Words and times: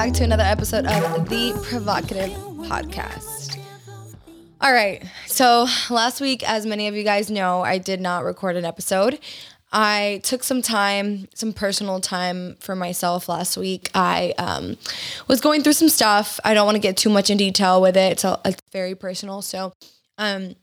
back 0.00 0.14
to 0.14 0.24
another 0.24 0.42
episode 0.42 0.86
of 0.86 1.28
the 1.28 1.52
Provocative 1.68 2.30
Podcast. 2.30 3.58
All 4.62 4.72
right, 4.72 5.04
so 5.26 5.66
last 5.90 6.22
week, 6.22 6.42
as 6.48 6.64
many 6.64 6.88
of 6.88 6.94
you 6.94 7.04
guys 7.04 7.30
know, 7.30 7.60
I 7.60 7.76
did 7.76 8.00
not 8.00 8.24
record 8.24 8.56
an 8.56 8.64
episode. 8.64 9.18
I 9.72 10.20
took 10.24 10.42
some 10.42 10.62
time, 10.62 11.28
some 11.34 11.52
personal 11.52 12.00
time 12.00 12.56
for 12.60 12.74
myself 12.74 13.28
last 13.28 13.56
week. 13.56 13.90
I 13.94 14.34
um, 14.36 14.76
was 15.28 15.40
going 15.40 15.62
through 15.62 15.74
some 15.74 15.88
stuff. 15.88 16.40
I 16.44 16.54
don't 16.54 16.66
want 16.66 16.74
to 16.76 16.80
get 16.80 16.96
too 16.96 17.10
much 17.10 17.30
in 17.30 17.36
detail 17.36 17.80
with 17.80 17.96
it. 17.96 18.12
It's, 18.12 18.24
a, 18.24 18.40
it's 18.44 18.60
very 18.72 18.94
personal. 18.96 19.42
So, 19.42 19.72
um, 20.18 20.56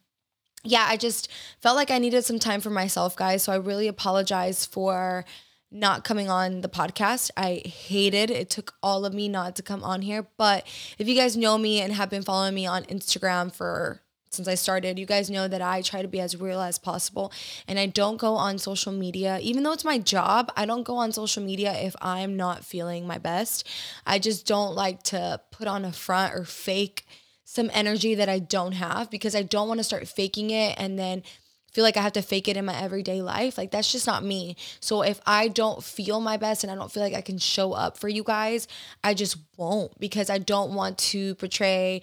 yeah, 0.63 0.85
I 0.89 0.97
just 0.97 1.29
felt 1.61 1.77
like 1.77 1.89
I 1.89 1.99
needed 1.99 2.25
some 2.25 2.39
time 2.39 2.59
for 2.59 2.69
myself, 2.69 3.15
guys. 3.15 3.43
So 3.43 3.53
I 3.53 3.57
really 3.57 3.87
apologize 3.87 4.65
for 4.65 5.23
not 5.71 6.03
coming 6.03 6.29
on 6.29 6.61
the 6.61 6.69
podcast. 6.69 7.31
I 7.37 7.61
hated 7.65 8.29
it. 8.29 8.49
took 8.49 8.73
all 8.81 9.05
of 9.05 9.13
me 9.13 9.29
not 9.29 9.55
to 9.57 9.63
come 9.63 9.83
on 9.83 10.01
here. 10.01 10.27
But 10.37 10.65
if 10.97 11.07
you 11.07 11.15
guys 11.15 11.37
know 11.37 11.57
me 11.57 11.79
and 11.81 11.93
have 11.93 12.09
been 12.09 12.23
following 12.23 12.55
me 12.55 12.65
on 12.65 12.83
Instagram 12.85 13.53
for 13.53 14.01
since 14.29 14.47
I 14.47 14.55
started, 14.55 14.99
you 14.99 15.05
guys 15.05 15.29
know 15.29 15.47
that 15.47 15.61
I 15.61 15.81
try 15.81 16.01
to 16.01 16.07
be 16.07 16.19
as 16.19 16.39
real 16.39 16.61
as 16.61 16.77
possible 16.77 17.31
and 17.67 17.79
I 17.79 17.85
don't 17.85 18.17
go 18.17 18.35
on 18.35 18.57
social 18.57 18.91
media. 18.91 19.39
Even 19.41 19.63
though 19.63 19.71
it's 19.71 19.85
my 19.85 19.97
job, 19.97 20.51
I 20.55 20.65
don't 20.65 20.83
go 20.83 20.97
on 20.97 21.11
social 21.11 21.43
media 21.43 21.73
if 21.73 21.95
I'm 22.01 22.35
not 22.35 22.65
feeling 22.65 23.07
my 23.07 23.17
best. 23.17 23.67
I 24.05 24.19
just 24.19 24.45
don't 24.45 24.75
like 24.75 25.03
to 25.03 25.41
put 25.51 25.67
on 25.67 25.85
a 25.85 25.91
front 25.91 26.33
or 26.33 26.43
fake 26.43 27.05
some 27.43 27.71
energy 27.73 28.13
that 28.15 28.27
I 28.27 28.39
don't 28.39 28.73
have 28.73 29.09
because 29.09 29.33
I 29.35 29.43
don't 29.43 29.69
want 29.69 29.79
to 29.79 29.83
start 29.83 30.07
faking 30.07 30.49
it 30.49 30.75
and 30.77 30.99
then 30.99 31.23
feel 31.71 31.83
like 31.83 31.95
I 31.95 32.01
have 32.01 32.13
to 32.13 32.21
fake 32.21 32.47
it 32.47 32.57
in 32.57 32.65
my 32.65 32.75
everyday 32.75 33.21
life. 33.21 33.57
Like 33.57 33.71
that's 33.71 33.91
just 33.91 34.07
not 34.07 34.23
me. 34.23 34.57
So 34.79 35.01
if 35.03 35.21
I 35.25 35.47
don't 35.47 35.83
feel 35.83 36.19
my 36.19 36.35
best 36.35 36.63
and 36.63 36.71
I 36.71 36.75
don't 36.75 36.91
feel 36.91 37.03
like 37.03 37.13
I 37.13 37.21
can 37.21 37.37
show 37.37 37.73
up 37.73 37.97
for 37.97 38.09
you 38.09 38.23
guys, 38.23 38.67
I 39.03 39.13
just 39.13 39.37
won't 39.57 39.97
because 39.99 40.29
I 40.29 40.39
don't 40.39 40.73
want 40.73 40.97
to 40.97 41.35
portray 41.35 42.01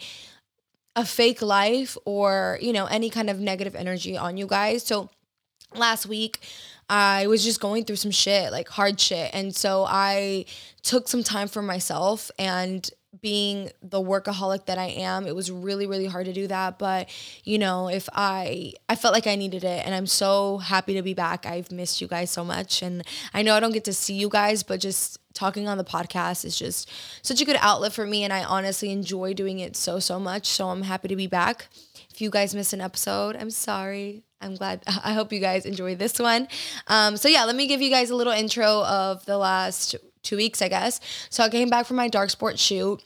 a 0.96 1.04
fake 1.04 1.42
life 1.42 1.96
or, 2.04 2.58
you 2.60 2.72
know, 2.72 2.86
any 2.86 3.10
kind 3.10 3.28
of 3.28 3.40
negative 3.40 3.74
energy 3.74 4.16
on 4.16 4.36
you 4.36 4.46
guys. 4.46 4.84
So 4.84 5.10
last 5.74 6.06
week 6.06 6.40
I 6.88 7.26
was 7.26 7.42
just 7.42 7.60
going 7.60 7.84
through 7.84 7.96
some 7.96 8.10
shit, 8.10 8.52
like 8.52 8.68
hard 8.68 9.00
shit. 9.00 9.30
And 9.32 9.54
so 9.54 9.84
I 9.88 10.44
took 10.82 11.08
some 11.08 11.22
time 11.22 11.48
for 11.48 11.62
myself 11.62 12.30
and 12.38 12.88
being 13.20 13.70
the 13.82 14.00
workaholic 14.00 14.66
that 14.66 14.78
I 14.78 14.86
am, 14.86 15.26
it 15.26 15.34
was 15.34 15.50
really 15.50 15.86
really 15.86 16.06
hard 16.06 16.26
to 16.26 16.32
do 16.32 16.46
that, 16.48 16.78
but 16.78 17.08
you 17.44 17.58
know, 17.58 17.88
if 17.88 18.08
I 18.12 18.74
I 18.88 18.96
felt 18.96 19.14
like 19.14 19.26
I 19.26 19.36
needed 19.36 19.64
it 19.64 19.84
and 19.84 19.94
I'm 19.94 20.06
so 20.06 20.58
happy 20.58 20.94
to 20.94 21.02
be 21.02 21.14
back. 21.14 21.46
I've 21.46 21.70
missed 21.70 22.00
you 22.00 22.06
guys 22.08 22.30
so 22.30 22.44
much 22.44 22.82
and 22.82 23.02
I 23.32 23.42
know 23.42 23.54
I 23.54 23.60
don't 23.60 23.72
get 23.72 23.84
to 23.84 23.92
see 23.92 24.14
you 24.14 24.28
guys, 24.28 24.62
but 24.62 24.80
just 24.80 25.18
talking 25.34 25.66
on 25.68 25.78
the 25.78 25.84
podcast 25.84 26.44
is 26.44 26.56
just 26.56 26.90
such 27.22 27.40
a 27.40 27.44
good 27.44 27.56
outlet 27.60 27.92
for 27.92 28.06
me 28.06 28.22
and 28.22 28.32
I 28.32 28.44
honestly 28.44 28.90
enjoy 28.90 29.34
doing 29.34 29.58
it 29.58 29.76
so 29.76 29.98
so 29.98 30.18
much. 30.18 30.46
So 30.46 30.68
I'm 30.68 30.82
happy 30.82 31.08
to 31.08 31.16
be 31.16 31.26
back. 31.26 31.68
If 32.10 32.20
you 32.20 32.30
guys 32.30 32.54
missed 32.54 32.72
an 32.72 32.80
episode, 32.80 33.36
I'm 33.36 33.50
sorry. 33.50 34.22
I'm 34.40 34.54
glad. 34.54 34.82
I 34.86 35.12
hope 35.12 35.32
you 35.32 35.40
guys 35.40 35.66
enjoy 35.66 35.96
this 35.96 36.18
one. 36.18 36.48
Um, 36.86 37.16
so 37.16 37.28
yeah, 37.28 37.44
let 37.44 37.56
me 37.56 37.66
give 37.66 37.82
you 37.82 37.90
guys 37.90 38.10
a 38.10 38.16
little 38.16 38.32
intro 38.32 38.84
of 38.84 39.24
the 39.26 39.36
last 39.36 39.96
two 40.24 40.36
weeks, 40.36 40.60
I 40.60 40.68
guess. 40.68 41.00
So 41.30 41.44
I 41.44 41.48
came 41.48 41.70
back 41.70 41.86
from 41.86 41.96
my 41.96 42.08
DarcSport 42.08 42.58
shoot 42.58 43.02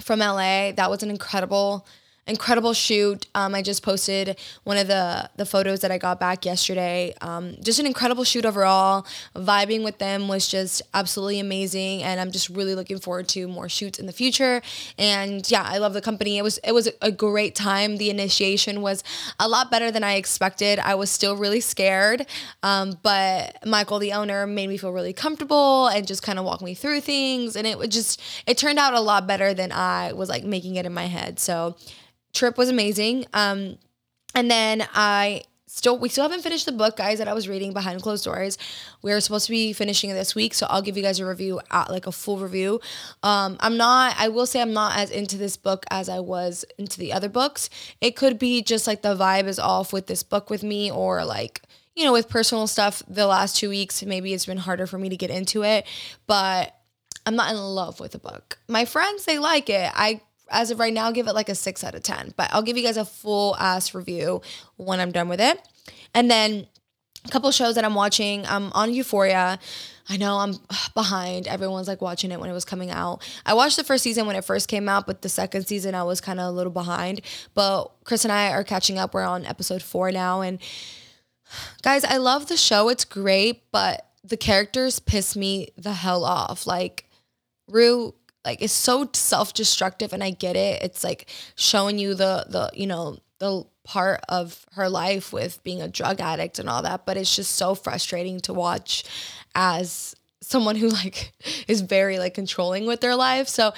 from 0.00 0.20
LA. 0.20 0.72
That 0.72 0.90
was 0.90 1.02
an 1.02 1.10
incredible 1.10 1.86
incredible 2.26 2.72
shoot. 2.72 3.26
Um, 3.34 3.54
I 3.54 3.62
just 3.62 3.82
posted 3.82 4.38
one 4.64 4.76
of 4.76 4.86
the 4.86 5.28
the 5.36 5.44
photos 5.44 5.80
that 5.80 5.90
I 5.90 5.98
got 5.98 6.20
back 6.20 6.44
yesterday. 6.44 7.14
Um, 7.20 7.56
just 7.62 7.78
an 7.78 7.86
incredible 7.86 8.24
shoot 8.24 8.44
overall. 8.44 9.06
Vibing 9.34 9.82
with 9.82 9.98
them 9.98 10.28
was 10.28 10.46
just 10.46 10.82
absolutely 10.94 11.40
amazing, 11.40 12.02
and 12.02 12.20
I'm 12.20 12.30
just 12.30 12.48
really 12.48 12.74
looking 12.74 13.00
forward 13.00 13.28
to 13.28 13.48
more 13.48 13.68
shoots 13.68 13.98
in 13.98 14.06
the 14.06 14.12
future. 14.12 14.62
And 14.98 15.48
yeah, 15.50 15.64
I 15.64 15.78
love 15.78 15.94
the 15.94 16.00
company. 16.00 16.38
It 16.38 16.42
was 16.42 16.58
it 16.58 16.72
was 16.72 16.88
a 17.00 17.10
great 17.10 17.54
time. 17.54 17.96
The 17.96 18.10
initiation 18.10 18.82
was 18.82 19.02
a 19.40 19.48
lot 19.48 19.70
better 19.70 19.90
than 19.90 20.04
I 20.04 20.14
expected. 20.14 20.78
I 20.78 20.94
was 20.94 21.10
still 21.10 21.36
really 21.36 21.60
scared, 21.60 22.26
um, 22.62 22.98
but 23.02 23.58
Michael, 23.66 23.98
the 23.98 24.12
owner, 24.12 24.46
made 24.46 24.68
me 24.68 24.76
feel 24.76 24.92
really 24.92 25.12
comfortable 25.12 25.88
and 25.88 26.06
just 26.06 26.22
kind 26.22 26.38
of 26.38 26.44
walked 26.44 26.62
me 26.62 26.74
through 26.74 27.00
things, 27.00 27.56
and 27.56 27.66
it 27.66 27.78
would 27.78 27.90
just 27.90 28.20
it 28.46 28.56
turned 28.58 28.78
out 28.78 28.94
a 28.94 29.00
lot 29.00 29.26
better 29.26 29.52
than 29.54 29.72
I 29.72 30.12
was 30.12 30.28
like 30.28 30.44
making 30.44 30.76
it 30.76 30.86
in 30.86 30.94
my 30.94 31.06
head. 31.06 31.40
So 31.40 31.76
trip 32.32 32.56
was 32.58 32.68
amazing. 32.68 33.26
Um, 33.32 33.78
and 34.34 34.50
then 34.50 34.86
I 34.94 35.42
still 35.72 35.98
we 35.98 36.08
still 36.10 36.24
haven't 36.24 36.42
finished 36.42 36.66
the 36.66 36.72
book 36.72 36.98
guys 36.98 37.16
that 37.16 37.28
i 37.28 37.32
was 37.32 37.48
reading 37.48 37.72
behind 37.72 38.02
closed 38.02 38.24
doors. 38.24 38.58
We're 39.00 39.20
supposed 39.20 39.46
to 39.46 39.52
be 39.52 39.72
finishing 39.72 40.10
it 40.10 40.14
this 40.14 40.34
week 40.34 40.52
so 40.52 40.66
i'll 40.68 40.82
give 40.82 40.98
you 40.98 41.02
guys 41.02 41.18
a 41.18 41.26
review 41.26 41.60
at, 41.70 41.90
like 41.90 42.06
a 42.06 42.12
full 42.12 42.38
review. 42.38 42.80
Um, 43.22 43.56
i'm 43.60 43.78
not 43.78 44.14
i 44.18 44.28
will 44.28 44.44
say 44.44 44.60
i'm 44.60 44.74
not 44.74 44.98
as 44.98 45.10
into 45.10 45.38
this 45.38 45.56
book 45.56 45.86
as 45.90 46.10
i 46.10 46.20
was 46.20 46.66
into 46.78 46.98
the 46.98 47.12
other 47.12 47.30
books. 47.30 47.70
It 48.02 48.16
could 48.16 48.38
be 48.38 48.62
just 48.62 48.86
like 48.86 49.00
the 49.00 49.16
vibe 49.16 49.46
is 49.46 49.58
off 49.58 49.94
with 49.94 50.08
this 50.08 50.22
book 50.22 50.50
with 50.50 50.62
me 50.62 50.90
or 50.90 51.24
like 51.24 51.62
you 51.96 52.04
know 52.04 52.12
with 52.12 52.28
personal 52.28 52.66
stuff 52.66 53.02
the 53.08 53.26
last 53.26 53.56
two 53.56 53.70
weeks. 53.70 54.02
Maybe 54.02 54.34
it's 54.34 54.46
been 54.46 54.58
harder 54.58 54.86
for 54.86 54.98
me 54.98 55.08
to 55.08 55.16
get 55.16 55.30
into 55.30 55.62
it 55.62 55.86
but 56.26 56.76
i'm 57.24 57.36
not 57.36 57.50
in 57.50 57.56
love 57.56 57.98
with 57.98 58.12
the 58.12 58.18
book. 58.18 58.58
My 58.68 58.84
friends 58.84 59.24
they 59.24 59.38
like 59.38 59.70
it. 59.70 59.90
I 59.94 60.20
as 60.52 60.70
of 60.70 60.78
right 60.78 60.92
now, 60.92 61.10
give 61.10 61.26
it 61.26 61.34
like 61.34 61.48
a 61.48 61.54
six 61.54 61.82
out 61.82 61.94
of 61.94 62.02
10, 62.02 62.34
but 62.36 62.50
I'll 62.52 62.62
give 62.62 62.76
you 62.76 62.84
guys 62.84 62.96
a 62.96 63.04
full 63.04 63.56
ass 63.56 63.94
review 63.94 64.42
when 64.76 65.00
I'm 65.00 65.10
done 65.12 65.28
with 65.28 65.40
it. 65.40 65.60
And 66.14 66.30
then 66.30 66.66
a 67.24 67.28
couple 67.28 67.50
shows 67.50 67.76
that 67.76 67.84
I'm 67.84 67.94
watching. 67.94 68.44
I'm 68.46 68.72
on 68.72 68.92
Euphoria. 68.92 69.58
I 70.08 70.16
know 70.16 70.36
I'm 70.38 70.54
behind. 70.94 71.46
Everyone's 71.46 71.88
like 71.88 72.02
watching 72.02 72.32
it 72.32 72.40
when 72.40 72.50
it 72.50 72.52
was 72.52 72.64
coming 72.64 72.90
out. 72.90 73.22
I 73.46 73.54
watched 73.54 73.76
the 73.76 73.84
first 73.84 74.04
season 74.04 74.26
when 74.26 74.36
it 74.36 74.44
first 74.44 74.68
came 74.68 74.88
out, 74.88 75.06
but 75.06 75.22
the 75.22 75.28
second 75.28 75.66
season 75.66 75.94
I 75.94 76.02
was 76.02 76.20
kind 76.20 76.40
of 76.40 76.46
a 76.46 76.50
little 76.50 76.72
behind. 76.72 77.20
But 77.54 77.86
Chris 78.04 78.24
and 78.24 78.32
I 78.32 78.50
are 78.50 78.64
catching 78.64 78.98
up. 78.98 79.14
We're 79.14 79.22
on 79.22 79.46
episode 79.46 79.82
four 79.82 80.10
now. 80.10 80.40
And 80.40 80.58
guys, 81.82 82.04
I 82.04 82.16
love 82.16 82.48
the 82.48 82.56
show. 82.56 82.88
It's 82.88 83.04
great, 83.04 83.70
but 83.70 84.06
the 84.24 84.36
characters 84.36 85.00
piss 85.00 85.36
me 85.36 85.68
the 85.76 85.92
hell 85.92 86.24
off. 86.24 86.66
Like, 86.66 87.08
Rue 87.68 88.14
like 88.44 88.62
it's 88.62 88.72
so 88.72 89.08
self-destructive 89.12 90.12
and 90.12 90.22
I 90.22 90.30
get 90.30 90.56
it. 90.56 90.82
It's 90.82 91.04
like 91.04 91.28
showing 91.54 91.98
you 91.98 92.14
the 92.14 92.46
the 92.48 92.70
you 92.74 92.86
know 92.86 93.18
the 93.38 93.64
part 93.84 94.20
of 94.28 94.64
her 94.74 94.88
life 94.88 95.32
with 95.32 95.62
being 95.64 95.82
a 95.82 95.88
drug 95.88 96.20
addict 96.20 96.58
and 96.58 96.68
all 96.68 96.82
that, 96.82 97.04
but 97.04 97.16
it's 97.16 97.34
just 97.34 97.52
so 97.56 97.74
frustrating 97.74 98.40
to 98.40 98.54
watch 98.54 99.04
as 99.54 100.14
someone 100.40 100.76
who 100.76 100.88
like 101.02 101.32
is 101.68 101.80
very 101.80 102.18
like 102.18 102.34
controlling 102.34 102.86
with 102.86 103.00
their 103.00 103.16
life. 103.16 103.48
So, 103.48 103.72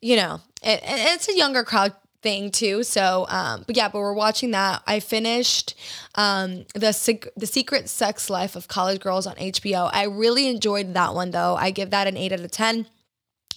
you 0.00 0.16
know, 0.16 0.40
it, 0.62 0.80
it's 0.84 1.28
a 1.28 1.36
younger 1.36 1.64
crowd 1.64 1.94
thing 2.22 2.50
too. 2.50 2.82
So, 2.82 3.26
um, 3.28 3.64
but 3.66 3.76
yeah, 3.76 3.88
but 3.88 3.98
we're 3.98 4.12
watching 4.12 4.50
that. 4.52 4.82
I 4.86 5.00
finished 5.00 5.74
um, 6.14 6.64
the 6.74 6.92
sec- 6.92 7.28
the 7.36 7.46
Secret 7.46 7.88
Sex 7.88 8.28
Life 8.28 8.56
of 8.56 8.68
College 8.68 9.00
Girls 9.00 9.26
on 9.26 9.34
HBO. 9.36 9.90
I 9.92 10.04
really 10.04 10.48
enjoyed 10.48 10.94
that 10.94 11.14
one 11.14 11.30
though. 11.30 11.56
I 11.56 11.70
give 11.70 11.90
that 11.90 12.06
an 12.06 12.16
eight 12.16 12.32
out 12.32 12.40
of 12.40 12.50
ten 12.50 12.86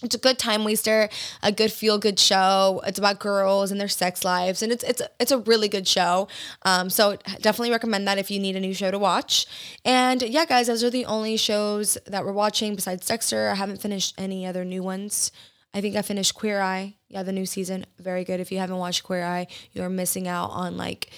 it's 0.02 0.14
a 0.14 0.18
good 0.18 0.38
time 0.38 0.64
waster, 0.64 1.08
a 1.42 1.52
good 1.52 1.72
feel 1.72 1.98
good 1.98 2.18
show. 2.18 2.82
It's 2.86 2.98
about 2.98 3.18
girls 3.18 3.70
and 3.70 3.80
their 3.80 3.88
sex 3.88 4.24
lives, 4.24 4.62
and 4.62 4.72
it's 4.72 4.84
it's 4.84 5.02
it's 5.20 5.32
a 5.32 5.38
really 5.38 5.68
good 5.68 5.86
show. 5.86 6.28
Um, 6.62 6.90
so 6.90 7.16
definitely 7.40 7.70
recommend 7.70 8.06
that 8.08 8.18
if 8.18 8.30
you 8.30 8.40
need 8.40 8.56
a 8.56 8.60
new 8.60 8.74
show 8.74 8.90
to 8.90 8.98
watch. 8.98 9.46
And 9.84 10.22
yeah, 10.22 10.44
guys, 10.44 10.66
those 10.66 10.84
are 10.84 10.90
the 10.90 11.04
only 11.06 11.36
shows 11.36 11.98
that 12.06 12.24
we're 12.24 12.32
watching 12.32 12.74
besides 12.74 13.06
Dexter. 13.06 13.48
I 13.48 13.54
haven't 13.54 13.80
finished 13.80 14.14
any 14.18 14.46
other 14.46 14.64
new 14.64 14.82
ones. 14.82 15.32
I 15.74 15.80
think 15.80 15.96
I 15.96 16.02
finished 16.02 16.34
Queer 16.34 16.60
Eye. 16.60 16.96
Yeah, 17.08 17.22
the 17.22 17.32
new 17.32 17.46
season, 17.46 17.86
very 17.98 18.24
good. 18.24 18.40
If 18.40 18.52
you 18.52 18.58
haven't 18.58 18.76
watched 18.76 19.04
Queer 19.04 19.24
Eye, 19.24 19.46
you're 19.72 19.88
missing 19.88 20.28
out 20.28 20.50
on 20.50 20.76
like 20.76 21.10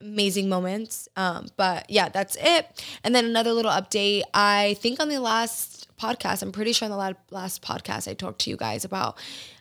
amazing 0.00 0.48
moments. 0.48 1.08
Um, 1.16 1.48
but 1.56 1.88
yeah, 1.90 2.08
that's 2.08 2.36
it. 2.40 2.84
And 3.04 3.14
then 3.14 3.24
another 3.26 3.52
little 3.52 3.70
update. 3.70 4.22
I 4.32 4.76
think 4.80 5.00
on 5.00 5.08
the 5.08 5.18
last 5.18 5.79
podcast. 6.00 6.42
I'm 6.42 6.52
pretty 6.52 6.72
sure 6.72 6.86
in 6.86 6.92
the 6.92 7.16
last 7.30 7.62
podcast 7.62 8.08
I 8.08 8.14
talked 8.14 8.40
to 8.42 8.50
you 8.50 8.56
guys 8.56 8.84
about, 8.84 9.18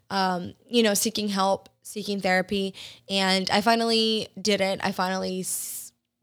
um, 0.09 0.53
you 0.67 0.83
know, 0.83 0.93
seeking 0.93 1.27
help, 1.27 1.69
seeking 1.83 2.21
therapy, 2.21 2.73
and 3.09 3.49
I 3.49 3.61
finally 3.61 4.27
did 4.41 4.61
it. 4.61 4.79
I 4.83 4.91
finally 4.91 5.43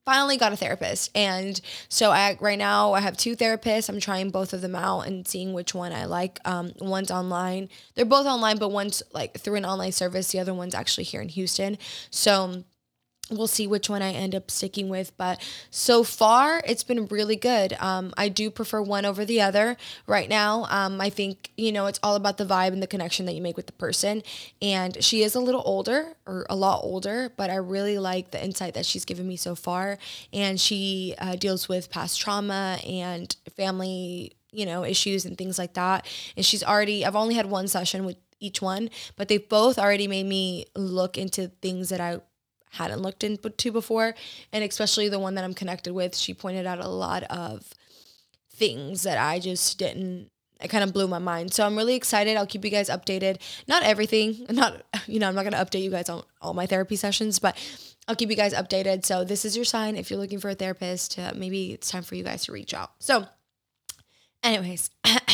finally 0.06 0.36
got 0.36 0.52
a 0.52 0.56
therapist. 0.56 1.10
And 1.14 1.60
so 1.88 2.12
I 2.12 2.38
right 2.40 2.58
now 2.58 2.92
I 2.94 3.00
have 3.00 3.16
two 3.16 3.36
therapists. 3.36 3.88
I'm 3.88 4.00
trying 4.00 4.30
both 4.30 4.52
of 4.52 4.62
them 4.62 4.76
out 4.76 5.00
and 5.00 5.26
seeing 5.26 5.52
which 5.52 5.74
one 5.74 5.92
I 5.92 6.06
like. 6.06 6.38
Um, 6.44 6.72
one's 6.80 7.10
online. 7.10 7.68
They're 7.94 8.04
both 8.04 8.26
online 8.26 8.56
but 8.56 8.70
one's 8.70 9.02
like 9.12 9.38
through 9.38 9.56
an 9.56 9.64
online 9.66 9.92
service. 9.92 10.30
The 10.30 10.38
other 10.38 10.54
one's 10.54 10.74
actually 10.74 11.04
here 11.04 11.20
in 11.20 11.28
Houston. 11.28 11.76
So 12.10 12.62
we'll 13.30 13.46
see 13.46 13.66
which 13.66 13.90
one 13.90 14.02
I 14.02 14.12
end 14.12 14.34
up 14.34 14.50
sticking 14.50 14.88
with. 14.88 15.16
But 15.16 15.40
so 15.70 16.04
far, 16.04 16.62
it's 16.66 16.84
been 16.84 17.06
really 17.06 17.36
good. 17.36 17.74
Um, 17.80 18.12
I 18.16 18.28
do 18.28 18.50
prefer 18.50 18.80
one 18.80 19.04
over 19.04 19.24
the 19.24 19.40
other 19.40 19.76
right 20.06 20.28
now. 20.28 20.66
Um, 20.70 21.00
I 21.00 21.10
think, 21.10 21.50
you 21.56 21.72
know, 21.72 21.86
it's 21.86 21.98
all 22.02 22.14
about 22.14 22.38
the 22.38 22.44
vibe 22.44 22.72
and 22.72 22.82
the 22.82 22.86
connection 22.86 23.26
that 23.26 23.32
you 23.34 23.42
make 23.42 23.56
with 23.56 23.66
the 23.66 23.72
person. 23.72 24.22
And 24.62 25.02
she 25.02 25.22
is 25.22 25.34
a 25.34 25.40
little 25.40 25.62
older 25.64 26.14
or 26.26 26.46
a 26.48 26.56
lot 26.56 26.80
older, 26.84 27.32
but 27.36 27.50
I 27.50 27.56
really 27.56 27.98
like 27.98 28.30
the 28.30 28.42
insight 28.42 28.74
that 28.74 28.86
she's 28.86 29.04
given 29.04 29.26
me 29.26 29.36
so 29.36 29.54
far. 29.54 29.98
And 30.32 30.60
she 30.60 31.14
uh, 31.18 31.36
deals 31.36 31.68
with 31.68 31.90
past 31.90 32.20
trauma 32.20 32.78
and 32.86 33.34
family. 33.56 34.32
You 34.52 34.64
know, 34.64 34.84
issues 34.84 35.26
and 35.26 35.36
things 35.36 35.58
like 35.58 35.74
that. 35.74 36.06
And 36.34 36.42
she's 36.42 36.64
already, 36.64 37.04
I've 37.04 37.16
only 37.16 37.34
had 37.34 37.44
one 37.44 37.68
session 37.68 38.06
with 38.06 38.16
each 38.40 38.62
one, 38.62 38.88
but 39.16 39.28
they've 39.28 39.46
both 39.46 39.78
already 39.78 40.08
made 40.08 40.24
me 40.24 40.64
look 40.74 41.18
into 41.18 41.48
things 41.60 41.90
that 41.90 42.00
I 42.00 42.20
hadn't 42.70 43.00
looked 43.00 43.24
into 43.24 43.72
before. 43.72 44.14
And 44.52 44.64
especially 44.64 45.08
the 45.08 45.18
one 45.18 45.34
that 45.34 45.44
I'm 45.44 45.54
connected 45.54 45.92
with, 45.92 46.16
she 46.16 46.34
pointed 46.34 46.66
out 46.66 46.78
a 46.78 46.88
lot 46.88 47.22
of 47.24 47.72
things 48.50 49.02
that 49.02 49.18
I 49.18 49.38
just 49.38 49.78
didn't 49.78 50.30
it 50.60 50.68
kind 50.68 50.82
of 50.82 50.92
blew 50.92 51.06
my 51.06 51.18
mind. 51.18 51.52
So 51.52 51.66
I'm 51.66 51.76
really 51.76 51.94
excited. 51.94 52.36
I'll 52.36 52.46
keep 52.46 52.64
you 52.64 52.70
guys 52.70 52.88
updated. 52.88 53.38
Not 53.68 53.82
everything, 53.82 54.46
not 54.50 54.82
you 55.06 55.18
know, 55.18 55.28
I'm 55.28 55.34
not 55.34 55.42
going 55.42 55.52
to 55.52 55.58
update 55.58 55.82
you 55.82 55.90
guys 55.90 56.08
on 56.08 56.22
all 56.40 56.54
my 56.54 56.66
therapy 56.66 56.96
sessions, 56.96 57.38
but 57.38 57.56
I'll 58.08 58.16
keep 58.16 58.30
you 58.30 58.36
guys 58.36 58.54
updated. 58.54 59.04
So 59.04 59.24
this 59.24 59.44
is 59.44 59.56
your 59.56 59.64
sign 59.64 59.96
if 59.96 60.10
you're 60.10 60.18
looking 60.18 60.40
for 60.40 60.50
a 60.50 60.54
therapist, 60.54 61.18
uh, 61.18 61.32
maybe 61.34 61.72
it's 61.72 61.90
time 61.90 62.02
for 62.02 62.14
you 62.14 62.24
guys 62.24 62.44
to 62.44 62.52
reach 62.52 62.72
out. 62.72 62.92
So 63.00 63.26
anyways, 64.42 64.90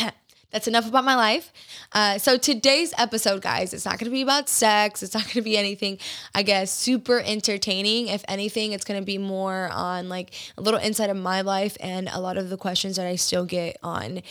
that's 0.53 0.67
enough 0.67 0.87
about 0.87 1.03
my 1.03 1.15
life. 1.15 1.51
Uh, 1.91 2.19
so 2.19 2.37
today's 2.37 2.93
episode, 2.97 3.41
guys, 3.41 3.73
it's 3.73 3.85
not 3.85 3.97
going 3.97 4.05
to 4.05 4.11
be 4.11 4.21
about 4.21 4.47
sex. 4.47 5.01
It's 5.01 5.15
not 5.15 5.23
going 5.23 5.33
to 5.33 5.41
be 5.41 5.57
anything, 5.57 5.97
I 6.35 6.43
guess, 6.43 6.71
super 6.71 7.19
entertaining. 7.19 8.07
If 8.07 8.23
anything, 8.27 8.71
it's 8.71 8.85
going 8.85 8.99
to 8.99 9.05
be 9.05 9.17
more 9.17 9.69
on 9.73 10.09
like 10.09 10.33
a 10.57 10.61
little 10.61 10.79
insight 10.79 11.09
of 11.09 11.17
my 11.17 11.41
life 11.41 11.75
and 11.79 12.07
a 12.07 12.19
lot 12.21 12.37
of 12.37 12.49
the 12.49 12.57
questions 12.57 12.97
that 12.97 13.07
I 13.07 13.15
still 13.15 13.45
get 13.45 13.77
on 13.81 14.21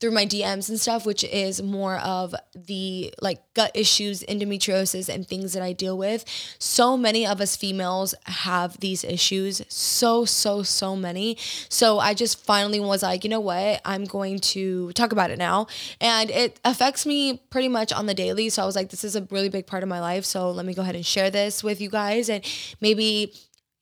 through 0.00 0.10
my 0.10 0.26
DMs 0.26 0.68
and 0.68 0.80
stuff, 0.80 1.06
which 1.06 1.24
is 1.24 1.62
more 1.62 1.96
of 1.98 2.34
the 2.54 3.14
like 3.20 3.40
gut 3.54 3.70
issues, 3.74 4.22
endometriosis, 4.24 5.08
and 5.08 5.26
things 5.26 5.52
that 5.52 5.62
I 5.62 5.72
deal 5.72 5.96
with. 5.96 6.24
So 6.58 6.96
many 6.96 7.26
of 7.26 7.40
us 7.40 7.56
females 7.56 8.14
have 8.26 8.78
these 8.80 9.04
issues. 9.04 9.62
So, 9.68 10.24
so, 10.24 10.62
so 10.62 10.96
many. 10.96 11.36
So 11.68 11.98
I 11.98 12.14
just 12.14 12.44
finally 12.44 12.80
was 12.80 13.02
like, 13.02 13.24
you 13.24 13.30
know 13.30 13.40
what? 13.40 13.80
I'm 13.84 14.04
going 14.04 14.40
to 14.40 14.92
talk 14.92 15.12
about 15.12 15.30
it 15.30 15.38
now. 15.38 15.68
And 16.00 16.30
it 16.30 16.60
affects 16.64 17.06
me 17.06 17.40
pretty 17.50 17.68
much 17.68 17.92
on 17.92 18.06
the 18.06 18.14
daily. 18.14 18.48
So 18.50 18.62
I 18.62 18.66
was 18.66 18.76
like, 18.76 18.90
this 18.90 19.04
is 19.04 19.16
a 19.16 19.26
really 19.30 19.48
big 19.48 19.66
part 19.66 19.82
of 19.82 19.88
my 19.88 20.00
life. 20.00 20.24
So 20.24 20.50
let 20.50 20.66
me 20.66 20.74
go 20.74 20.82
ahead 20.82 20.96
and 20.96 21.06
share 21.06 21.30
this 21.30 21.62
with 21.62 21.80
you 21.80 21.88
guys. 21.88 22.28
And 22.28 22.44
maybe 22.80 23.32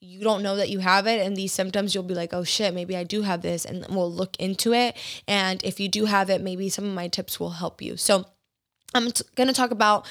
you 0.02 0.20
don't 0.20 0.42
know 0.42 0.56
that 0.56 0.68
you 0.68 0.80
have 0.80 1.06
it 1.06 1.24
and 1.24 1.36
these 1.36 1.52
symptoms 1.52 1.94
you'll 1.94 2.02
be 2.02 2.14
like 2.14 2.34
oh 2.34 2.42
shit 2.42 2.74
maybe 2.74 2.96
i 2.96 3.04
do 3.04 3.22
have 3.22 3.40
this 3.40 3.64
and 3.64 3.86
we'll 3.88 4.12
look 4.12 4.36
into 4.36 4.72
it. 4.74 4.96
And 5.28 5.62
if 5.64 5.78
you 5.78 5.88
do 5.88 6.06
have 6.06 6.28
it 6.28 6.40
maybe 6.40 6.68
some 6.68 6.84
of 6.84 6.92
my 6.92 7.06
tips 7.08 7.38
will 7.38 7.50
help 7.50 7.80
you. 7.80 7.96
So 7.96 8.26
i'm 8.94 9.12
t- 9.12 9.24
going 9.36 9.48
to 9.48 9.54
talk 9.54 9.70
about 9.70 10.06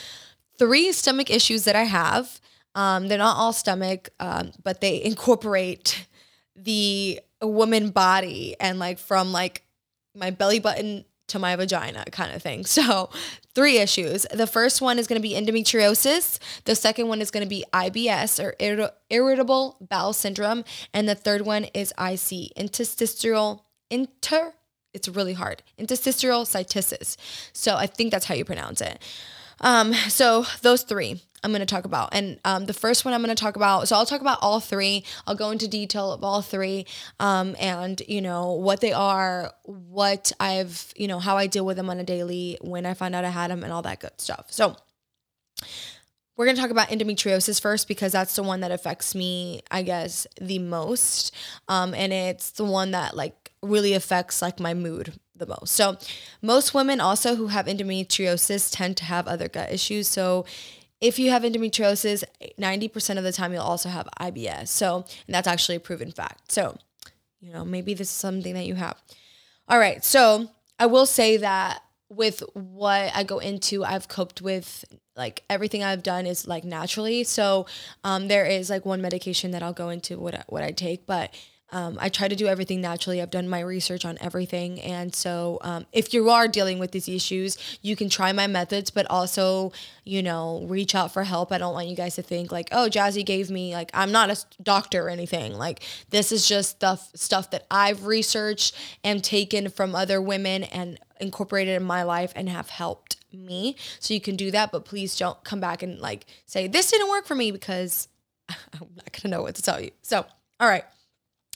three 0.58 0.92
stomach 0.94 1.30
issues 1.30 1.66
that 1.66 1.76
i 1.76 1.84
have. 1.84 2.40
Um, 2.74 3.10
they're 3.10 3.18
not 3.18 3.36
all 3.36 3.52
stomach 3.52 4.10
um, 4.20 4.54
but 4.64 4.80
they 4.80 5.04
incorporate 5.04 6.08
the 6.56 7.20
woman 7.42 7.90
body 7.90 8.56
and 8.60 8.80
like 8.80 8.98
from 8.98 9.34
like 9.34 9.64
my 10.16 10.32
belly 10.32 10.60
button 10.60 11.04
to 11.32 11.40
my 11.40 11.56
vagina 11.56 12.06
kind 12.12 12.34
of 12.34 12.42
thing. 12.42 12.66
So, 12.82 13.10
three 13.54 13.80
issues. 13.80 14.26
The 14.34 14.48
first 14.48 14.82
one 14.82 14.98
is 14.98 15.06
going 15.06 15.22
to 15.22 15.28
be 15.28 15.36
endometriosis. 15.36 16.40
The 16.64 16.74
second 16.76 17.10
one 17.10 17.22
is 17.22 17.30
going 17.30 17.44
to 17.44 17.50
be 17.50 17.66
IBS 17.74 18.44
or 18.44 18.56
irrit- 18.60 18.92
irritable 19.10 19.78
bowel 19.82 20.14
syndrome, 20.14 20.64
and 20.94 21.08
the 21.08 21.16
third 21.16 21.42
one 21.42 21.66
is 21.74 21.94
IC, 22.00 22.52
interstitial 22.56 23.66
inter 23.90 24.54
it's 24.94 25.08
really 25.08 25.34
hard. 25.34 25.64
Interstitial 25.78 26.44
cystitis. 26.44 27.16
So, 27.54 27.76
I 27.76 27.88
think 27.88 28.12
that's 28.12 28.26
how 28.26 28.36
you 28.36 28.46
pronounce 28.46 28.82
it. 28.82 29.02
Um, 29.62 29.94
so 29.94 30.46
those 30.62 30.84
three. 30.84 31.22
I'm 31.44 31.50
going 31.50 31.62
to 31.62 31.66
talk 31.66 31.86
about. 31.86 32.10
And 32.12 32.40
um, 32.46 32.68
the 32.68 32.74
first 32.74 33.04
one 33.04 33.16
I'm 33.16 33.24
going 33.24 33.36
to 33.36 33.42
talk 33.42 33.56
about, 33.56 33.88
so 33.88 33.96
I'll 33.96 34.06
talk 34.06 34.22
about 34.22 34.38
all 34.44 34.60
three. 34.60 35.04
I'll 35.26 35.36
go 35.36 35.50
into 35.50 35.68
detail 35.68 36.12
of 36.12 36.24
all 36.24 36.44
three 36.44 36.86
um, 37.20 37.56
and, 37.60 38.00
you 38.08 38.22
know, 38.22 38.52
what 38.52 38.80
they 38.80 38.94
are, 38.94 39.52
what 39.64 40.32
I've, 40.40 40.94
you 40.96 41.08
know, 41.08 41.18
how 41.18 41.38
I 41.38 41.48
deal 41.48 41.66
with 41.66 41.78
them 41.78 41.90
on 41.90 42.00
a 42.00 42.04
daily, 42.04 42.60
when 42.62 42.86
I 42.86 42.94
find 42.94 43.16
out 43.16 43.26
I 43.26 43.30
had 43.30 43.50
them, 43.50 43.64
and 43.64 43.74
all 43.74 43.82
that 43.82 44.00
good 44.00 44.22
stuff. 44.22 44.52
So, 44.52 44.76
we're 46.38 46.46
going 46.46 46.56
to 46.56 46.62
talk 46.62 46.72
about 46.72 46.90
endometriosis 46.90 47.60
first 47.62 47.88
because 47.88 48.12
that's 48.12 48.36
the 48.36 48.44
one 48.44 48.62
that 48.62 48.72
affects 48.72 49.16
me, 49.16 49.62
I 49.70 49.82
guess, 49.82 50.28
the 50.40 50.60
most. 50.60 51.36
Um, 51.68 51.94
and 51.94 52.14
it's 52.14 52.52
the 52.52 52.66
one 52.66 52.92
that, 52.92 53.16
like, 53.16 53.52
really 53.62 53.94
affects, 53.94 54.42
like, 54.42 54.60
my 54.60 54.74
mood 54.74 55.14
the 55.42 55.48
most. 55.48 55.74
So, 55.74 55.98
most 56.42 56.74
women 56.74 57.02
also 57.02 57.36
who 57.36 57.48
have 57.48 57.66
endometriosis 57.66 58.74
tend 58.74 58.96
to 58.98 59.04
have 59.04 59.28
other 59.28 59.50
gut 59.50 59.72
issues. 59.72 60.08
So, 60.08 60.46
if 61.02 61.18
you 61.18 61.32
have 61.32 61.42
endometriosis, 61.42 62.24
90% 62.60 63.18
of 63.18 63.24
the 63.24 63.34
time 63.34 63.52
you'll 63.52 63.64
also 63.64 63.90
have 63.90 64.08
IBS. 64.20 64.68
So, 64.68 65.04
and 65.26 65.34
that's 65.34 65.48
actually 65.48 65.76
a 65.76 65.80
proven 65.80 66.12
fact. 66.12 66.52
So, 66.52 66.78
you 67.42 67.52
know, 67.52 67.66
maybe 67.66 67.94
this 67.94 68.08
is 68.08 68.14
something 68.14 68.54
that 68.54 68.68
you 68.68 68.76
have. 68.76 69.02
All 69.68 69.80
right. 69.80 70.06
So, 70.06 70.50
I 70.80 70.86
will 70.86 71.06
say 71.06 71.38
that 71.38 71.82
with 72.10 72.44
what 72.54 73.12
I 73.16 73.24
go 73.24 73.40
into, 73.40 73.84
I've 73.84 74.08
coped 74.08 74.42
with 74.42 74.86
like 75.16 75.44
everything 75.50 75.84
I've 75.84 76.04
done 76.04 76.26
is 76.26 76.48
like 76.48 76.64
naturally. 76.64 77.24
So, 77.24 77.66
um, 78.04 78.28
there 78.28 78.46
is 78.46 78.70
like 78.70 78.86
one 78.86 79.02
medication 79.02 79.52
that 79.52 79.64
I'll 79.64 79.74
go 79.74 79.90
into 79.90 80.20
what 80.20 80.46
what 80.48 80.64
I 80.64 80.72
take, 80.72 81.06
but 81.06 81.34
um, 81.72 81.98
I 82.02 82.10
try 82.10 82.28
to 82.28 82.36
do 82.36 82.48
everything 82.48 82.82
naturally. 82.82 83.22
I've 83.22 83.30
done 83.30 83.48
my 83.48 83.62
research 83.62 84.04
on 84.04 84.18
everything. 84.20 84.82
And 84.82 85.16
so, 85.16 85.58
um, 85.62 85.86
if 85.94 86.14
you 86.14 86.30
are 86.30 86.48
dealing 86.48 86.80
with 86.80 86.92
these 86.92 87.08
issues, 87.08 87.58
you 87.82 87.96
can 87.96 88.10
try 88.10 88.34
my 88.34 88.48
methods, 88.48 88.92
but 88.92 89.10
also, 89.10 89.72
you 90.04 90.22
know, 90.22 90.66
reach 90.68 90.96
out 90.96 91.14
for 91.14 91.24
help. 91.24 91.52
I 91.52 91.58
don't 91.58 91.74
want 91.74 91.88
you 91.88 91.96
guys 91.96 92.16
to 92.16 92.22
think 92.22 92.52
like, 92.52 92.68
oh, 92.74 92.90
Jazzy 92.92 93.26
gave 93.26 93.50
me, 93.50 93.74
like, 93.74 93.90
I'm 93.94 94.12
not 94.12 94.30
a 94.30 94.62
doctor 94.62 95.06
or 95.06 95.10
anything. 95.10 95.54
Like, 95.54 95.82
this 96.10 96.34
is 96.34 96.46
just 96.46 96.72
stuff, 96.72 97.10
stuff 97.16 97.52
that 97.52 97.66
I've 97.72 98.06
researched 98.06 98.76
and 99.04 99.24
taken 99.24 99.70
from 99.70 99.96
other 99.96 100.22
women 100.22 100.64
and 100.64 101.00
incorporated 101.22 101.76
in 101.78 101.84
my 101.84 102.04
life 102.04 102.34
and 102.36 102.50
have 102.50 102.70
helped 102.70 103.16
me. 103.32 103.78
So, 104.00 104.14
you 104.14 104.20
can 104.20 104.36
do 104.36 104.52
that, 104.52 104.74
but 104.74 104.84
please 104.84 105.18
don't 105.18 105.42
come 105.46 105.62
back 105.62 105.84
and 105.84 106.00
like 106.02 106.26
say, 106.46 106.68
this 106.68 106.92
didn't 106.92 107.10
work 107.10 107.26
for 107.26 107.36
me 107.36 107.52
because 107.52 108.10
I'm 108.50 108.90
not 108.98 109.12
going 109.14 109.22
to 109.22 109.28
know 109.30 109.44
what 109.44 109.56
to 109.56 109.62
tell 109.62 109.80
you. 109.80 109.92
So, 110.02 110.26
all 110.60 110.68
right. 110.68 110.84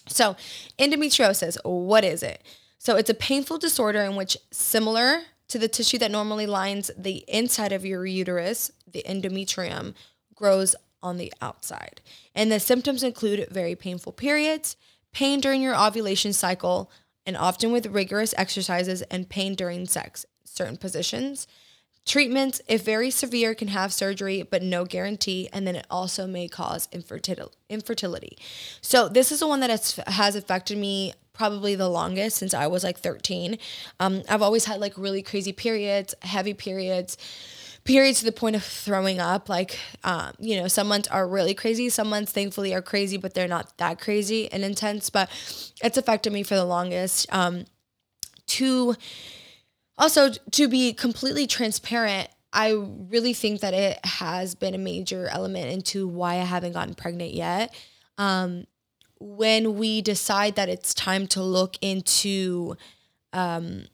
So, 0.07 0.35
endometriosis, 0.77 1.57
what 1.63 2.03
is 2.03 2.23
it? 2.23 2.43
So, 2.77 2.95
it's 2.95 3.09
a 3.09 3.15
painful 3.15 3.57
disorder 3.57 4.01
in 4.01 4.15
which, 4.15 4.37
similar 4.51 5.21
to 5.47 5.59
the 5.59 5.67
tissue 5.67 5.97
that 5.99 6.11
normally 6.11 6.47
lines 6.47 6.91
the 6.97 7.23
inside 7.27 7.71
of 7.71 7.85
your 7.85 8.05
uterus, 8.05 8.71
the 8.91 9.03
endometrium 9.07 9.93
grows 10.33 10.75
on 11.01 11.17
the 11.17 11.31
outside. 11.41 12.01
And 12.33 12.51
the 12.51 12.59
symptoms 12.59 13.03
include 13.03 13.47
very 13.51 13.75
painful 13.75 14.12
periods, 14.12 14.75
pain 15.13 15.39
during 15.39 15.62
your 15.62 15.75
ovulation 15.75 16.33
cycle, 16.33 16.91
and 17.25 17.38
often 17.38 17.71
with 17.71 17.88
rigorous 17.88 18.33
exercises 18.38 19.01
and 19.03 19.29
pain 19.29 19.55
during 19.55 19.85
sex, 19.85 20.25
certain 20.43 20.77
positions. 20.77 21.47
Treatments, 22.05 22.62
if 22.67 22.83
very 22.83 23.09
severe, 23.09 23.55
can 23.55 23.69
have 23.69 23.91
surgery, 23.91 24.43
but 24.43 24.62
no 24.62 24.85
guarantee. 24.85 25.50
And 25.51 25.65
then 25.65 25.75
it 25.75 25.88
also 25.89 26.27
may 26.27 26.47
cause 26.47 26.88
infertility. 26.91 28.38
So, 28.81 29.09
this 29.09 29.31
is 29.31 29.39
the 29.39 29.47
one 29.47 29.59
that 29.62 29.71
has, 29.71 30.00
has 30.05 30.35
affected 30.35 30.77
me 30.77 31.13
probably 31.33 31.75
the 31.75 31.89
longest 31.89 32.38
since 32.38 32.53
I 32.53 32.67
was 32.67 32.83
like 32.83 33.00
13. 33.00 33.57
Um, 34.00 34.21
I've 34.29 34.41
always 34.41 34.65
had 34.65 34.79
like 34.79 34.97
really 34.97 35.21
crazy 35.21 35.51
periods, 35.51 36.13
heavy 36.21 36.53
periods, 36.53 37.17
periods 37.83 38.19
to 38.19 38.25
the 38.25 38.31
point 38.31 38.55
of 38.55 38.63
throwing 38.63 39.19
up. 39.19 39.50
Like, 39.50 39.79
um, 40.03 40.33
you 40.39 40.59
know, 40.59 40.67
some 40.67 40.88
months 40.88 41.07
are 41.09 41.27
really 41.27 41.53
crazy. 41.53 41.89
Some 41.89 42.09
months, 42.09 42.31
thankfully, 42.31 42.74
are 42.74 42.81
crazy, 42.81 43.17
but 43.17 43.33
they're 43.33 43.47
not 43.47 43.77
that 43.77 44.00
crazy 44.00 44.51
and 44.51 44.63
intense. 44.63 45.09
But 45.09 45.29
it's 45.83 45.97
affected 45.97 46.33
me 46.33 46.43
for 46.43 46.55
the 46.55 46.65
longest. 46.65 47.31
Um, 47.33 47.65
also, 49.97 50.31
to 50.51 50.67
be 50.67 50.93
completely 50.93 51.47
transparent, 51.47 52.29
I 52.51 52.71
really 52.71 53.33
think 53.33 53.61
that 53.61 53.73
it 53.73 53.99
has 54.05 54.55
been 54.55 54.73
a 54.73 54.77
major 54.79 55.27
element 55.27 55.71
into 55.71 56.07
why 56.07 56.35
I 56.35 56.45
haven't 56.45 56.73
gotten 56.73 56.95
pregnant 56.95 57.33
yet. 57.33 57.73
Um, 58.17 58.65
when 59.19 59.77
we 59.77 60.01
decide 60.01 60.55
that 60.55 60.69
it's 60.69 60.93
time 60.93 61.27
to 61.27 61.43
look 61.43 61.75
into, 61.81 62.75
um, 63.33 63.85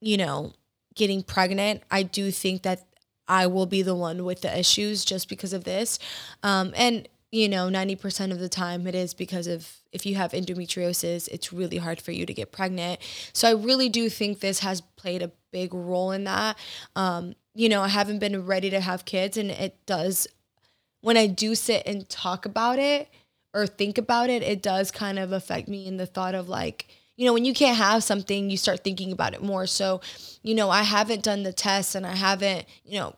you 0.00 0.16
know, 0.16 0.52
getting 0.94 1.22
pregnant, 1.22 1.82
I 1.90 2.02
do 2.02 2.30
think 2.30 2.62
that 2.62 2.86
I 3.28 3.46
will 3.46 3.66
be 3.66 3.82
the 3.82 3.94
one 3.94 4.24
with 4.24 4.42
the 4.42 4.58
issues 4.58 5.04
just 5.04 5.28
because 5.28 5.52
of 5.52 5.64
this. 5.64 5.98
Um, 6.42 6.72
and 6.76 7.08
you 7.36 7.50
know, 7.50 7.68
90% 7.68 8.32
of 8.32 8.38
the 8.38 8.48
time 8.48 8.86
it 8.86 8.94
is 8.94 9.12
because 9.12 9.46
of 9.46 9.70
if 9.92 10.06
you 10.06 10.14
have 10.14 10.32
endometriosis, 10.32 11.28
it's 11.28 11.52
really 11.52 11.76
hard 11.76 12.00
for 12.00 12.10
you 12.10 12.24
to 12.24 12.32
get 12.32 12.50
pregnant. 12.50 12.98
So 13.34 13.46
I 13.46 13.52
really 13.52 13.90
do 13.90 14.08
think 14.08 14.40
this 14.40 14.60
has 14.60 14.80
played 14.80 15.20
a 15.20 15.30
big 15.52 15.74
role 15.74 16.12
in 16.12 16.24
that. 16.24 16.56
Um, 16.96 17.34
you 17.54 17.68
know, 17.68 17.82
I 17.82 17.88
haven't 17.88 18.20
been 18.20 18.46
ready 18.46 18.70
to 18.70 18.80
have 18.80 19.04
kids, 19.04 19.36
and 19.36 19.50
it 19.50 19.76
does 19.84 20.26
when 21.02 21.18
I 21.18 21.26
do 21.26 21.54
sit 21.54 21.82
and 21.86 22.08
talk 22.08 22.46
about 22.46 22.78
it 22.78 23.10
or 23.52 23.66
think 23.66 23.98
about 23.98 24.30
it, 24.30 24.42
it 24.42 24.62
does 24.62 24.90
kind 24.90 25.18
of 25.18 25.32
affect 25.32 25.68
me 25.68 25.86
in 25.86 25.98
the 25.98 26.06
thought 26.06 26.34
of 26.34 26.48
like, 26.48 26.88
you 27.16 27.26
know, 27.26 27.34
when 27.34 27.44
you 27.44 27.52
can't 27.52 27.76
have 27.76 28.02
something, 28.02 28.48
you 28.48 28.56
start 28.56 28.82
thinking 28.82 29.12
about 29.12 29.34
it 29.34 29.42
more. 29.42 29.66
So, 29.66 30.00
you 30.42 30.54
know, 30.54 30.70
I 30.70 30.82
haven't 30.82 31.22
done 31.22 31.42
the 31.42 31.52
test 31.52 31.94
and 31.94 32.06
I 32.06 32.16
haven't, 32.16 32.64
you 32.84 32.98
know, 32.98 33.14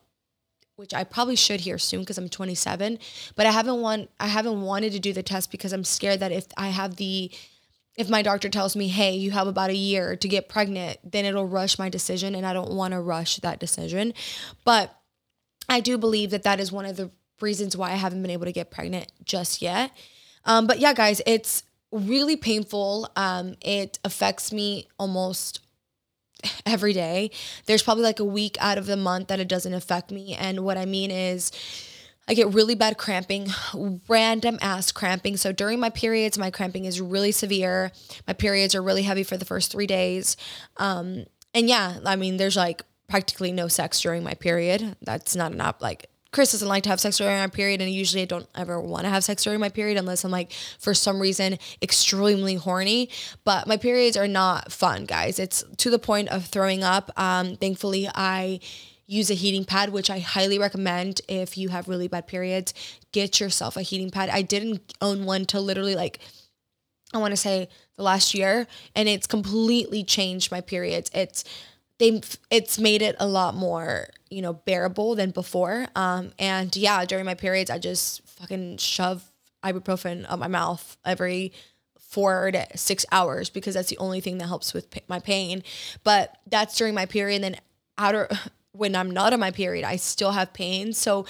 which 0.78 0.94
I 0.94 1.02
probably 1.02 1.34
should 1.34 1.62
here 1.62 1.76
soon 1.76 2.00
because 2.00 2.18
I'm 2.18 2.28
27, 2.28 3.00
but 3.34 3.46
I 3.46 3.50
haven't 3.50 3.80
want 3.80 4.10
I 4.20 4.28
haven't 4.28 4.62
wanted 4.62 4.92
to 4.92 5.00
do 5.00 5.12
the 5.12 5.24
test 5.24 5.50
because 5.50 5.72
I'm 5.72 5.82
scared 5.82 6.20
that 6.20 6.30
if 6.30 6.46
I 6.56 6.68
have 6.68 6.96
the 6.96 7.32
if 7.96 8.08
my 8.08 8.22
doctor 8.22 8.48
tells 8.48 8.76
me, 8.76 8.86
"Hey, 8.86 9.16
you 9.16 9.32
have 9.32 9.48
about 9.48 9.70
a 9.70 9.74
year 9.74 10.14
to 10.14 10.28
get 10.28 10.48
pregnant," 10.48 10.98
then 11.02 11.24
it'll 11.24 11.48
rush 11.48 11.80
my 11.80 11.88
decision 11.88 12.36
and 12.36 12.46
I 12.46 12.52
don't 12.52 12.70
want 12.70 12.92
to 12.92 13.00
rush 13.00 13.38
that 13.38 13.58
decision. 13.58 14.14
But 14.64 14.94
I 15.68 15.80
do 15.80 15.98
believe 15.98 16.30
that 16.30 16.44
that 16.44 16.60
is 16.60 16.70
one 16.70 16.84
of 16.84 16.96
the 16.96 17.10
reasons 17.40 17.76
why 17.76 17.90
I 17.90 17.96
haven't 17.96 18.22
been 18.22 18.30
able 18.30 18.46
to 18.46 18.52
get 18.52 18.70
pregnant 18.70 19.10
just 19.24 19.60
yet. 19.60 19.90
Um, 20.44 20.68
but 20.68 20.78
yeah, 20.78 20.92
guys, 20.92 21.20
it's 21.26 21.64
really 21.90 22.36
painful. 22.36 23.10
Um, 23.16 23.56
it 23.62 23.98
affects 24.04 24.52
me 24.52 24.86
almost 24.96 25.58
every 26.66 26.92
day. 26.92 27.30
There's 27.66 27.82
probably 27.82 28.04
like 28.04 28.20
a 28.20 28.24
week 28.24 28.56
out 28.60 28.78
of 28.78 28.86
the 28.86 28.96
month 28.96 29.28
that 29.28 29.40
it 29.40 29.48
doesn't 29.48 29.74
affect 29.74 30.10
me. 30.10 30.34
And 30.34 30.60
what 30.60 30.76
I 30.76 30.86
mean 30.86 31.10
is, 31.10 31.50
I 32.30 32.34
get 32.34 32.52
really 32.52 32.74
bad 32.74 32.98
cramping, 32.98 33.48
random 34.06 34.58
ass 34.60 34.92
cramping. 34.92 35.38
So 35.38 35.50
during 35.50 35.80
my 35.80 35.88
periods, 35.88 36.36
my 36.36 36.50
cramping 36.50 36.84
is 36.84 37.00
really 37.00 37.32
severe. 37.32 37.90
My 38.26 38.34
periods 38.34 38.74
are 38.74 38.82
really 38.82 39.02
heavy 39.02 39.22
for 39.22 39.38
the 39.38 39.46
first 39.46 39.72
three 39.72 39.86
days. 39.86 40.36
Um, 40.76 41.24
and 41.54 41.68
yeah, 41.68 41.98
I 42.04 42.16
mean, 42.16 42.36
there's 42.36 42.56
like 42.56 42.82
practically 43.08 43.50
no 43.50 43.66
sex 43.66 44.02
during 44.02 44.22
my 44.22 44.34
period. 44.34 44.94
That's 45.00 45.34
not 45.34 45.52
an 45.52 45.54
enough. 45.54 45.76
Like 45.80 46.10
Chris 46.30 46.52
doesn't 46.52 46.68
like 46.68 46.82
to 46.82 46.90
have 46.90 47.00
sex 47.00 47.18
during 47.18 47.38
my 47.38 47.46
period, 47.46 47.80
and 47.80 47.90
usually 47.90 48.22
I 48.22 48.26
don't 48.26 48.48
ever 48.54 48.80
want 48.80 49.04
to 49.04 49.10
have 49.10 49.24
sex 49.24 49.44
during 49.44 49.60
my 49.60 49.70
period 49.70 49.96
unless 49.96 50.24
I'm 50.24 50.30
like, 50.30 50.52
for 50.78 50.92
some 50.92 51.20
reason, 51.20 51.58
extremely 51.80 52.54
horny. 52.54 53.08
But 53.44 53.66
my 53.66 53.78
periods 53.78 54.16
are 54.16 54.28
not 54.28 54.70
fun, 54.70 55.06
guys. 55.06 55.38
It's 55.38 55.64
to 55.78 55.90
the 55.90 55.98
point 55.98 56.28
of 56.28 56.44
throwing 56.44 56.84
up. 56.84 57.10
Um, 57.16 57.56
thankfully, 57.56 58.08
I 58.14 58.60
use 59.06 59.30
a 59.30 59.34
heating 59.34 59.64
pad, 59.64 59.88
which 59.88 60.10
I 60.10 60.18
highly 60.18 60.58
recommend 60.58 61.22
if 61.28 61.56
you 61.56 61.70
have 61.70 61.88
really 61.88 62.08
bad 62.08 62.26
periods. 62.26 62.74
Get 63.12 63.40
yourself 63.40 63.76
a 63.78 63.82
heating 63.82 64.10
pad. 64.10 64.28
I 64.28 64.42
didn't 64.42 64.94
own 65.00 65.24
one 65.24 65.46
till 65.46 65.62
literally 65.62 65.94
like, 65.94 66.20
I 67.14 67.18
want 67.18 67.32
to 67.32 67.38
say 67.38 67.70
the 67.96 68.02
last 68.02 68.34
year, 68.34 68.66
and 68.94 69.08
it's 69.08 69.26
completely 69.26 70.04
changed 70.04 70.52
my 70.52 70.60
periods. 70.60 71.10
It's 71.14 71.42
they 71.98 72.20
it's 72.50 72.78
made 72.78 73.02
it 73.02 73.16
a 73.18 73.26
lot 73.26 73.54
more 73.54 74.08
you 74.30 74.42
know 74.42 74.52
bearable 74.52 75.14
than 75.14 75.30
before 75.30 75.86
um 75.96 76.32
and 76.38 76.76
yeah 76.76 77.04
during 77.04 77.24
my 77.24 77.34
periods 77.34 77.70
i 77.70 77.78
just 77.78 78.26
fucking 78.26 78.76
shove 78.76 79.30
ibuprofen 79.64 80.24
up 80.28 80.38
my 80.38 80.48
mouth 80.48 80.96
every 81.04 81.52
four 81.98 82.50
to 82.50 82.66
six 82.76 83.04
hours 83.12 83.50
because 83.50 83.74
that's 83.74 83.90
the 83.90 83.98
only 83.98 84.20
thing 84.20 84.38
that 84.38 84.46
helps 84.46 84.72
with 84.72 84.86
my 85.08 85.18
pain 85.18 85.62
but 86.04 86.38
that's 86.46 86.76
during 86.76 86.94
my 86.94 87.06
period 87.06 87.36
and 87.36 87.44
then 87.44 87.60
outer 87.98 88.28
when 88.72 88.94
i'm 88.94 89.10
not 89.10 89.32
on 89.32 89.40
my 89.40 89.50
period 89.50 89.84
i 89.84 89.96
still 89.96 90.32
have 90.32 90.52
pain 90.52 90.92
so 90.92 91.26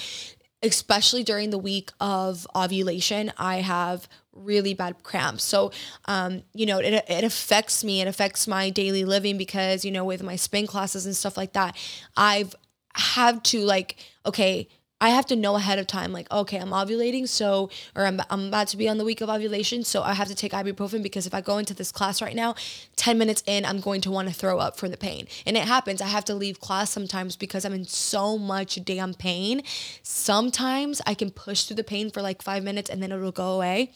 especially 0.62 1.22
during 1.22 1.50
the 1.50 1.58
week 1.58 1.90
of 2.00 2.46
ovulation 2.54 3.32
i 3.38 3.56
have 3.56 4.08
really 4.38 4.74
bad 4.74 5.02
cramps. 5.02 5.44
So, 5.44 5.72
um, 6.06 6.42
you 6.54 6.66
know, 6.66 6.78
it, 6.78 7.04
it 7.08 7.24
affects 7.24 7.84
me. 7.84 8.00
It 8.00 8.08
affects 8.08 8.46
my 8.46 8.70
daily 8.70 9.04
living 9.04 9.36
because, 9.36 9.84
you 9.84 9.90
know, 9.90 10.04
with 10.04 10.22
my 10.22 10.36
spin 10.36 10.66
classes 10.66 11.06
and 11.06 11.16
stuff 11.16 11.36
like 11.36 11.52
that, 11.54 11.76
I've 12.16 12.54
had 12.98 13.44
to 13.44 13.60
like, 13.60 13.96
okay, 14.26 14.68
I 15.00 15.10
have 15.10 15.26
to 15.26 15.36
know 15.36 15.54
ahead 15.54 15.78
of 15.78 15.86
time, 15.86 16.12
like, 16.12 16.30
okay, 16.32 16.58
I'm 16.58 16.70
ovulating, 16.70 17.28
so, 17.28 17.70
or 17.94 18.04
I'm, 18.04 18.20
I'm 18.30 18.48
about 18.48 18.66
to 18.68 18.76
be 18.76 18.88
on 18.88 18.98
the 18.98 19.04
week 19.04 19.20
of 19.20 19.30
ovulation, 19.30 19.84
so 19.84 20.02
I 20.02 20.12
have 20.12 20.26
to 20.26 20.34
take 20.34 20.50
ibuprofen 20.50 21.04
because 21.04 21.24
if 21.24 21.34
I 21.34 21.40
go 21.40 21.58
into 21.58 21.72
this 21.72 21.92
class 21.92 22.20
right 22.20 22.34
now, 22.34 22.56
10 22.96 23.16
minutes 23.16 23.44
in, 23.46 23.64
I'm 23.64 23.78
going 23.78 24.00
to 24.00 24.10
want 24.10 24.26
to 24.26 24.34
throw 24.34 24.58
up 24.58 24.76
from 24.76 24.90
the 24.90 24.96
pain. 24.96 25.28
And 25.46 25.56
it 25.56 25.62
happens. 25.68 26.02
I 26.02 26.08
have 26.08 26.24
to 26.24 26.34
leave 26.34 26.58
class 26.58 26.90
sometimes 26.90 27.36
because 27.36 27.64
I'm 27.64 27.74
in 27.74 27.84
so 27.84 28.36
much 28.36 28.84
damn 28.84 29.14
pain. 29.14 29.62
Sometimes 30.02 31.00
I 31.06 31.14
can 31.14 31.30
push 31.30 31.64
through 31.64 31.76
the 31.76 31.84
pain 31.84 32.10
for 32.10 32.20
like 32.20 32.42
five 32.42 32.64
minutes 32.64 32.90
and 32.90 33.00
then 33.00 33.12
it'll 33.12 33.30
go 33.30 33.52
away. 33.52 33.92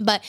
But 0.00 0.24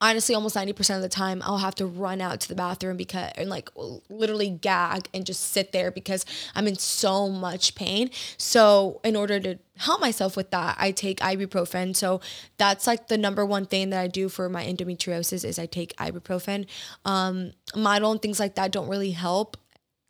honestly 0.00 0.34
almost 0.34 0.54
90% 0.56 0.96
of 0.96 1.02
the 1.02 1.08
time 1.08 1.40
I'll 1.44 1.58
have 1.58 1.74
to 1.76 1.86
run 1.86 2.20
out 2.20 2.40
to 2.40 2.48
the 2.48 2.54
bathroom 2.54 2.96
because 2.96 3.32
and 3.36 3.48
like 3.48 3.70
literally 4.08 4.50
gag 4.50 5.08
and 5.14 5.24
just 5.24 5.52
sit 5.52 5.72
there 5.72 5.90
because 5.90 6.26
I'm 6.54 6.66
in 6.66 6.76
so 6.76 7.28
much 7.28 7.74
pain. 7.74 8.10
So 8.36 9.00
in 9.04 9.16
order 9.16 9.40
to 9.40 9.58
help 9.76 10.00
myself 10.00 10.36
with 10.36 10.50
that, 10.50 10.76
I 10.78 10.90
take 10.90 11.20
ibuprofen. 11.20 11.96
So 11.96 12.20
that's 12.58 12.86
like 12.86 13.08
the 13.08 13.18
number 13.18 13.44
one 13.44 13.66
thing 13.66 13.90
that 13.90 14.00
I 14.00 14.08
do 14.08 14.28
for 14.28 14.48
my 14.48 14.64
endometriosis 14.64 15.44
is 15.44 15.58
I 15.58 15.66
take 15.66 15.96
ibuprofen. 15.96 16.66
Um 17.04 17.52
and 17.74 18.22
things 18.22 18.38
like 18.40 18.54
that 18.56 18.72
don't 18.72 18.88
really 18.88 19.12
help. 19.12 19.56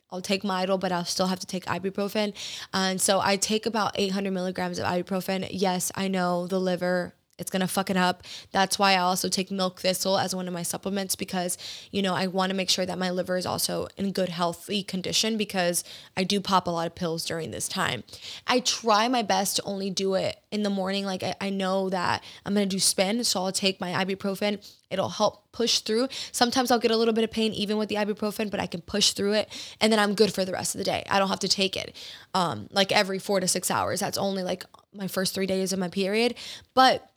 I'll 0.09 0.21
take 0.21 0.43
Midol, 0.43 0.79
but 0.79 0.91
I'll 0.91 1.05
still 1.05 1.27
have 1.27 1.39
to 1.39 1.47
take 1.47 1.65
ibuprofen. 1.65 2.33
And 2.73 2.99
so 3.01 3.19
I 3.19 3.35
take 3.35 3.65
about 3.65 3.91
800 3.95 4.31
milligrams 4.31 4.79
of 4.79 4.85
ibuprofen. 4.85 5.47
Yes, 5.51 5.91
I 5.95 6.07
know 6.07 6.47
the 6.47 6.59
liver 6.59 7.13
it's 7.37 7.51
gonna 7.51 7.67
fuck 7.67 7.89
it 7.89 7.97
up. 7.97 8.23
That's 8.51 8.79
why 8.79 8.93
I 8.93 8.97
also 8.97 9.29
take 9.29 9.51
milk 9.51 9.81
thistle 9.81 10.17
as 10.17 10.35
one 10.35 10.47
of 10.47 10.53
my 10.53 10.63
supplements 10.63 11.15
because 11.15 11.57
you 11.91 12.01
know 12.01 12.13
I 12.13 12.27
want 12.27 12.49
to 12.49 12.55
make 12.55 12.69
sure 12.69 12.85
that 12.85 12.97
my 12.97 13.09
liver 13.09 13.37
is 13.37 13.45
also 13.45 13.87
in 13.97 14.11
good 14.11 14.29
healthy 14.29 14.83
condition 14.83 15.37
because 15.37 15.83
I 16.15 16.23
do 16.23 16.39
pop 16.39 16.67
a 16.67 16.71
lot 16.71 16.87
of 16.87 16.95
pills 16.95 17.25
during 17.25 17.51
this 17.51 17.67
time. 17.67 18.03
I 18.47 18.59
try 18.59 19.07
my 19.07 19.21
best 19.21 19.57
to 19.57 19.63
only 19.63 19.89
do 19.89 20.15
it 20.15 20.37
in 20.51 20.63
the 20.63 20.69
morning. 20.69 21.05
Like 21.05 21.23
I, 21.23 21.35
I 21.39 21.49
know 21.49 21.89
that 21.89 22.23
I'm 22.45 22.53
gonna 22.53 22.65
do 22.65 22.79
spin, 22.79 23.23
so 23.23 23.43
I'll 23.43 23.51
take 23.51 23.79
my 23.79 23.91
ibuprofen. 23.91 24.65
It'll 24.89 25.09
help 25.09 25.51
push 25.51 25.79
through. 25.79 26.07
Sometimes 26.31 26.71
I'll 26.71 26.79
get 26.79 26.91
a 26.91 26.97
little 26.97 27.13
bit 27.13 27.23
of 27.23 27.31
pain 27.31 27.51
even 27.53 27.77
with 27.77 27.89
the 27.89 27.95
ibuprofen, 27.95 28.49
but 28.49 28.59
I 28.59 28.67
can 28.67 28.81
push 28.81 29.11
through 29.11 29.33
it, 29.33 29.49
and 29.81 29.91
then 29.91 29.99
I'm 29.99 30.15
good 30.15 30.33
for 30.33 30.45
the 30.45 30.53
rest 30.53 30.75
of 30.75 30.79
the 30.79 30.85
day. 30.85 31.03
I 31.09 31.19
don't 31.19 31.29
have 31.29 31.39
to 31.41 31.47
take 31.47 31.75
it 31.75 31.95
um, 32.33 32.67
like 32.71 32.91
every 32.91 33.19
four 33.19 33.39
to 33.39 33.47
six 33.47 33.69
hours. 33.69 33.99
That's 33.99 34.17
only 34.17 34.43
like 34.43 34.65
my 34.93 35.07
first 35.07 35.35
three 35.35 35.45
days 35.45 35.73
of 35.73 35.79
my 35.79 35.89
period, 35.89 36.35
but 36.73 37.09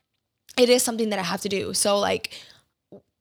it 0.57 0.69
is 0.69 0.83
something 0.83 1.11
that 1.11 1.19
I 1.19 1.23
have 1.23 1.41
to 1.43 1.49
do. 1.49 1.75
So 1.75 1.99
like 1.99 2.39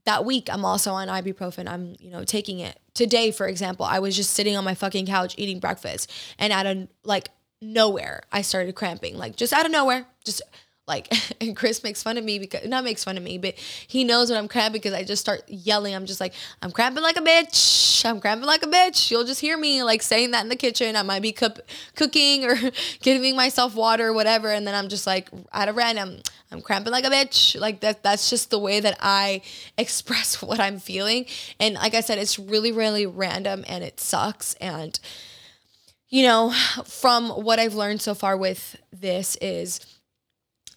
that 0.06 0.26
week 0.26 0.50
I'm 0.52 0.66
also 0.66 0.92
on 0.94 1.08
ibuprofen. 1.08 1.68
I'm, 1.68 1.96
you 2.00 2.12
know, 2.12 2.24
taking 2.24 2.60
it. 2.60 2.80
Today, 2.94 3.32
for 3.32 3.48
example, 3.48 3.86
I 3.86 4.00
was 4.00 4.16
just 4.16 4.34
sitting 4.34 4.58
on 4.58 4.64
my 4.64 4.76
fucking 4.76 5.06
couch 5.06 5.36
eating 5.38 5.60
breakfast 5.60 6.12
and 6.38 6.52
out 6.52 6.66
of 6.66 6.88
like 7.04 7.30
nowhere 7.62 8.24
I 8.32 8.42
started 8.42 8.76
cramping. 8.76 9.18
Like 9.18 9.36
just 9.36 9.54
out 9.54 9.66
of 9.66 9.72
nowhere, 9.72 10.06
just 10.26 10.42
like 10.90 11.08
and 11.42 11.56
Chris 11.56 11.84
makes 11.84 12.04
fun 12.04 12.18
of 12.18 12.26
me 12.26 12.40
because 12.40 12.68
not 12.68 12.84
makes 12.84 13.04
fun 13.04 13.16
of 13.16 13.24
me, 13.24 13.38
but 13.38 13.56
he 13.56 14.04
knows 14.04 14.30
when 14.30 14.38
I'm 14.38 14.50
cramping 14.50 14.82
because 14.82 14.94
I 14.94 15.04
just 15.04 15.22
start 15.22 15.44
yelling. 15.48 15.96
I'm 15.96 16.06
just 16.06 16.20
like, 16.20 16.34
I'm 16.62 16.72
cramping 16.72 17.04
like 17.04 17.16
a 17.16 17.22
bitch. 17.22 18.06
I'm 18.06 18.20
cramping 18.20 18.48
like 18.48 18.64
a 18.64 18.68
bitch. 18.68 19.10
You'll 19.10 19.24
just 19.24 19.40
hear 19.40 19.58
me 19.58 19.84
like 19.84 20.02
saying 20.02 20.32
that 20.32 20.44
in 20.44 20.50
the 20.50 20.56
kitchen. 20.58 20.98
I 20.98 21.04
might 21.04 21.22
be 21.22 21.32
cu- 21.32 21.62
cooking 21.96 22.44
or 22.44 22.58
giving 23.02 23.36
myself 23.36 23.76
water 23.76 24.08
or 24.08 24.14
whatever, 24.14 24.50
and 24.50 24.68
then 24.68 24.76
I'm 24.76 24.90
just 24.90 25.08
like 25.08 25.30
out 25.54 25.70
of 25.70 25.78
random, 25.78 26.18
I'm 26.52 26.62
cramping 26.62 26.92
like 26.92 27.06
a 27.06 27.10
bitch. 27.10 27.60
Like 27.60 27.80
that. 27.82 28.04
That's 28.04 28.30
just 28.30 28.50
the 28.50 28.60
way 28.60 28.80
that 28.80 28.98
I 29.00 29.42
express 29.78 30.42
what 30.42 30.60
I'm 30.60 30.80
feeling. 30.80 31.26
And 31.60 31.76
like 31.76 31.94
I 31.94 32.02
said, 32.02 32.18
it's 32.18 32.38
really, 32.38 32.72
really 32.72 33.06
random 33.06 33.64
and 33.68 33.84
it 33.84 34.00
sucks. 34.00 34.56
And 34.56 35.00
you 36.10 36.24
know, 36.24 36.52
from 36.86 37.30
what 37.30 37.60
I've 37.60 37.76
learned 37.76 38.02
so 38.02 38.16
far 38.16 38.36
with 38.36 38.76
this 38.92 39.38
is 39.42 39.80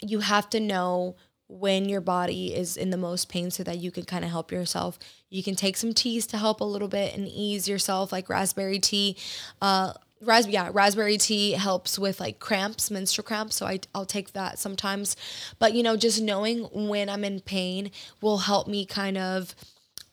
you 0.02 0.20
have 0.20 0.50
to 0.50 0.60
know 0.60 1.16
when 1.48 1.88
your 1.88 2.00
body 2.00 2.54
is 2.54 2.76
in 2.76 2.90
the 2.90 2.96
most 2.96 3.28
pain 3.28 3.50
so 3.50 3.62
that 3.62 3.78
you 3.78 3.90
can 3.90 4.04
kind 4.04 4.24
of 4.24 4.30
help 4.30 4.50
yourself. 4.50 4.98
You 5.28 5.42
can 5.42 5.54
take 5.54 5.76
some 5.76 5.92
teas 5.92 6.26
to 6.28 6.38
help 6.38 6.60
a 6.60 6.64
little 6.64 6.88
bit 6.88 7.14
and 7.14 7.28
ease 7.28 7.68
yourself, 7.68 8.10
like 8.10 8.28
raspberry 8.28 8.78
tea. 8.78 9.16
Uh, 9.60 9.92
ras- 10.22 10.48
yeah, 10.48 10.70
raspberry 10.72 11.18
tea 11.18 11.52
helps 11.52 11.98
with 11.98 12.20
like 12.20 12.38
cramps, 12.38 12.90
menstrual 12.90 13.24
cramps. 13.24 13.56
So 13.56 13.66
I, 13.66 13.80
I'll 13.94 14.06
take 14.06 14.32
that 14.32 14.58
sometimes. 14.58 15.14
But, 15.58 15.74
you 15.74 15.82
know, 15.82 15.96
just 15.96 16.22
knowing 16.22 16.62
when 16.72 17.10
I'm 17.10 17.24
in 17.24 17.40
pain 17.40 17.90
will 18.22 18.38
help 18.38 18.66
me 18.66 18.86
kind 18.86 19.18
of 19.18 19.54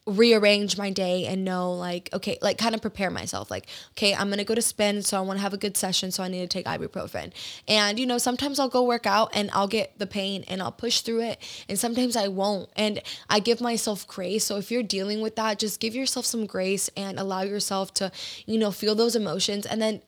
rearrange 0.10 0.78
my 0.78 0.89
day 0.89 1.25
and 1.25 1.46
know 1.46 1.72
like 1.74 2.10
okay 2.13 2.38
like 2.42 2.58
kind 2.58 2.74
of 2.74 2.82
prepare 2.82 3.10
myself 3.10 3.51
like 3.51 3.68
okay 3.92 4.13
i'm 4.16 4.30
gonna 4.30 4.44
go 4.44 4.56
to 4.56 4.62
spin 4.62 5.01
so 5.01 5.18
i 5.18 5.22
want 5.22 5.38
to 5.38 5.42
have 5.42 5.54
a 5.54 5.58
good 5.58 5.78
session 5.78 6.12
so 6.12 6.24
i 6.24 6.28
need 6.28 6.39
to 6.39 6.48
take 6.48 6.66
ibuprofen. 6.66 7.32
And 7.68 8.00
you 8.00 8.06
know 8.06 8.18
sometimes 8.18 8.60
i'll 8.60 8.70
go 8.70 8.84
work 8.84 9.06
out 9.06 9.30
and 9.34 9.50
i'll 9.54 9.68
get 9.68 9.98
the 10.00 10.08
pain 10.08 10.44
and 10.48 10.62
i'll 10.62 10.72
push 10.72 11.01
through 11.01 11.22
it 11.22 11.39
and 11.68 11.78
sometimes 11.78 12.16
i 12.16 12.28
won't. 12.28 12.70
And 12.75 13.01
i 13.30 13.39
give 13.39 13.62
myself 13.62 14.08
grace. 14.08 14.46
So 14.46 14.58
if 14.58 14.72
you're 14.72 14.84
dealing 14.84 15.22
with 15.22 15.36
that 15.36 15.60
just 15.60 15.80
give 15.80 15.96
yourself 15.96 16.25
some 16.25 16.46
grace 16.46 16.89
and 16.98 17.20
allow 17.20 17.42
yourself 17.42 17.94
to 17.96 18.12
you 18.46 18.58
know 18.58 18.72
feel 18.72 18.96
those 18.96 19.16
emotions 19.16 19.66
and 19.66 19.82
then 19.82 20.01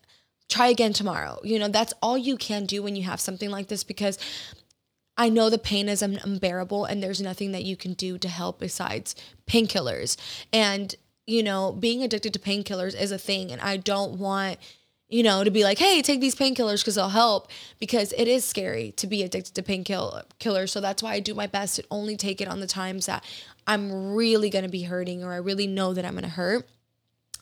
try 0.50 0.68
again 0.68 0.94
tomorrow. 0.94 1.40
You 1.44 1.60
know 1.60 1.68
that's 1.68 1.94
all 2.02 2.18
you 2.18 2.38
can 2.38 2.66
do 2.66 2.82
when 2.82 2.96
you 2.96 3.04
have 3.04 3.20
something 3.20 3.50
like 3.50 3.68
this 3.68 3.84
because 3.84 4.18
I 5.22 5.30
know 5.30 5.52
the 5.52 5.60
pain 5.60 5.88
is 5.88 6.02
unbearable 6.02 6.86
and 6.86 7.04
there's 7.04 7.22
nothing 7.22 7.52
that 7.52 7.64
you 7.64 7.78
can 7.78 7.94
do 7.94 8.18
to 8.18 8.28
help 8.28 8.60
besides 8.60 9.16
painkillers. 9.46 10.18
And, 10.52 10.96
you 11.28 11.44
know, 11.44 11.74
being 11.74 12.02
addicted 12.02 12.34
to 12.34 12.40
painkillers 12.40 13.00
is 13.00 13.12
a 13.12 13.20
thing. 13.20 13.52
And 13.52 13.62
I 13.62 13.78
don't 13.78 14.18
want, 14.18 14.58
you 15.10 15.22
know, 15.22 15.44
to 15.44 15.52
be 15.52 15.64
like, 15.64 15.78
hey, 15.78 16.02
take 16.02 16.22
these 16.22 16.34
painkillers 16.34 16.80
because 16.80 16.96
they'll 16.96 17.10
help. 17.10 17.52
Because 17.80 18.16
it 18.18 18.28
is 18.28 18.44
scary 18.46 18.94
to 18.94 19.06
be 19.06 19.22
addicted 19.22 19.54
to 19.54 19.62
painkillers. 19.62 20.70
So 20.70 20.82
that's 20.82 21.04
why 21.04 21.14
I 21.14 21.20
do 21.20 21.36
my 21.36 21.46
best 21.46 21.76
to 21.76 21.84
only 21.92 22.18
take 22.18 22.42
it 22.42 22.48
on 22.48 22.60
the 22.60 22.66
times 22.66 23.06
that 23.06 23.24
I'm 23.68 24.16
really 24.16 24.50
gonna 24.50 24.70
be 24.70 24.82
hurting 24.82 25.24
or 25.24 25.34
I 25.34 25.38
really 25.38 25.68
know 25.68 25.94
that 25.94 26.04
I'm 26.04 26.16
gonna 26.16 26.30
hurt. 26.30 26.68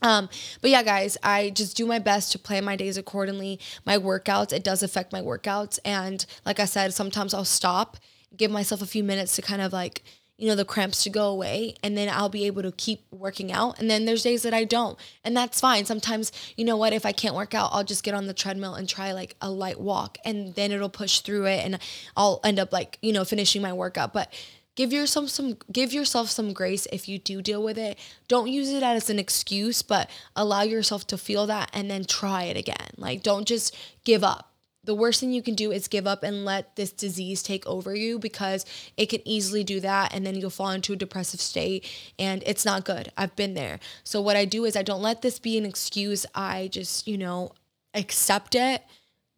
Um, 0.02 0.30
but 0.62 0.70
yeah, 0.70 0.84
guys, 0.84 1.18
I 1.24 1.50
just 1.52 1.76
do 1.76 1.86
my 1.86 2.00
best 2.00 2.32
to 2.32 2.40
plan 2.40 2.64
my 2.64 2.76
days 2.76 2.98
accordingly. 2.98 3.60
My 3.86 3.98
workouts, 3.98 4.54
it 4.54 4.64
does 4.64 4.84
affect 4.84 5.12
my 5.12 5.22
workouts. 5.22 5.80
And 5.84 6.26
like 6.46 6.60
I 6.60 6.66
said, 6.66 6.94
sometimes 6.94 7.34
I'll 7.34 7.46
stop, 7.46 7.98
give 8.36 8.52
myself 8.52 8.82
a 8.82 8.86
few 8.86 9.04
minutes 9.04 9.36
to 9.36 9.42
kind 9.42 9.62
of 9.62 9.74
like 9.74 10.04
you 10.40 10.48
know, 10.48 10.56
the 10.56 10.66
cramps 10.66 11.04
to 11.04 11.10
go 11.10 11.28
away 11.28 11.76
and 11.84 11.98
then 11.98 12.08
I'll 12.10 12.30
be 12.30 12.46
able 12.46 12.62
to 12.62 12.72
keep 12.72 13.04
working 13.12 13.52
out. 13.52 13.78
And 13.78 13.92
then 13.92 14.06
there's 14.06 14.24
days 14.24 14.44
that 14.44 14.54
I 14.54 14.64
don't. 14.64 14.98
And 15.26 15.36
that's 15.36 15.60
fine. 15.60 15.84
Sometimes, 15.84 16.32
you 16.56 16.64
know 16.64 16.78
what, 16.78 16.94
if 16.94 17.06
I 17.06 17.12
can't 17.12 17.36
work 17.36 17.54
out, 17.54 17.72
I'll 17.74 17.84
just 17.84 18.06
get 18.06 18.14
on 18.14 18.26
the 18.26 18.34
treadmill 18.34 18.74
and 18.74 18.88
try 18.88 19.12
like 19.12 19.36
a 19.42 19.52
light 19.52 19.80
walk 19.82 20.18
and 20.24 20.56
then 20.56 20.72
it'll 20.72 20.88
push 20.88 21.20
through 21.20 21.48
it 21.48 21.66
and 21.66 21.78
I'll 22.16 22.40
end 22.46 22.58
up 22.58 22.72
like, 22.72 22.98
you 23.02 23.12
know, 23.12 23.26
finishing 23.26 23.62
my 23.62 23.74
workout. 23.74 24.14
But 24.14 24.32
give 24.80 24.94
yourself 24.94 25.28
some 25.28 25.58
give 25.70 25.92
yourself 25.92 26.30
some 26.30 26.54
grace 26.54 26.88
if 26.94 27.10
you 27.10 27.20
do 27.20 27.42
deal 27.42 27.62
with 27.62 27.78
it. 27.78 28.00
Don't 28.30 28.48
use 28.48 28.70
it 28.70 28.82
as 28.82 29.10
an 29.10 29.20
excuse, 29.20 29.82
but 29.82 30.10
allow 30.38 30.62
yourself 30.62 31.06
to 31.08 31.18
feel 31.18 31.46
that 31.48 31.70
and 31.74 31.92
then 31.92 32.06
try 32.06 32.44
it 32.44 32.56
again. 32.56 32.92
Like 32.96 33.22
don't 33.22 33.46
just 33.46 33.76
give 34.06 34.24
up 34.24 34.54
the 34.86 34.96
worst 34.96 35.20
thing 35.20 35.34
you 35.34 35.42
can 35.42 35.56
do 35.56 35.74
is 35.74 35.90
give 35.90 36.08
up 36.08 36.24
and 36.24 36.46
let 36.46 36.78
this 36.78 36.94
disease 36.94 37.44
take 37.44 37.68
over 37.68 37.94
you 37.94 38.18
because 38.18 38.66
it 38.96 39.08
can 39.08 39.20
easily 39.28 39.66
do 39.66 39.82
that 39.82 40.14
and 40.14 40.26
then 40.26 40.36
you'll 40.36 40.50
fall 40.50 40.72
into 40.72 40.94
a 40.94 40.96
depressive 40.96 41.42
state 41.42 41.86
and 42.18 42.42
it's 42.46 42.64
not 42.64 42.86
good. 42.86 43.12
I've 43.18 43.36
been 43.36 43.56
there. 43.56 43.82
So 44.06 44.22
what 44.22 44.38
I 44.38 44.46
do 44.46 44.64
is 44.64 44.78
I 44.78 44.84
don't 44.84 45.02
let 45.02 45.22
this 45.22 45.40
be 45.40 45.58
an 45.58 45.66
excuse. 45.66 46.26
I 46.34 46.70
just, 46.72 47.06
you 47.06 47.18
know, 47.18 47.52
accept 47.94 48.56
it, 48.56 48.82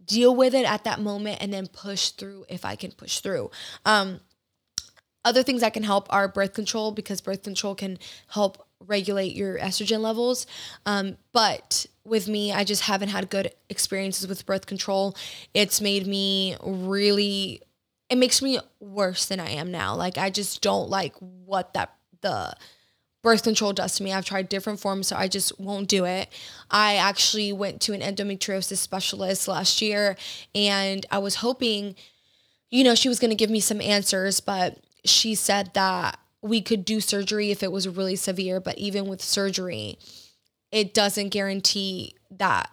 deal 0.06 0.36
with 0.36 0.54
it 0.54 0.66
at 0.66 0.84
that 0.84 1.00
moment 1.00 1.40
and 1.42 1.52
then 1.52 1.66
push 1.66 2.10
through 2.10 2.46
if 2.48 2.64
I 2.64 2.76
can 2.76 2.92
push 2.92 3.22
through. 3.22 3.50
Um 3.84 4.20
other 5.24 5.44
things 5.44 5.62
that 5.62 5.74
can 5.74 5.84
help 5.84 6.08
are 6.10 6.28
birth 6.28 6.54
control 6.54 6.92
because 6.92 7.22
birth 7.22 7.44
control 7.44 7.76
can 7.76 8.00
help 8.28 8.66
regulate 8.80 9.36
your 9.36 9.58
estrogen 9.60 10.00
levels. 10.00 10.48
Um, 10.86 11.18
but 11.34 11.86
with 12.04 12.28
me, 12.28 12.52
I 12.52 12.64
just 12.64 12.84
haven't 12.84 13.10
had 13.10 13.30
good 13.30 13.54
experiences 13.70 14.28
with 14.28 14.46
birth 14.46 14.66
control. 14.66 15.16
It's 15.54 15.82
made 15.82 16.08
me 16.08 16.56
really, 16.64 17.62
it 18.10 18.18
makes 18.18 18.42
me 18.42 18.60
worse 18.80 19.26
than 19.26 19.40
I 19.40 19.52
am 19.52 19.72
now. 19.72 19.96
Like, 19.96 20.18
I 20.18 20.30
just 20.30 20.62
don't 20.62 20.90
like 20.90 21.14
what 21.20 21.74
that, 21.74 21.94
the, 22.22 22.56
birth 23.22 23.44
control 23.44 23.74
does 23.74 23.96
to 23.96 24.04
me. 24.04 24.12
I've 24.12 24.26
tried 24.26 24.50
different 24.50 24.80
forms, 24.80 25.08
so 25.08 25.16
I 25.16 25.28
just 25.28 25.60
won't 25.60 25.88
do 25.88 26.06
it. 26.06 26.30
I 26.70 26.96
actually 26.96 27.54
went 27.54 27.82
to 27.82 27.94
an 27.94 28.02
endometriosis 28.02 28.78
specialist 28.78 29.48
last 29.48 29.82
year 29.82 30.18
and 30.56 31.06
I 31.12 31.20
was 31.20 31.36
hoping, 31.36 31.96
you 32.70 32.84
know, 32.84 32.96
she 32.96 33.10
was 33.10 33.20
going 33.20 33.30
to 33.30 33.36
give 33.36 33.50
me 33.50 33.60
some 33.60 33.82
answers, 33.82 34.40
but 34.40 34.80
she 35.04 35.36
said 35.36 35.74
that 35.74 36.20
we 36.42 36.62
could 36.62 36.86
do 36.86 37.00
surgery 37.00 37.52
if 37.52 37.62
it 37.64 37.72
was 37.72 37.88
really 37.88 38.16
severe, 38.16 38.60
but 38.60 38.78
even 38.78 39.06
with 39.08 39.22
surgery, 39.22 39.98
it 40.72 40.94
doesn't 40.94 41.30
guarantee 41.30 42.16
that 42.32 42.70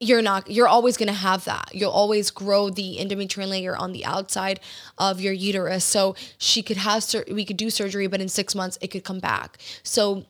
you're 0.00 0.22
not 0.22 0.50
you're 0.50 0.68
always 0.68 0.96
going 0.96 1.08
to 1.08 1.14
have 1.14 1.44
that. 1.44 1.70
You'll 1.72 1.92
always 1.92 2.30
grow 2.30 2.70
the 2.70 2.98
endometrial 3.00 3.48
layer 3.48 3.76
on 3.76 3.92
the 3.92 4.04
outside 4.04 4.58
of 4.98 5.20
your 5.20 5.32
uterus. 5.32 5.84
So 5.84 6.16
she 6.38 6.62
could 6.62 6.76
have 6.76 7.04
sur- 7.04 7.24
we 7.30 7.44
could 7.44 7.56
do 7.56 7.70
surgery 7.70 8.08
but 8.08 8.20
in 8.20 8.28
6 8.28 8.54
months 8.56 8.78
it 8.80 8.88
could 8.88 9.04
come 9.04 9.20
back. 9.20 9.58
So 9.84 10.24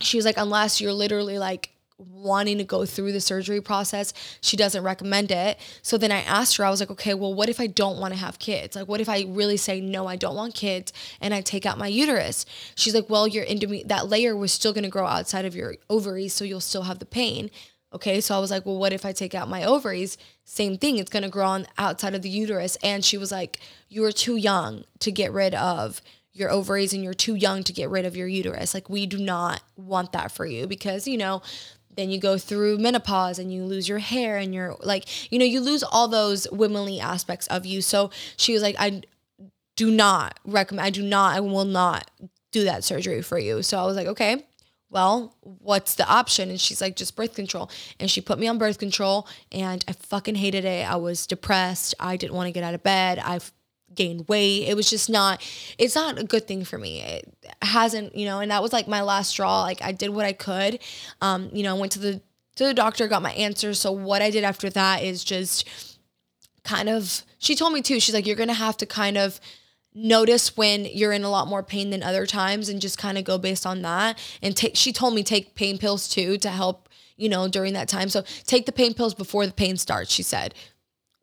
she 0.00 0.16
was 0.16 0.24
like 0.26 0.36
unless 0.36 0.80
you're 0.80 0.92
literally 0.92 1.38
like 1.38 1.70
wanting 1.98 2.58
to 2.58 2.64
go 2.64 2.84
through 2.84 3.12
the 3.12 3.20
surgery 3.20 3.60
process. 3.60 4.12
She 4.40 4.56
doesn't 4.56 4.82
recommend 4.82 5.30
it. 5.30 5.58
So 5.82 5.96
then 5.96 6.10
I 6.10 6.22
asked 6.22 6.56
her, 6.56 6.64
I 6.64 6.70
was 6.70 6.80
like, 6.80 6.90
okay, 6.90 7.14
well, 7.14 7.32
what 7.32 7.48
if 7.48 7.60
I 7.60 7.66
don't 7.66 7.98
want 7.98 8.12
to 8.14 8.20
have 8.20 8.38
kids? 8.38 8.74
Like, 8.74 8.88
what 8.88 9.00
if 9.00 9.08
I 9.08 9.24
really 9.28 9.56
say, 9.56 9.80
no, 9.80 10.06
I 10.06 10.16
don't 10.16 10.36
want 10.36 10.54
kids 10.54 10.92
and 11.20 11.32
I 11.32 11.40
take 11.40 11.66
out 11.66 11.78
my 11.78 11.86
uterus? 11.86 12.46
She's 12.74 12.94
like, 12.94 13.08
well, 13.08 13.28
your 13.28 13.44
endome- 13.44 13.86
that 13.86 14.08
layer 14.08 14.36
was 14.36 14.52
still 14.52 14.72
going 14.72 14.84
to 14.84 14.90
grow 14.90 15.06
outside 15.06 15.44
of 15.44 15.54
your 15.54 15.76
ovaries, 15.88 16.34
so 16.34 16.44
you'll 16.44 16.60
still 16.60 16.82
have 16.82 16.98
the 16.98 17.06
pain. 17.06 17.50
Okay, 17.92 18.20
so 18.20 18.36
I 18.36 18.40
was 18.40 18.50
like, 18.50 18.66
well, 18.66 18.78
what 18.78 18.92
if 18.92 19.04
I 19.04 19.12
take 19.12 19.36
out 19.36 19.48
my 19.48 19.62
ovaries? 19.62 20.18
Same 20.44 20.76
thing, 20.76 20.98
it's 20.98 21.10
going 21.10 21.22
to 21.22 21.28
grow 21.28 21.46
on 21.46 21.66
outside 21.78 22.16
of 22.16 22.22
the 22.22 22.28
uterus. 22.28 22.76
And 22.82 23.04
she 23.04 23.16
was 23.16 23.30
like, 23.30 23.60
you 23.88 24.02
are 24.04 24.10
too 24.10 24.34
young 24.34 24.82
to 24.98 25.12
get 25.12 25.32
rid 25.32 25.54
of 25.54 26.02
your 26.32 26.50
ovaries 26.50 26.92
and 26.92 27.04
you're 27.04 27.14
too 27.14 27.36
young 27.36 27.62
to 27.62 27.72
get 27.72 27.88
rid 27.88 28.04
of 28.04 28.16
your 28.16 28.26
uterus. 28.26 28.74
Like, 28.74 28.90
we 28.90 29.06
do 29.06 29.18
not 29.18 29.62
want 29.76 30.10
that 30.10 30.32
for 30.32 30.44
you 30.44 30.66
because, 30.66 31.06
you 31.06 31.16
know, 31.16 31.40
then 31.96 32.10
you 32.10 32.18
go 32.18 32.38
through 32.38 32.78
menopause 32.78 33.38
and 33.38 33.52
you 33.52 33.64
lose 33.64 33.88
your 33.88 33.98
hair 33.98 34.36
and 34.36 34.54
you're 34.54 34.76
like 34.82 35.32
you 35.32 35.38
know 35.38 35.44
you 35.44 35.60
lose 35.60 35.82
all 35.82 36.08
those 36.08 36.46
womanly 36.50 37.00
aspects 37.00 37.46
of 37.48 37.66
you. 37.66 37.82
So 37.82 38.10
she 38.36 38.52
was 38.52 38.62
like 38.62 38.76
i 38.78 39.02
do 39.76 39.90
not 39.90 40.38
recommend 40.44 40.86
i 40.86 40.90
do 40.90 41.02
not 41.02 41.34
i 41.34 41.40
will 41.40 41.64
not 41.64 42.10
do 42.52 42.64
that 42.64 42.84
surgery 42.84 43.22
for 43.22 43.38
you. 43.38 43.62
So 43.62 43.78
i 43.78 43.84
was 43.84 43.96
like 43.96 44.06
okay 44.08 44.44
well 44.90 45.34
what's 45.40 45.96
the 45.96 46.08
option? 46.08 46.50
And 46.50 46.60
she's 46.60 46.80
like 46.80 46.96
just 46.96 47.16
birth 47.16 47.34
control. 47.34 47.70
And 47.98 48.10
she 48.10 48.20
put 48.20 48.38
me 48.38 48.46
on 48.46 48.58
birth 48.58 48.78
control 48.78 49.26
and 49.50 49.84
i 49.88 49.92
fucking 49.92 50.36
hated 50.36 50.64
it. 50.64 50.88
I 50.88 50.96
was 50.96 51.26
depressed. 51.26 51.94
I 51.98 52.16
didn't 52.16 52.34
want 52.34 52.46
to 52.46 52.52
get 52.52 52.64
out 52.64 52.74
of 52.74 52.82
bed. 52.82 53.18
I 53.18 53.40
gained 53.94 54.28
weight. 54.28 54.68
It 54.68 54.76
was 54.76 54.88
just 54.88 55.08
not, 55.08 55.42
it's 55.78 55.94
not 55.94 56.18
a 56.18 56.24
good 56.24 56.46
thing 56.46 56.64
for 56.64 56.78
me. 56.78 57.02
It 57.02 57.34
hasn't, 57.62 58.14
you 58.14 58.26
know, 58.26 58.40
and 58.40 58.50
that 58.50 58.62
was 58.62 58.72
like 58.72 58.88
my 58.88 59.02
last 59.02 59.30
straw. 59.30 59.62
Like 59.62 59.82
I 59.82 59.92
did 59.92 60.10
what 60.10 60.26
I 60.26 60.32
could. 60.32 60.80
Um, 61.20 61.50
you 61.52 61.62
know, 61.62 61.76
I 61.76 61.78
went 61.78 61.92
to 61.92 61.98
the, 61.98 62.20
to 62.56 62.64
the 62.64 62.74
doctor, 62.74 63.08
got 63.08 63.22
my 63.22 63.32
answer. 63.32 63.74
So 63.74 63.92
what 63.92 64.22
I 64.22 64.30
did 64.30 64.44
after 64.44 64.70
that 64.70 65.02
is 65.02 65.24
just 65.24 65.98
kind 66.62 66.88
of, 66.88 67.22
she 67.38 67.54
told 67.54 67.72
me 67.72 67.82
too, 67.82 68.00
she's 68.00 68.14
like, 68.14 68.26
you're 68.26 68.36
to 68.36 68.52
have 68.52 68.76
to 68.78 68.86
kind 68.86 69.18
of, 69.18 69.40
notice 69.94 70.56
when 70.56 70.84
you're 70.86 71.12
in 71.12 71.22
a 71.22 71.30
lot 71.30 71.46
more 71.46 71.62
pain 71.62 71.90
than 71.90 72.02
other 72.02 72.26
times 72.26 72.68
and 72.68 72.80
just 72.80 72.98
kind 72.98 73.16
of 73.16 73.24
go 73.24 73.38
based 73.38 73.64
on 73.64 73.82
that 73.82 74.18
and 74.42 74.56
take 74.56 74.74
she 74.76 74.92
told 74.92 75.14
me 75.14 75.22
take 75.22 75.54
pain 75.54 75.78
pills 75.78 76.08
too 76.08 76.36
to 76.36 76.50
help 76.50 76.88
you 77.16 77.28
know 77.28 77.46
during 77.46 77.74
that 77.74 77.88
time 77.88 78.08
so 78.08 78.22
take 78.44 78.66
the 78.66 78.72
pain 78.72 78.92
pills 78.92 79.14
before 79.14 79.46
the 79.46 79.52
pain 79.52 79.76
starts 79.76 80.12
she 80.12 80.22
said 80.22 80.52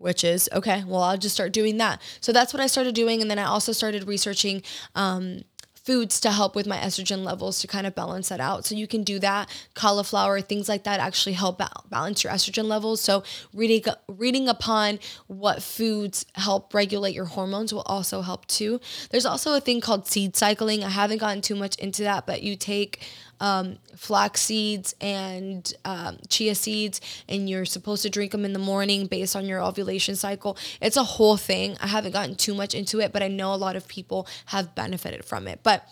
which 0.02 0.24
is 0.24 0.50
okay 0.54 0.84
well 0.86 1.02
i'll 1.02 1.18
just 1.18 1.36
start 1.36 1.52
doing 1.52 1.78
that 1.78 2.02
so 2.20 2.32
that's 2.32 2.54
what 2.54 2.62
i 2.62 2.68
started 2.68 2.96
doing 2.96 3.22
and 3.22 3.30
then 3.30 3.40
i 3.40 3.44
also 3.44 3.72
started 3.72 4.08
researching 4.08 4.62
um, 4.96 5.44
foods 5.84 6.20
to 6.20 6.32
help 6.32 6.56
with 6.56 6.68
my 6.68 6.78
estrogen 6.78 7.24
levels 7.24 7.60
to 7.60 7.68
kind 7.68 7.88
of 7.88 7.96
balance 7.96 8.30
that 8.30 8.40
out. 8.40 8.66
So 8.66 8.76
you 8.76 8.88
can 8.88 9.04
do 9.04 9.18
that. 9.20 9.50
Cauliflower, 9.74 10.40
things 10.42 10.70
like 10.70 10.84
that 10.84 11.00
actually 11.00 11.34
help 11.34 11.62
balance 11.90 12.24
your 12.24 12.32
estrogen 12.32 12.66
levels. 12.66 13.02
So 13.02 13.24
reading 13.54 13.84
reading 14.08 14.48
upon 14.48 15.00
what 15.28 15.64
foods 15.64 16.26
help 16.36 16.74
regulate 16.74 17.16
your 17.16 17.26
hormones 17.26 17.74
will 17.74 17.82
also 17.82 18.22
help 18.22 18.46
too. 18.46 18.80
There's 19.10 19.26
also 19.26 19.54
a 19.54 19.60
thing 19.60 19.82
called 19.82 20.08
seed 20.08 20.36
cycling. 20.36 20.84
I 20.84 20.90
haven't 20.90 21.18
gotten 21.18 21.42
too 21.42 21.56
much 21.56 21.76
into 21.78 22.04
that, 22.04 22.28
but 22.28 22.44
you 22.44 22.56
take 22.56 23.02
um, 23.41 23.80
flax 23.97 24.39
seeds 24.39 24.95
and 25.01 25.73
um, 25.84 26.19
chia 26.30 26.56
seeds, 26.56 27.01
and 27.27 27.49
you're 27.49 27.65
supposed 27.65 28.04
to 28.04 28.10
drink 28.10 28.32
them 28.32 28.45
in 28.45 28.54
the 28.54 28.60
morning 28.60 29.08
based 29.08 29.36
on 29.36 29.45
your 29.45 29.62
ovulation 29.62 30.15
cycle. 30.15 30.58
It's 30.80 30.95
a 30.95 31.04
whole 31.04 31.38
thing. 31.38 31.75
I 31.82 31.88
haven't 31.88 32.13
gotten 32.13 32.36
too 32.36 32.54
much 32.54 32.73
into 32.73 33.01
it, 33.01 33.12
but 33.12 33.23
I 33.23 33.27
know 33.27 33.54
a 33.54 33.56
lot 33.56 33.75
of 33.75 33.88
people 33.88 34.27
have 34.45 34.75
benefited 34.75 35.25
from 35.25 35.47
it. 35.47 35.62
But 35.63 35.86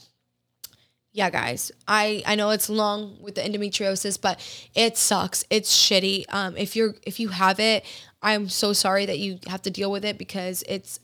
yeah, 1.11 1.31
guys, 1.31 1.71
I 1.87 2.21
I 2.25 2.35
know 2.35 2.51
it's 2.51 2.69
long 2.69 3.17
with 3.19 3.33
the 3.35 3.41
endometriosis, 3.41 4.21
but 4.21 4.39
it 4.75 4.95
sucks. 4.95 5.43
It's 5.49 5.75
shitty. 5.75 6.25
Um, 6.29 6.55
if 6.55 6.75
you're 6.75 6.93
if 7.01 7.19
you 7.19 7.29
have 7.29 7.59
it, 7.59 7.83
I'm 8.21 8.47
so 8.47 8.73
sorry 8.73 9.07
that 9.07 9.17
you 9.17 9.39
have 9.47 9.63
to 9.63 9.71
deal 9.71 9.91
with 9.91 10.05
it 10.05 10.19
because 10.19 10.63
it's 10.69 10.99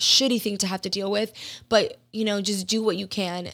shitty 0.00 0.40
thing 0.40 0.56
to 0.58 0.66
have 0.66 0.80
to 0.80 0.88
deal 0.88 1.10
with. 1.10 1.30
But 1.68 1.98
you 2.10 2.24
know, 2.24 2.40
just 2.40 2.66
do 2.66 2.82
what 2.82 2.96
you 2.96 3.06
can 3.06 3.50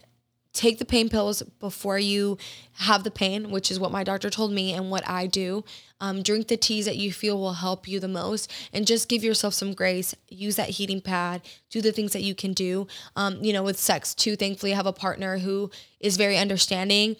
take 0.52 0.78
the 0.78 0.84
pain 0.84 1.08
pills 1.08 1.42
before 1.60 1.98
you 1.98 2.36
have 2.72 3.04
the 3.04 3.10
pain, 3.10 3.50
which 3.50 3.70
is 3.70 3.78
what 3.78 3.92
my 3.92 4.02
doctor 4.02 4.30
told 4.30 4.52
me 4.52 4.72
and 4.72 4.90
what 4.90 5.08
I 5.08 5.26
do. 5.26 5.64
Um, 6.00 6.22
drink 6.22 6.48
the 6.48 6.56
teas 6.56 6.86
that 6.86 6.96
you 6.96 7.12
feel 7.12 7.38
will 7.38 7.54
help 7.54 7.86
you 7.86 8.00
the 8.00 8.08
most, 8.08 8.50
and 8.72 8.86
just 8.86 9.08
give 9.08 9.22
yourself 9.22 9.54
some 9.54 9.74
grace. 9.74 10.14
Use 10.28 10.56
that 10.56 10.70
heating 10.70 11.00
pad. 11.00 11.42
Do 11.70 11.80
the 11.80 11.92
things 11.92 12.12
that 12.12 12.22
you 12.22 12.34
can 12.34 12.52
do. 12.52 12.86
Um, 13.16 13.42
you 13.44 13.52
know, 13.52 13.62
with 13.62 13.78
sex 13.78 14.14
too. 14.14 14.34
Thankfully, 14.34 14.72
I 14.72 14.76
have 14.76 14.86
a 14.86 14.92
partner 14.92 15.38
who 15.38 15.70
is 16.00 16.16
very 16.16 16.38
understanding. 16.38 17.16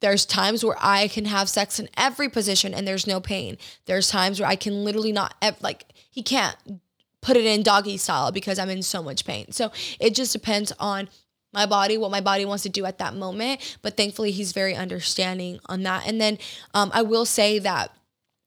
There's 0.00 0.26
times 0.26 0.64
where 0.64 0.76
I 0.80 1.08
can 1.08 1.24
have 1.24 1.48
sex 1.48 1.80
in 1.80 1.88
every 1.96 2.28
position 2.28 2.72
and 2.72 2.86
there's 2.86 3.06
no 3.06 3.20
pain. 3.20 3.58
There's 3.86 4.08
times 4.08 4.38
where 4.38 4.48
I 4.48 4.54
can 4.54 4.84
literally 4.84 5.12
not 5.12 5.34
like 5.60 5.84
he 6.10 6.22
can't 6.22 6.56
put 7.20 7.36
it 7.36 7.44
in 7.44 7.62
doggy 7.62 7.96
style 7.96 8.30
because 8.30 8.58
I'm 8.58 8.70
in 8.70 8.82
so 8.82 9.02
much 9.02 9.24
pain. 9.24 9.50
So 9.50 9.72
it 9.98 10.14
just 10.14 10.32
depends 10.32 10.72
on 10.78 11.08
my 11.58 11.66
body, 11.66 11.98
what 11.98 12.12
my 12.12 12.20
body 12.20 12.44
wants 12.44 12.62
to 12.62 12.68
do 12.68 12.84
at 12.84 12.98
that 12.98 13.14
moment. 13.14 13.78
But 13.82 13.96
thankfully, 13.96 14.30
he's 14.30 14.52
very 14.52 14.76
understanding 14.76 15.58
on 15.66 15.82
that. 15.82 16.06
And 16.06 16.20
then 16.20 16.38
um, 16.72 16.90
I 16.94 17.02
will 17.02 17.24
say 17.24 17.58
that 17.58 17.90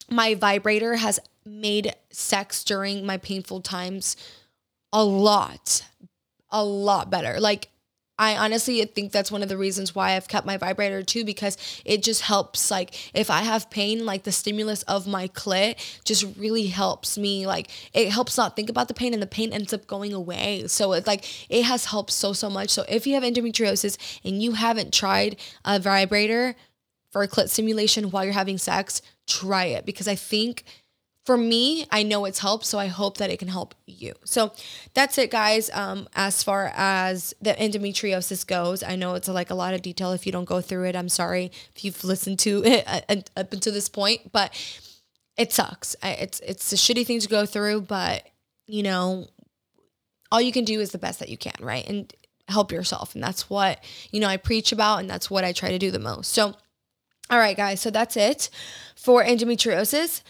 my 0.09 0.33
vibrator 0.33 0.95
has 0.95 1.19
made 1.45 1.93
sex 2.09 2.63
during 2.63 3.05
my 3.05 3.17
painful 3.17 3.59
times 3.59 4.15
a 4.93 5.03
lot, 5.03 5.83
a 6.49 6.63
lot 6.63 7.09
better. 7.09 7.39
Like, 7.39 7.67
I 8.21 8.37
honestly 8.37 8.85
think 8.85 9.11
that's 9.11 9.31
one 9.31 9.41
of 9.41 9.49
the 9.49 9.57
reasons 9.57 9.95
why 9.95 10.11
I've 10.11 10.27
kept 10.27 10.45
my 10.45 10.55
vibrator 10.55 11.01
too, 11.01 11.25
because 11.25 11.57
it 11.83 12.03
just 12.03 12.21
helps. 12.21 12.69
Like, 12.69 12.93
if 13.15 13.31
I 13.31 13.41
have 13.41 13.71
pain, 13.71 14.05
like 14.05 14.23
the 14.23 14.31
stimulus 14.31 14.83
of 14.83 15.07
my 15.07 15.27
clit 15.29 15.77
just 16.05 16.27
really 16.37 16.67
helps 16.67 17.17
me. 17.17 17.47
Like, 17.47 17.71
it 17.93 18.11
helps 18.11 18.37
not 18.37 18.55
think 18.55 18.69
about 18.69 18.89
the 18.89 18.93
pain 18.93 19.15
and 19.15 19.23
the 19.23 19.27
pain 19.27 19.51
ends 19.51 19.73
up 19.73 19.87
going 19.87 20.13
away. 20.13 20.67
So, 20.67 20.93
it's 20.93 21.07
like, 21.07 21.25
it 21.49 21.63
has 21.63 21.85
helped 21.85 22.11
so, 22.11 22.31
so 22.31 22.47
much. 22.47 22.69
So, 22.69 22.85
if 22.87 23.07
you 23.07 23.15
have 23.15 23.23
endometriosis 23.23 23.97
and 24.23 24.39
you 24.39 24.51
haven't 24.51 24.93
tried 24.93 25.37
a 25.65 25.79
vibrator 25.79 26.55
for 27.09 27.23
a 27.23 27.27
clit 27.27 27.49
stimulation 27.49 28.11
while 28.11 28.23
you're 28.23 28.33
having 28.33 28.59
sex, 28.59 29.01
try 29.25 29.65
it 29.65 29.83
because 29.83 30.07
I 30.07 30.15
think 30.15 30.63
for 31.25 31.37
me, 31.37 31.85
I 31.91 32.01
know 32.01 32.25
it's 32.25 32.39
helped, 32.39 32.65
so 32.65 32.79
I 32.79 32.87
hope 32.87 33.17
that 33.17 33.29
it 33.29 33.37
can 33.37 33.47
help 33.47 33.75
you. 33.85 34.13
So 34.25 34.53
that's 34.95 35.17
it, 35.19 35.29
guys. 35.29 35.69
Um, 35.71 36.07
as 36.15 36.41
far 36.41 36.71
as 36.75 37.33
the 37.41 37.53
endometriosis 37.53 38.45
goes, 38.45 38.81
I 38.81 38.95
know 38.95 39.13
it's 39.13 39.27
like 39.27 39.51
a 39.51 39.55
lot 39.55 39.75
of 39.75 39.83
detail. 39.83 40.13
If 40.13 40.25
you 40.25 40.31
don't 40.31 40.45
go 40.45 40.61
through 40.61 40.85
it, 40.85 40.95
I'm 40.95 41.09
sorry 41.09 41.51
if 41.75 41.85
you've 41.85 42.03
listened 42.03 42.39
to 42.39 42.63
it 42.65 43.29
up 43.37 43.53
until 43.53 43.73
this 43.73 43.87
point, 43.87 44.31
but 44.31 44.51
it 45.37 45.53
sucks. 45.53 45.95
It's 46.03 46.39
it's 46.39 46.73
a 46.73 46.75
shitty 46.75 47.05
thing 47.05 47.19
to 47.19 47.27
go 47.27 47.45
through, 47.45 47.81
but 47.81 48.27
you 48.65 48.81
know, 48.81 49.27
all 50.31 50.41
you 50.41 50.51
can 50.51 50.65
do 50.65 50.79
is 50.79 50.91
the 50.91 50.97
best 50.97 51.19
that 51.19 51.29
you 51.29 51.37
can, 51.37 51.53
right? 51.59 51.87
And 51.87 52.11
help 52.47 52.71
yourself, 52.71 53.13
and 53.13 53.23
that's 53.23 53.47
what 53.47 53.83
you 54.09 54.19
know 54.19 54.27
I 54.27 54.37
preach 54.37 54.71
about, 54.71 54.99
and 54.99 55.09
that's 55.09 55.29
what 55.29 55.43
I 55.43 55.53
try 55.53 55.69
to 55.69 55.79
do 55.79 55.91
the 55.91 55.99
most. 55.99 56.31
So, 56.33 56.55
all 57.29 57.37
right, 57.37 57.55
guys. 57.55 57.79
So 57.79 57.91
that's 57.91 58.17
it 58.17 58.49
for 58.95 59.23
endometriosis. 59.23 60.23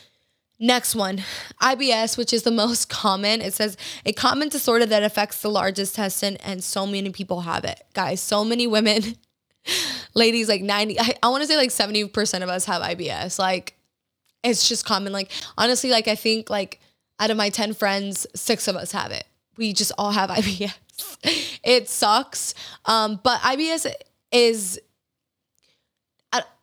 Next 0.64 0.94
one, 0.94 1.24
IBS, 1.60 2.20
which 2.20 2.32
is 2.32 2.44
the 2.44 2.52
most 2.64 2.88
common. 2.88 3.42
It 3.42 3.56
says 3.56 3.76
a 4.06 4.14
common 4.14 4.48
disorder 4.50 4.86
that 4.86 5.02
affects 5.02 5.42
the 5.42 5.50
largest 5.50 5.98
intestine, 5.98 6.38
and 6.38 6.64
so 6.64 6.86
many 6.86 7.10
people 7.10 7.42
have 7.42 7.66
it. 7.66 7.82
Guys, 7.96 8.22
so 8.22 8.46
many 8.46 8.68
women, 8.68 9.18
ladies, 10.14 10.48
like 10.48 10.62
90, 10.62 11.00
I, 11.00 11.16
I 11.24 11.30
want 11.30 11.42
to 11.42 11.48
say 11.48 11.58
like 11.58 11.72
70% 11.72 12.44
of 12.44 12.50
us 12.50 12.66
have 12.66 12.84
IBS. 12.84 13.40
Like, 13.40 13.76
it's 14.44 14.70
just 14.70 14.86
common. 14.86 15.12
Like, 15.12 15.32
honestly, 15.58 15.90
like, 15.90 16.08
I 16.08 16.14
think 16.14 16.52
like 16.52 16.80
out 17.20 17.32
of 17.32 17.38
my 17.38 17.50
10 17.50 17.74
friends, 17.74 18.28
six 18.36 18.68
of 18.68 18.76
us 18.76 18.92
have 18.92 19.12
it. 19.12 19.24
We 19.58 19.74
just 19.74 19.92
all 19.98 20.12
have 20.12 20.30
IBS. 20.38 20.76
it 21.64 21.90
sucks. 21.90 22.54
Um, 22.86 23.20
but 23.24 23.40
IBS 23.42 23.92
is 24.32 24.80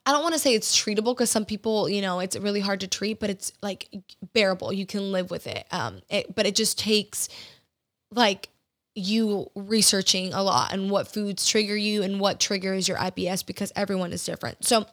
I 0.09 0.13
don't 0.13 0.23
want 0.23 0.33
to 0.37 0.39
say 0.39 0.55
it's 0.55 0.75
treatable 0.75 1.15
because 1.15 1.31
some 1.31 1.45
people, 1.45 1.87
you 1.87 2.01
know, 2.01 2.21
it's 2.21 2.35
really 2.35 2.61
hard 2.61 2.81
to 2.81 2.87
treat, 2.87 3.21
but 3.21 3.29
it's 3.29 3.53
like 3.61 3.91
bearable. 4.33 4.73
You 4.73 4.87
can 4.87 5.13
live 5.13 5.31
with 5.31 5.47
it. 5.47 5.67
Um, 5.71 6.01
it, 6.09 6.35
but 6.35 6.47
it 6.47 6.55
just 6.55 6.79
takes 6.79 7.29
like 8.11 8.49
you 8.95 9.51
researching 9.55 10.33
a 10.33 10.43
lot 10.43 10.73
and 10.73 10.91
what 10.91 11.09
foods 11.09 11.47
trigger 11.47 11.77
you 11.77 12.03
and 12.03 12.21
what 12.21 12.41
triggers 12.41 12.89
your 12.89 12.97
IBS 12.97 13.45
because 13.45 13.71
everyone 13.77 14.15
is 14.15 14.25
different. 14.25 14.65
So 14.65 14.87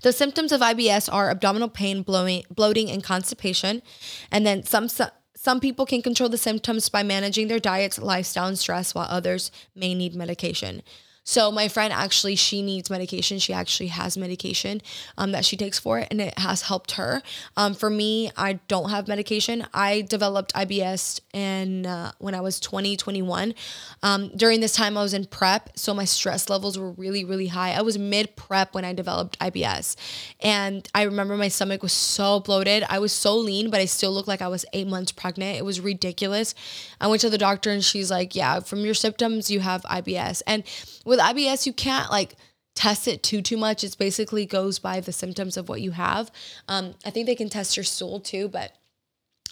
the 0.00 0.10
symptoms 0.10 0.52
of 0.52 0.62
IBS 0.62 1.12
are 1.12 1.28
abdominal 1.28 1.68
pain, 1.68 2.00
blowing, 2.00 2.44
bloating, 2.48 2.90
and 2.90 3.04
constipation. 3.04 3.82
And 4.30 4.46
then 4.46 4.62
some 4.62 4.88
some 5.36 5.60
people 5.60 5.84
can 5.84 6.00
control 6.00 6.30
the 6.30 6.38
symptoms 6.38 6.88
by 6.88 7.02
managing 7.02 7.48
their 7.48 7.60
diets, 7.60 7.98
lifestyle, 7.98 8.48
and 8.48 8.58
stress, 8.58 8.94
while 8.94 9.06
others 9.10 9.50
may 9.74 9.94
need 9.94 10.14
medication. 10.14 10.82
So 11.24 11.50
my 11.50 11.68
friend 11.68 11.92
actually, 11.92 12.36
she 12.36 12.60
needs 12.60 12.90
medication. 12.90 13.38
She 13.38 13.52
actually 13.54 13.88
has 13.88 14.16
medication 14.16 14.82
um, 15.16 15.32
that 15.32 15.44
she 15.44 15.56
takes 15.56 15.78
for 15.78 15.98
it, 15.98 16.08
and 16.10 16.20
it 16.20 16.38
has 16.38 16.62
helped 16.62 16.92
her. 16.92 17.22
Um, 17.56 17.74
for 17.74 17.88
me, 17.88 18.30
I 18.36 18.54
don't 18.68 18.90
have 18.90 19.08
medication. 19.08 19.66
I 19.72 20.02
developed 20.02 20.54
IBS 20.54 21.20
and 21.32 21.86
uh, 21.86 22.12
when 22.18 22.34
I 22.34 22.42
was 22.42 22.60
20, 22.60 22.96
21. 22.96 23.54
Um, 24.02 24.30
during 24.36 24.60
this 24.60 24.74
time, 24.74 24.98
I 24.98 25.02
was 25.02 25.14
in 25.14 25.24
prep, 25.24 25.70
so 25.76 25.94
my 25.94 26.04
stress 26.04 26.50
levels 26.50 26.78
were 26.78 26.90
really, 26.90 27.24
really 27.24 27.48
high. 27.48 27.72
I 27.72 27.80
was 27.80 27.98
mid 27.98 28.36
prep 28.36 28.74
when 28.74 28.84
I 28.84 28.92
developed 28.92 29.38
IBS, 29.38 29.96
and 30.40 30.86
I 30.94 31.02
remember 31.02 31.36
my 31.36 31.48
stomach 31.48 31.82
was 31.82 31.92
so 31.92 32.40
bloated. 32.40 32.84
I 32.88 32.98
was 32.98 33.12
so 33.12 33.34
lean, 33.34 33.70
but 33.70 33.80
I 33.80 33.86
still 33.86 34.12
looked 34.12 34.28
like 34.28 34.42
I 34.42 34.48
was 34.48 34.66
eight 34.74 34.86
months 34.86 35.10
pregnant. 35.10 35.56
It 35.56 35.64
was 35.64 35.80
ridiculous. 35.80 36.54
I 37.00 37.06
went 37.06 37.22
to 37.22 37.30
the 37.30 37.38
doctor, 37.38 37.70
and 37.70 37.82
she's 37.82 38.10
like, 38.10 38.36
"Yeah, 38.36 38.60
from 38.60 38.80
your 38.80 38.94
symptoms, 38.94 39.50
you 39.50 39.60
have 39.60 39.82
IBS." 39.84 40.42
And 40.46 40.64
with 41.04 41.13
IBS, 41.18 41.66
you 41.66 41.72
can't 41.72 42.10
like 42.10 42.36
test 42.74 43.06
it 43.08 43.22
too 43.22 43.42
too 43.42 43.56
much. 43.56 43.84
It 43.84 43.96
basically 43.98 44.46
goes 44.46 44.78
by 44.78 45.00
the 45.00 45.12
symptoms 45.12 45.56
of 45.56 45.68
what 45.68 45.80
you 45.80 45.92
have. 45.92 46.30
Um, 46.68 46.94
I 47.04 47.10
think 47.10 47.26
they 47.26 47.34
can 47.34 47.48
test 47.48 47.76
your 47.76 47.84
stool 47.84 48.20
too, 48.20 48.48
but 48.48 48.72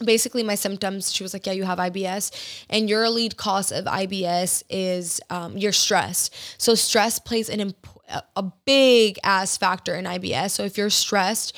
basically 0.05 0.43
my 0.43 0.55
symptoms 0.55 1.13
she 1.13 1.23
was 1.23 1.33
like 1.33 1.47
yeah 1.47 1.53
you 1.53 1.65
have 1.65 1.79
ibs 1.79 2.65
and 2.71 2.89
your 2.89 3.09
lead 3.11 3.37
cause 3.37 3.71
of 3.71 3.85
ibs 3.85 4.63
is 4.71 5.21
um, 5.31 5.57
your 5.57 5.71
stress 5.71 6.31
so 6.59 6.75
stress 6.75 7.19
plays 7.19 7.49
an 7.49 7.61
imp- 7.61 7.87
a 8.35 8.43
big 8.65 9.19
ass 9.23 9.57
factor 9.57 9.95
in 9.95 10.07
ibs 10.07 10.51
so 10.51 10.65
if 10.65 10.77
you're 10.77 10.91
stressed 10.91 11.57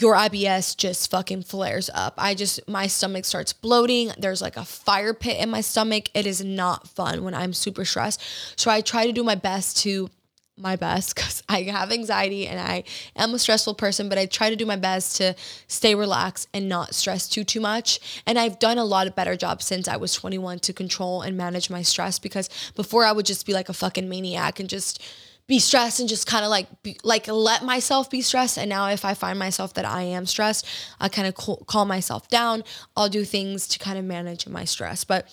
your 0.00 0.14
IBS 0.14 0.76
just 0.76 1.10
fucking 1.10 1.42
flares 1.42 1.90
up. 1.94 2.14
I 2.18 2.34
just, 2.34 2.66
my 2.68 2.86
stomach 2.86 3.24
starts 3.24 3.52
bloating. 3.52 4.10
There's 4.18 4.42
like 4.42 4.56
a 4.56 4.64
fire 4.64 5.14
pit 5.14 5.40
in 5.40 5.50
my 5.50 5.60
stomach. 5.60 6.10
It 6.14 6.26
is 6.26 6.44
not 6.44 6.88
fun 6.88 7.22
when 7.22 7.34
I'm 7.34 7.52
super 7.52 7.84
stressed. 7.84 8.22
So 8.56 8.70
I 8.70 8.80
try 8.80 9.06
to 9.06 9.12
do 9.12 9.22
my 9.22 9.34
best 9.34 9.76
to, 9.78 10.10
my 10.56 10.76
best 10.76 11.14
because 11.16 11.42
I 11.48 11.62
have 11.62 11.92
anxiety 11.92 12.46
and 12.46 12.60
I 12.60 12.84
am 13.16 13.34
a 13.34 13.38
stressful 13.38 13.74
person, 13.74 14.08
but 14.08 14.18
I 14.18 14.26
try 14.26 14.50
to 14.50 14.56
do 14.56 14.66
my 14.66 14.76
best 14.76 15.16
to 15.16 15.34
stay 15.68 15.94
relaxed 15.94 16.48
and 16.52 16.68
not 16.68 16.94
stress 16.94 17.28
too, 17.28 17.44
too 17.44 17.60
much. 17.60 18.22
And 18.26 18.38
I've 18.38 18.58
done 18.58 18.78
a 18.78 18.84
lot 18.84 19.06
of 19.06 19.14
better 19.14 19.36
job 19.36 19.62
since 19.62 19.86
I 19.86 19.96
was 19.96 20.14
21 20.14 20.60
to 20.60 20.72
control 20.72 21.22
and 21.22 21.36
manage 21.36 21.70
my 21.70 21.82
stress 21.82 22.18
because 22.18 22.48
before 22.74 23.04
I 23.04 23.12
would 23.12 23.26
just 23.26 23.46
be 23.46 23.52
like 23.52 23.68
a 23.68 23.74
fucking 23.74 24.08
maniac 24.08 24.58
and 24.58 24.68
just, 24.68 25.02
be 25.46 25.58
stressed 25.58 26.00
and 26.00 26.08
just 26.08 26.26
kind 26.26 26.44
of 26.44 26.50
like 26.50 26.66
be, 26.82 26.96
like 27.04 27.28
let 27.28 27.62
myself 27.62 28.10
be 28.10 28.22
stressed. 28.22 28.58
And 28.58 28.68
now 28.68 28.88
if 28.88 29.04
i 29.04 29.14
find 29.14 29.38
myself 29.38 29.74
that 29.74 29.84
i 29.84 30.02
am 30.02 30.26
stressed 30.26 30.66
i 31.00 31.08
kind 31.08 31.28
of 31.28 31.34
cal- 31.34 31.62
calm 31.66 31.88
myself 31.88 32.28
down. 32.28 32.64
I'll 32.96 33.08
do 33.08 33.24
things 33.24 33.68
to 33.68 33.78
kind 33.78 33.98
of 33.98 34.04
manage 34.04 34.46
my 34.46 34.64
stress. 34.64 35.04
But 35.04 35.28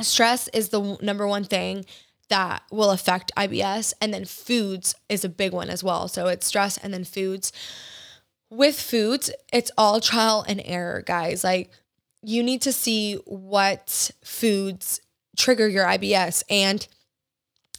stress 0.00 0.48
is 0.48 0.70
the 0.70 0.96
number 1.02 1.26
one 1.26 1.44
thing 1.44 1.84
that 2.28 2.62
will 2.70 2.90
affect 2.90 3.32
ibs 3.36 3.94
and 4.00 4.12
then 4.12 4.24
foods 4.24 4.94
is 5.08 5.24
a 5.24 5.28
big 5.28 5.52
one 5.52 5.70
as 5.70 5.84
well. 5.84 6.08
So 6.08 6.26
it's 6.28 6.46
stress 6.46 6.76
and 6.78 6.92
then 6.92 7.04
foods. 7.04 7.52
With 8.50 8.80
foods 8.80 9.30
it's 9.52 9.70
all 9.76 10.00
trial 10.00 10.44
and 10.48 10.62
error 10.64 11.02
guys. 11.02 11.44
Like 11.44 11.70
you 12.22 12.42
need 12.42 12.62
to 12.62 12.72
see 12.72 13.14
what 13.26 14.10
foods 14.24 15.00
trigger 15.36 15.68
your 15.68 15.84
ibs 15.84 16.42
and 16.50 16.86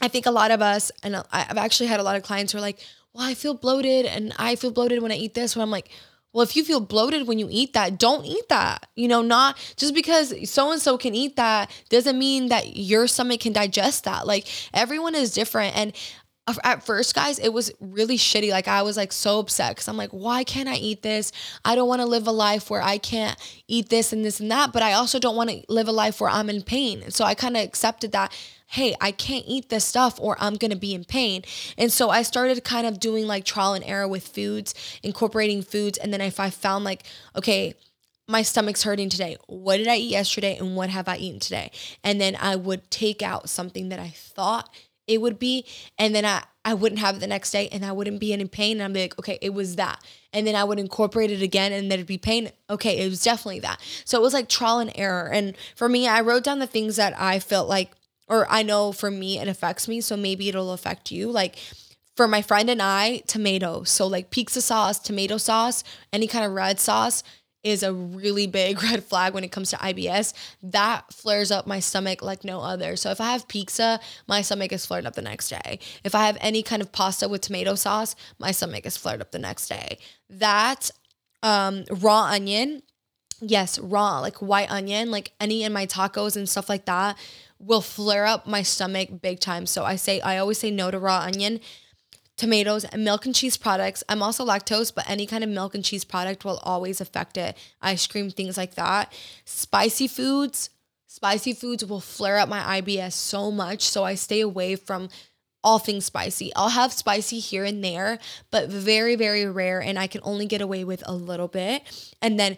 I 0.01 0.07
think 0.07 0.25
a 0.25 0.31
lot 0.31 0.51
of 0.51 0.61
us, 0.61 0.91
and 1.03 1.15
I've 1.31 1.57
actually 1.57 1.87
had 1.87 1.99
a 1.99 2.03
lot 2.03 2.15
of 2.15 2.23
clients 2.23 2.51
who 2.51 2.57
are 2.57 2.61
like, 2.61 2.79
well, 3.13 3.25
I 3.25 3.33
feel 3.33 3.53
bloated 3.53 4.05
and 4.05 4.33
I 4.37 4.55
feel 4.55 4.71
bloated 4.71 5.01
when 5.01 5.11
I 5.11 5.15
eat 5.15 5.33
this. 5.33 5.55
When 5.55 5.63
I'm 5.63 5.71
like, 5.71 5.89
well, 6.31 6.43
if 6.43 6.55
you 6.55 6.63
feel 6.63 6.79
bloated 6.79 7.27
when 7.27 7.39
you 7.39 7.47
eat 7.49 7.73
that, 7.73 7.97
don't 7.97 8.25
eat 8.25 8.47
that. 8.49 8.87
You 8.95 9.07
know, 9.07 9.21
not 9.21 9.57
just 9.77 9.95
because 9.95 10.49
so 10.49 10.71
and 10.71 10.81
so 10.81 10.97
can 10.97 11.15
eat 11.15 11.35
that 11.37 11.71
doesn't 11.89 12.19
mean 12.19 12.49
that 12.49 12.77
your 12.77 13.07
stomach 13.07 13.41
can 13.41 13.53
digest 13.53 14.03
that. 14.03 14.27
Like 14.27 14.47
everyone 14.73 15.15
is 15.15 15.33
different. 15.33 15.75
And 15.75 15.93
at 16.63 16.83
first, 16.83 17.13
guys, 17.15 17.39
it 17.39 17.49
was 17.49 17.71
really 17.79 18.17
shitty. 18.17 18.51
Like 18.51 18.67
I 18.67 18.81
was 18.81 18.97
like 18.97 19.11
so 19.11 19.39
upset 19.39 19.71
because 19.71 19.87
I'm 19.87 19.97
like, 19.97 20.11
why 20.11 20.43
can't 20.43 20.69
I 20.69 20.75
eat 20.75 21.01
this? 21.01 21.31
I 21.65 21.75
don't 21.75 21.87
want 21.87 22.01
to 22.01 22.07
live 22.07 22.27
a 22.27 22.31
life 22.31 22.69
where 22.69 22.81
I 22.81 22.97
can't 22.97 23.37
eat 23.67 23.89
this 23.89 24.13
and 24.13 24.23
this 24.23 24.39
and 24.39 24.51
that, 24.51 24.71
but 24.71 24.81
I 24.83 24.93
also 24.93 25.19
don't 25.19 25.35
want 25.35 25.49
to 25.49 25.63
live 25.67 25.87
a 25.87 25.91
life 25.91 26.21
where 26.21 26.29
I'm 26.29 26.49
in 26.49 26.61
pain. 26.61 27.01
And 27.03 27.13
so 27.13 27.25
I 27.25 27.35
kind 27.35 27.57
of 27.57 27.63
accepted 27.63 28.11
that 28.13 28.33
hey, 28.71 28.95
I 29.01 29.11
can't 29.11 29.45
eat 29.47 29.69
this 29.69 29.83
stuff 29.83 30.19
or 30.19 30.37
I'm 30.39 30.55
going 30.55 30.69
to 30.69 30.77
be 30.77 30.93
in 30.93 31.03
pain. 31.03 31.41
And 31.75 31.91
so 31.91 32.11
I 32.11 32.21
started 32.21 32.63
kind 32.63 32.85
of 32.85 32.99
doing 32.99 33.25
like 33.25 33.43
trial 33.43 33.73
and 33.73 33.83
error 33.83 34.07
with 34.07 34.27
foods, 34.27 34.75
incorporating 35.01 35.63
foods. 35.63 35.97
And 35.97 36.13
then 36.13 36.21
if 36.21 36.39
I 36.39 36.51
found 36.51 36.83
like, 36.83 37.03
okay, 37.35 37.73
my 38.27 38.43
stomach's 38.43 38.83
hurting 38.83 39.09
today. 39.09 39.37
What 39.47 39.77
did 39.77 39.87
I 39.87 39.95
eat 39.95 40.11
yesterday 40.11 40.55
and 40.55 40.75
what 40.75 40.91
have 40.91 41.07
I 41.07 41.17
eaten 41.17 41.39
today? 41.39 41.71
And 42.03 42.21
then 42.21 42.37
I 42.39 42.55
would 42.55 42.91
take 42.91 43.23
out 43.23 43.49
something 43.49 43.89
that 43.89 43.99
I 43.99 44.09
thought 44.09 44.69
it 45.09 45.19
would 45.19 45.39
be 45.39 45.65
and 45.97 46.15
then 46.15 46.23
I 46.23 46.43
I 46.63 46.75
wouldn't 46.75 46.99
have 46.99 47.15
it 47.15 47.19
the 47.19 47.27
next 47.27 47.49
day 47.49 47.67
and 47.71 47.83
I 47.83 47.91
wouldn't 47.91 48.19
be 48.19 48.31
in 48.31 48.47
pain 48.47 48.77
and 48.77 48.83
I'm 48.83 48.93
like 48.93 49.17
okay 49.17 49.39
it 49.41 49.55
was 49.55 49.77
that 49.77 50.03
and 50.31 50.45
then 50.45 50.55
I 50.55 50.63
would 50.63 50.77
incorporate 50.77 51.31
it 51.31 51.41
again 51.41 51.73
and 51.73 51.91
there'd 51.91 52.05
be 52.05 52.19
pain 52.19 52.51
okay 52.69 52.99
it 52.99 53.09
was 53.09 53.23
definitely 53.23 53.61
that 53.61 53.81
so 54.05 54.19
it 54.19 54.21
was 54.21 54.33
like 54.33 54.47
trial 54.47 54.77
and 54.77 54.91
error 54.93 55.27
and 55.27 55.57
for 55.75 55.89
me 55.89 56.07
I 56.07 56.21
wrote 56.21 56.43
down 56.43 56.59
the 56.59 56.67
things 56.67 56.97
that 56.97 57.19
I 57.19 57.39
felt 57.39 57.67
like 57.67 57.91
or 58.29 58.47
I 58.49 58.63
know 58.63 58.91
for 58.91 59.11
me 59.11 59.39
it 59.39 59.47
affects 59.47 59.87
me, 59.87 59.99
so 60.01 60.15
maybe 60.15 60.47
it'll 60.47 60.71
affect 60.71 61.11
you. 61.11 61.31
Like 61.31 61.57
for 62.15 62.27
my 62.27 62.41
friend 62.41 62.69
and 62.69 62.81
I, 62.81 63.23
tomato. 63.27 63.83
So 63.83 64.05
like 64.05 64.29
pizza 64.29 64.61
sauce, 64.61 64.99
tomato 64.99 65.37
sauce, 65.37 65.83
any 66.13 66.27
kind 66.27 66.45
of 66.45 66.51
red 66.51 66.79
sauce 66.79 67.23
is 67.63 67.83
a 67.83 67.93
really 67.93 68.47
big 68.47 68.81
red 68.83 69.03
flag 69.03 69.33
when 69.33 69.43
it 69.43 69.51
comes 69.51 69.71
to 69.71 69.77
IBS. 69.77 70.33
That 70.61 71.11
flares 71.13 71.51
up 71.51 71.65
my 71.65 71.79
stomach 71.79 72.21
like 72.21 72.43
no 72.43 72.61
other. 72.61 72.95
So 72.95 73.09
if 73.11 73.19
I 73.19 73.31
have 73.31 73.47
pizza, 73.47 73.99
my 74.27 74.41
stomach 74.41 74.71
is 74.71 74.85
flared 74.85 75.05
up 75.05 75.15
the 75.15 75.21
next 75.21 75.49
day. 75.49 75.79
If 76.03 76.13
I 76.13 76.25
have 76.27 76.37
any 76.39 76.63
kind 76.63 76.81
of 76.81 76.91
pasta 76.91 77.27
with 77.27 77.41
tomato 77.41 77.75
sauce, 77.75 78.15
my 78.37 78.51
stomach 78.51 78.85
is 78.85 78.95
flared 78.95 79.21
up 79.21 79.31
the 79.31 79.39
next 79.39 79.67
day. 79.67 79.97
That 80.29 80.91
um, 81.41 81.85
raw 81.89 82.25
onion 82.25 82.83
yes, 83.41 83.79
raw, 83.79 84.19
like 84.19 84.37
white 84.37 84.69
onion, 84.69 85.11
like 85.11 85.31
any 85.39 85.63
in 85.63 85.73
my 85.73 85.85
tacos 85.85 86.35
and 86.35 86.47
stuff 86.47 86.69
like 86.69 86.85
that 86.85 87.17
will 87.59 87.81
flare 87.81 88.25
up 88.25 88.47
my 88.47 88.61
stomach 88.61 89.21
big 89.21 89.39
time. 89.39 89.65
So 89.65 89.83
I 89.83 89.95
say, 89.95 90.21
I 90.21 90.37
always 90.37 90.57
say 90.57 90.71
no 90.71 90.89
to 90.91 90.99
raw 90.99 91.19
onion, 91.19 91.59
tomatoes, 92.37 92.85
and 92.85 93.03
milk 93.03 93.25
and 93.25 93.35
cheese 93.35 93.57
products. 93.57 94.03
I'm 94.07 94.23
also 94.23 94.45
lactose, 94.45 94.93
but 94.93 95.09
any 95.09 95.25
kind 95.25 95.43
of 95.43 95.49
milk 95.49 95.75
and 95.75 95.83
cheese 95.83 96.05
product 96.05 96.45
will 96.45 96.59
always 96.63 97.01
affect 97.01 97.37
it. 97.37 97.57
Ice 97.81 98.07
cream, 98.07 98.31
things 98.31 98.57
like 98.57 98.75
that. 98.75 99.13
Spicy 99.43 100.07
foods, 100.07 100.69
spicy 101.07 101.53
foods 101.53 101.83
will 101.83 101.99
flare 101.99 102.37
up 102.37 102.47
my 102.47 102.81
IBS 102.81 103.13
so 103.13 103.51
much. 103.51 103.81
So 103.81 104.05
I 104.05 104.15
stay 104.15 104.39
away 104.39 104.75
from 104.75 105.09
all 105.61 105.79
things 105.79 106.05
spicy. 106.05 106.53
I'll 106.55 106.69
have 106.69 106.93
spicy 106.93 107.39
here 107.39 107.65
and 107.65 107.83
there, 107.83 108.19
but 108.51 108.69
very, 108.69 109.17
very 109.17 109.45
rare. 109.45 109.81
And 109.81 109.99
I 109.99 110.07
can 110.07 110.21
only 110.23 110.45
get 110.45 110.61
away 110.61 110.85
with 110.85 111.03
a 111.05 111.13
little 111.13 111.49
bit. 111.49 111.83
And 112.21 112.39
then 112.39 112.57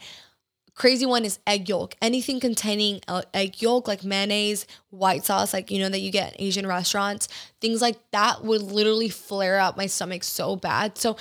Crazy 0.73 1.05
one 1.05 1.25
is 1.25 1.39
egg 1.45 1.67
yolk. 1.67 1.95
Anything 2.01 2.39
containing 2.39 3.01
uh, 3.07 3.23
egg 3.34 3.62
yolk, 3.62 3.88
like 3.88 4.03
mayonnaise, 4.03 4.65
white 4.89 5.25
sauce, 5.25 5.53
like 5.53 5.69
you 5.69 5.79
know 5.79 5.89
that 5.89 5.99
you 5.99 6.12
get 6.12 6.34
in 6.36 6.41
Asian 6.41 6.65
restaurants, 6.65 7.27
things 7.60 7.81
like 7.81 7.97
that 8.12 8.43
would 8.43 8.62
literally 8.62 9.10
flare 9.10 9.60
up 9.60 9.77
my 9.77 9.86
stomach 9.86 10.23
so 10.23 10.55
bad. 10.55 10.97
So, 10.97 11.17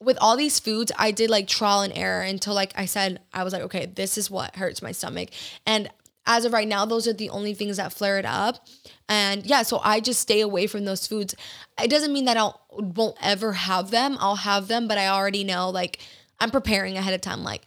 with 0.00 0.18
all 0.20 0.36
these 0.36 0.58
foods, 0.60 0.92
I 0.98 1.10
did 1.10 1.30
like 1.30 1.48
trial 1.48 1.82
and 1.82 1.92
error 1.96 2.22
until, 2.22 2.54
like 2.54 2.72
I 2.76 2.86
said, 2.86 3.20
I 3.32 3.44
was 3.44 3.52
like, 3.52 3.62
okay, 3.62 3.86
this 3.86 4.16
is 4.16 4.30
what 4.30 4.56
hurts 4.56 4.82
my 4.82 4.92
stomach. 4.92 5.30
And 5.66 5.90
as 6.26 6.44
of 6.44 6.52
right 6.52 6.68
now, 6.68 6.84
those 6.84 7.08
are 7.08 7.12
the 7.12 7.30
only 7.30 7.54
things 7.54 7.76
that 7.78 7.92
flare 7.92 8.18
it 8.18 8.24
up. 8.24 8.66
And 9.08 9.44
yeah, 9.44 9.62
so 9.62 9.80
I 9.82 10.00
just 10.00 10.20
stay 10.20 10.40
away 10.40 10.66
from 10.66 10.84
those 10.84 11.06
foods. 11.06 11.34
It 11.82 11.90
doesn't 11.90 12.12
mean 12.12 12.26
that 12.26 12.36
I 12.36 12.50
won't 12.70 13.16
ever 13.20 13.52
have 13.52 13.90
them. 13.90 14.16
I'll 14.20 14.36
have 14.36 14.68
them, 14.68 14.86
but 14.88 14.98
I 14.98 15.08
already 15.08 15.44
know 15.44 15.70
like 15.70 15.98
I'm 16.40 16.50
preparing 16.50 16.96
ahead 16.96 17.14
of 17.14 17.20
time. 17.20 17.42
Like, 17.42 17.62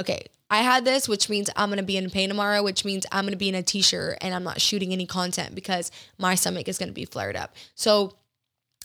okay, 0.00 0.26
I 0.50 0.58
had 0.58 0.84
this, 0.84 1.08
which 1.08 1.28
means 1.28 1.48
I'm 1.54 1.68
gonna 1.70 1.82
be 1.84 1.96
in 1.96 2.10
pain 2.10 2.28
tomorrow, 2.28 2.62
which 2.62 2.84
means 2.84 3.06
I'm 3.12 3.24
gonna 3.24 3.36
be 3.36 3.48
in 3.48 3.54
a 3.54 3.62
t 3.62 3.82
shirt 3.82 4.18
and 4.20 4.34
I'm 4.34 4.42
not 4.42 4.60
shooting 4.60 4.92
any 4.92 5.06
content 5.06 5.54
because 5.54 5.90
my 6.18 6.34
stomach 6.34 6.68
is 6.68 6.76
gonna 6.76 6.92
be 6.92 7.04
flared 7.04 7.36
up. 7.36 7.54
So 7.74 8.16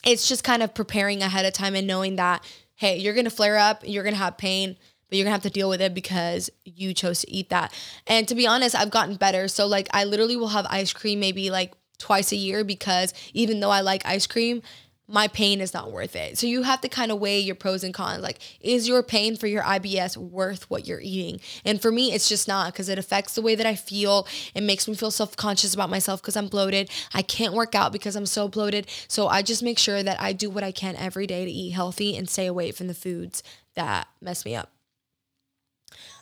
it's 0.05 0.29
just 0.29 0.43
kind 0.43 0.61
of 0.61 0.73
preparing 0.75 1.23
ahead 1.23 1.45
of 1.45 1.53
time 1.53 1.75
and 1.75 1.87
knowing 1.87 2.17
that, 2.17 2.45
hey, 2.75 2.97
you're 2.97 3.15
gonna 3.15 3.31
flare 3.31 3.57
up, 3.57 3.81
you're 3.83 4.03
gonna 4.03 4.15
have 4.15 4.37
pain, 4.37 4.77
but 5.09 5.17
you're 5.17 5.25
gonna 5.25 5.33
have 5.33 5.43
to 5.43 5.49
deal 5.49 5.69
with 5.69 5.81
it 5.81 5.95
because 5.95 6.51
you 6.63 6.93
chose 6.93 7.21
to 7.21 7.31
eat 7.31 7.49
that. 7.49 7.73
And 8.05 8.27
to 8.27 8.35
be 8.35 8.45
honest, 8.45 8.75
I've 8.75 8.91
gotten 8.91 9.15
better. 9.15 9.47
So, 9.47 9.65
like, 9.65 9.87
I 9.91 10.03
literally 10.03 10.35
will 10.35 10.49
have 10.49 10.67
ice 10.69 10.93
cream 10.93 11.19
maybe 11.19 11.49
like 11.49 11.73
twice 11.97 12.31
a 12.31 12.35
year 12.35 12.63
because 12.63 13.13
even 13.33 13.59
though 13.59 13.71
I 13.71 13.81
like 13.81 14.05
ice 14.05 14.27
cream, 14.27 14.61
my 15.07 15.27
pain 15.27 15.61
is 15.61 15.73
not 15.73 15.91
worth 15.91 16.15
it. 16.15 16.37
So 16.37 16.47
you 16.47 16.63
have 16.63 16.81
to 16.81 16.89
kind 16.89 17.11
of 17.11 17.19
weigh 17.19 17.39
your 17.39 17.55
pros 17.55 17.83
and 17.83 17.93
cons. 17.93 18.23
Like, 18.23 18.39
is 18.59 18.87
your 18.87 19.03
pain 19.03 19.35
for 19.35 19.45
your 19.45 19.61
IBS 19.61 20.17
worth 20.17 20.69
what 20.69 20.87
you're 20.87 21.01
eating? 21.01 21.39
And 21.63 21.79
for 21.79 21.91
me, 21.91 22.11
it's 22.11 22.27
just 22.27 22.47
not 22.47 22.73
because 22.73 22.89
it 22.89 22.97
affects 22.97 23.35
the 23.35 23.41
way 23.41 23.53
that 23.55 23.67
I 23.67 23.75
feel. 23.75 24.27
It 24.55 24.63
makes 24.63 24.87
me 24.87 24.95
feel 24.95 25.11
self 25.11 25.35
conscious 25.35 25.73
about 25.73 25.89
myself 25.91 26.21
because 26.21 26.35
I'm 26.35 26.47
bloated. 26.47 26.89
I 27.13 27.21
can't 27.21 27.53
work 27.53 27.75
out 27.75 27.91
because 27.91 28.15
I'm 28.15 28.25
so 28.25 28.47
bloated. 28.47 28.87
So 29.07 29.27
I 29.27 29.43
just 29.43 29.61
make 29.61 29.77
sure 29.77 30.01
that 30.01 30.19
I 30.19 30.33
do 30.33 30.49
what 30.49 30.63
I 30.63 30.71
can 30.71 30.95
every 30.95 31.27
day 31.27 31.45
to 31.45 31.51
eat 31.51 31.71
healthy 31.71 32.17
and 32.17 32.27
stay 32.27 32.47
away 32.47 32.71
from 32.71 32.87
the 32.87 32.95
foods 32.95 33.43
that 33.75 34.07
mess 34.21 34.43
me 34.43 34.55
up. 34.55 34.71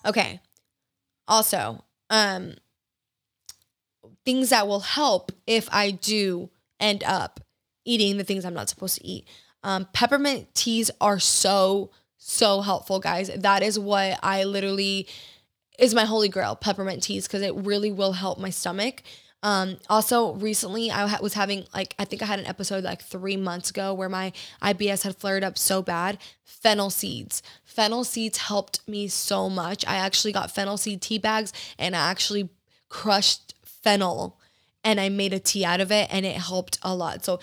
Okay. 0.05 0.41
Also, 1.27 1.83
um, 2.09 2.55
things 4.25 4.49
that 4.49 4.67
will 4.67 4.81
help 4.81 5.31
if 5.47 5.69
I 5.71 5.91
do 5.91 6.49
end 6.79 7.03
up 7.05 7.39
eating 7.85 8.17
the 8.17 8.23
things 8.23 8.45
I'm 8.45 8.53
not 8.53 8.69
supposed 8.69 8.97
to 8.97 9.07
eat. 9.07 9.27
Um, 9.63 9.87
peppermint 9.93 10.53
teas 10.53 10.91
are 10.99 11.19
so, 11.19 11.91
so 12.17 12.61
helpful, 12.61 12.99
guys. 12.99 13.29
That 13.35 13.63
is 13.63 13.79
what 13.79 14.19
I 14.21 14.43
literally 14.43 15.07
is 15.79 15.95
my 15.95 16.05
holy 16.05 16.29
grail 16.29 16.55
peppermint 16.55 17.03
teas 17.03 17.27
because 17.27 17.41
it 17.41 17.55
really 17.55 17.91
will 17.91 18.13
help 18.13 18.39
my 18.39 18.49
stomach. 18.49 19.01
Um, 19.41 19.77
also, 19.89 20.33
recently 20.35 20.89
I 20.89 21.05
ha- 21.07 21.19
was 21.21 21.33
having 21.33 21.65
like 21.73 21.95
I 21.99 22.05
think 22.05 22.21
I 22.21 22.25
had 22.25 22.39
an 22.39 22.45
episode 22.45 22.83
like 22.83 23.01
three 23.01 23.35
months 23.35 23.69
ago 23.69 23.93
where 23.93 24.07
my 24.07 24.31
IBS 24.61 25.03
had 25.03 25.17
flared 25.17 25.43
up 25.43 25.57
so 25.57 25.81
bad. 25.81 26.17
Fennel 26.45 26.89
seeds, 26.89 27.43
fennel 27.65 28.05
seeds 28.05 28.37
helped 28.37 28.87
me 28.87 29.09
so 29.09 29.49
much. 29.49 29.85
I 29.85 29.95
actually 29.95 30.31
got 30.31 30.51
fennel 30.51 30.77
seed 30.77 31.01
tea 31.01 31.17
bags 31.17 31.51
and 31.77 31.93
I 31.93 32.09
actually 32.09 32.49
crushed 32.87 33.53
fennel 33.65 34.39
and 34.83 34.99
I 34.99 35.09
made 35.09 35.33
a 35.33 35.39
tea 35.39 35.65
out 35.65 35.81
of 35.81 35.91
it 35.91 36.07
and 36.09 36.25
it 36.25 36.37
helped 36.37 36.79
a 36.81 36.95
lot. 36.95 37.25
So 37.25 37.41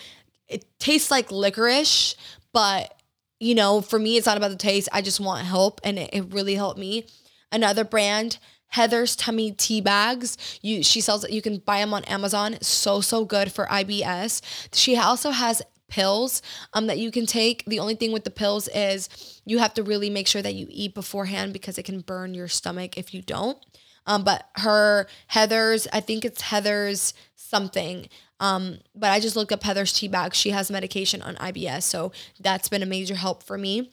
it 0.50 0.66
tastes 0.78 1.10
like 1.10 1.30
licorice, 1.30 2.14
but 2.52 2.94
you 3.38 3.54
know, 3.54 3.80
for 3.80 3.98
me, 3.98 4.18
it's 4.18 4.26
not 4.26 4.36
about 4.36 4.50
the 4.50 4.56
taste. 4.56 4.88
I 4.92 5.00
just 5.00 5.18
want 5.18 5.46
help, 5.46 5.80
and 5.82 5.98
it, 5.98 6.10
it 6.12 6.32
really 6.34 6.56
helped 6.56 6.78
me. 6.78 7.06
Another 7.50 7.84
brand, 7.84 8.38
Heather's 8.68 9.16
Tummy 9.16 9.52
Tea 9.52 9.80
Bags. 9.80 10.36
You 10.62 10.82
she 10.82 11.00
sells 11.00 11.28
you 11.28 11.40
can 11.40 11.58
buy 11.58 11.78
them 11.78 11.94
on 11.94 12.04
Amazon. 12.04 12.58
So 12.60 13.00
so 13.00 13.24
good 13.24 13.52
for 13.52 13.66
IBS. 13.66 14.42
She 14.74 14.96
also 14.96 15.30
has 15.30 15.62
pills 15.88 16.40
um 16.72 16.86
that 16.86 16.98
you 16.98 17.10
can 17.10 17.26
take. 17.26 17.64
The 17.64 17.80
only 17.80 17.96
thing 17.96 18.12
with 18.12 18.24
the 18.24 18.30
pills 18.30 18.68
is 18.68 19.40
you 19.44 19.58
have 19.58 19.74
to 19.74 19.82
really 19.82 20.10
make 20.10 20.28
sure 20.28 20.42
that 20.42 20.54
you 20.54 20.66
eat 20.70 20.94
beforehand 20.94 21.52
because 21.52 21.78
it 21.78 21.84
can 21.84 22.00
burn 22.00 22.34
your 22.34 22.48
stomach 22.48 22.96
if 22.96 23.12
you 23.12 23.22
don't. 23.22 23.58
Um, 24.06 24.24
but 24.24 24.48
her 24.56 25.06
Heather's, 25.28 25.86
I 25.92 26.00
think 26.00 26.24
it's 26.24 26.40
Heather's 26.42 27.14
something. 27.34 28.08
Um, 28.40 28.78
but 28.94 29.10
I 29.10 29.20
just 29.20 29.36
looked 29.36 29.52
up 29.52 29.62
Heather's 29.62 29.92
tea 29.92 30.08
bag. 30.08 30.34
She 30.34 30.50
has 30.50 30.70
medication 30.70 31.22
on 31.22 31.36
IBS. 31.36 31.82
So 31.84 32.10
that's 32.40 32.68
been 32.68 32.82
a 32.82 32.86
major 32.86 33.14
help 33.14 33.42
for 33.42 33.56
me. 33.56 33.92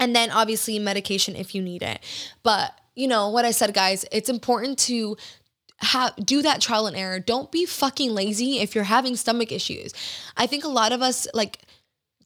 And 0.00 0.14
then 0.14 0.30
obviously 0.30 0.78
medication 0.78 1.34
if 1.34 1.54
you 1.54 1.62
need 1.62 1.82
it. 1.82 2.00
But 2.42 2.72
you 2.94 3.08
know 3.08 3.30
what 3.30 3.44
I 3.44 3.52
said, 3.52 3.72
guys, 3.72 4.04
it's 4.12 4.28
important 4.28 4.78
to 4.80 5.16
have 5.80 6.14
do 6.16 6.42
that 6.42 6.60
trial 6.60 6.86
and 6.86 6.96
error. 6.96 7.20
Don't 7.20 7.52
be 7.52 7.64
fucking 7.64 8.12
lazy 8.12 8.58
if 8.58 8.74
you're 8.74 8.84
having 8.84 9.14
stomach 9.14 9.52
issues. 9.52 9.94
I 10.36 10.46
think 10.46 10.64
a 10.64 10.68
lot 10.68 10.92
of 10.92 11.02
us 11.02 11.28
like 11.32 11.58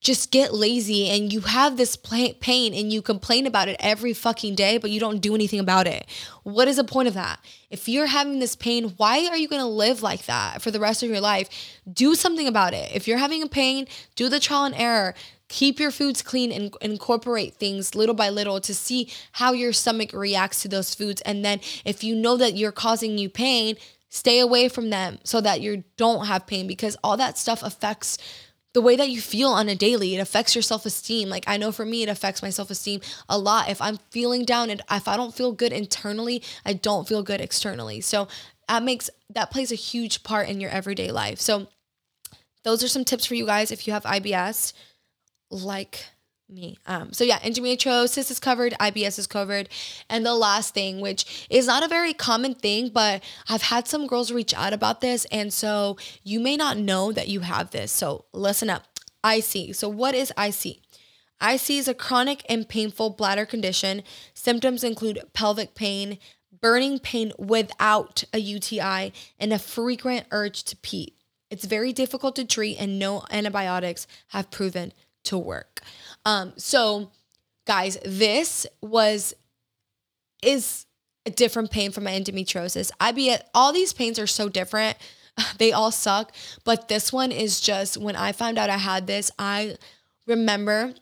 just 0.03 0.33
get 0.33 0.53
lazy 0.53 1.09
and 1.09 1.33
you 1.33 1.41
have 1.41 1.77
this 1.77 1.97
pain 1.97 2.75
and 2.75 2.93
you 2.93 3.01
complain 3.01 3.47
about 3.47 3.69
it 3.69 3.77
every 3.79 4.13
fucking 4.13 4.57
day, 4.57 4.77
but 4.77 4.91
you 4.91 4.99
don't 4.99 5.21
do 5.21 5.35
anything 5.35 5.61
about 5.61 5.87
it. 5.87 6.07
What 6.43 6.67
is 6.67 6.77
the 6.77 6.85
point 6.85 7.07
of 7.07 7.15
that? 7.15 7.39
If 7.71 7.89
you're 7.89 8.07
having 8.07 8.41
this 8.41 8.57
pain, 8.57 8.95
why 8.97 9.29
are 9.29 9.37
you 9.37 9.47
gonna 9.47 9.69
live 9.69 10.03
like 10.03 10.27
that 10.27 10.61
for 10.61 10.73
the 10.73 10.81
rest 10.81 11.05
of 11.05 11.09
your 11.09 11.21
life? 11.21 11.49
Do 11.91 12.17
something 12.17 12.49
about 12.49 12.75
it. 12.75 12.91
If 12.93 13.07
you're 13.07 13.19
having 13.19 13.45
a 13.45 13.49
pain, 13.49 13.87
do 14.17 14.29
the 14.29 14.41
trial 14.41 14.65
and 14.65 14.75
error. 14.75 15.15
Keep 15.47 15.79
your 15.79 15.93
foods 15.93 16.21
clean 16.21 16.51
and 16.51 16.75
incorporate 16.81 17.55
things 17.55 17.95
little 17.95 18.15
by 18.15 18.29
little 18.29 18.61
to 18.61 18.75
see 18.75 19.09
how 19.33 19.53
your 19.53 19.73
stomach 19.73 20.13
reacts 20.13 20.63
to 20.63 20.69
those 20.69 20.95
foods. 20.95 21.21
And 21.21 21.45
then 21.45 21.61
if 21.85 22.03
you 22.03 22.17
know 22.17 22.37
that 22.39 22.57
you're 22.57 22.73
causing 22.73 23.19
you 23.19 23.29
pain, 23.29 23.77
stay 24.09 24.41
away 24.41 24.69
from 24.69 24.91
them 24.91 25.19
so 25.23 25.41
that 25.41 25.61
you 25.61 25.85
don't 25.97 26.27
have 26.27 26.47
pain 26.47 26.67
because 26.67 26.97
all 27.05 27.17
that 27.19 27.39
stuff 27.39 27.63
affects 27.63 28.19
the 28.75 28.81
way 28.81 28.97
that 28.97 29.11
you 29.11 29.21
feel 29.21 29.51
on 29.51 29.69
a 29.69 29.75
daily 29.75 30.15
it 30.15 30.19
affects 30.19 30.55
your 30.55 30.63
self-esteem. 30.63 31.29
Like 31.29 31.45
i 31.47 31.57
know 31.57 31.73
for 31.73 31.85
me 31.85 32.03
it 32.03 32.09
affects 32.09 32.43
my 32.43 32.51
self-esteem 32.51 33.01
a 33.29 33.39
lot. 33.39 33.69
If 33.69 33.81
i'm 33.81 33.99
feeling 34.11 34.45
down 34.45 34.71
and 34.71 34.83
if 34.91 35.09
i 35.09 35.17
don't 35.17 35.35
feel 35.35 35.53
good 35.53 35.73
internally 35.73 36.43
i 36.65 36.73
don't 36.73 37.09
feel 37.09 37.23
good 37.23 37.41
externally. 37.41 38.01
So 38.01 38.29
that 38.69 38.83
makes 38.83 39.11
that 39.31 39.51
plays 39.51 39.73
a 39.73 39.77
huge 39.77 40.23
part 40.23 40.49
in 40.49 40.61
your 40.61 40.71
everyday 40.71 41.11
life. 41.11 41.41
So 41.41 41.69
those 42.65 42.83
are 42.83 42.89
some 42.89 43.05
tips 43.05 43.27
for 43.27 43.35
you 43.35 43.47
guys 43.47 43.71
if 43.71 43.87
you 43.87 43.93
have 43.93 44.05
ibs 44.05 44.73
like 45.51 46.07
me. 46.53 46.79
Um, 46.87 47.13
so 47.13 47.25
yeah, 47.25 47.39
endometriosis 47.41 48.31
is 48.31 48.39
covered, 48.39 48.75
IBS 48.79 49.19
is 49.19 49.27
covered. 49.27 49.69
And 50.09 50.25
the 50.25 50.35
last 50.35 50.75
thing, 50.75 51.01
which 51.01 51.47
is 51.51 51.67
not 51.67 51.83
a 51.83 51.89
very 51.89 52.13
common 52.13 52.55
thing, 52.55 52.91
but 52.91 53.23
I've 53.49 53.63
had 53.63 53.89
some 53.89 54.07
girls 54.07 54.31
reach 54.31 54.55
out 54.55 54.73
about 54.73 55.01
this. 55.01 55.25
And 55.33 55.53
so 55.53 55.97
you 56.23 56.41
may 56.41 56.57
not 56.57 56.77
know 56.77 57.13
that 57.13 57.29
you 57.29 57.41
have 57.41 57.71
this. 57.71 57.91
So 57.93 58.27
listen 58.33 58.71
up. 58.71 58.87
IC. 59.25 59.75
So 59.75 59.89
what 59.89 60.15
is 60.15 60.33
IC? 60.39 60.79
IC 61.43 61.71
is 61.71 61.89
a 61.89 61.95
chronic 61.95 62.45
and 62.49 62.69
painful 62.69 63.11
bladder 63.11 63.47
condition. 63.47 64.03
Symptoms 64.35 64.85
include 64.85 65.21
pelvic 65.33 65.75
pain, 65.75 66.19
burning 66.61 66.99
pain 66.99 67.33
without 67.39 68.25
a 68.33 68.39
UTI, 68.39 69.13
and 69.39 69.53
a 69.53 69.59
frequent 69.59 70.27
urge 70.31 70.63
to 70.65 70.77
pee. 70.77 71.17
It's 71.51 71.65
very 71.65 71.93
difficult 71.93 72.37
to 72.37 72.45
treat, 72.45 72.79
and 72.79 72.99
no 72.99 73.25
antibiotics 73.31 74.07
have 74.29 74.51
proven 74.51 74.93
to 75.25 75.39
work. 75.39 75.81
Um, 76.25 76.53
so 76.57 77.11
guys, 77.67 77.99
this 78.05 78.67
was 78.81 79.35
is 80.43 80.87
a 81.25 81.31
different 81.31 81.71
pain 81.71 81.93
from 81.93 82.05
my 82.05 82.13
endometriosis. 82.13 82.91
I 83.01 83.13
be 83.13 83.35
all 83.55 83.73
these 83.73 83.93
pains 83.93 84.19
are 84.19 84.27
so 84.27 84.49
different. 84.49 84.97
They 85.57 85.73
all 85.73 85.91
suck, 85.91 86.35
but 86.63 86.89
this 86.89 87.11
one 87.11 87.33
is 87.33 87.59
just 87.59 87.97
when 87.97 88.17
I 88.17 88.33
found 88.33 88.59
out 88.59 88.69
I 88.69 88.77
had 88.77 89.07
this, 89.07 89.31
I 89.39 89.77
remember 90.27 90.93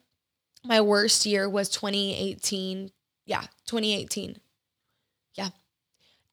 my 0.65 0.81
worst 0.81 1.27
year 1.27 1.49
was 1.49 1.69
2018. 1.69 2.93
Yeah, 3.27 3.43
2018. 3.67 4.37
Yeah. 5.35 5.49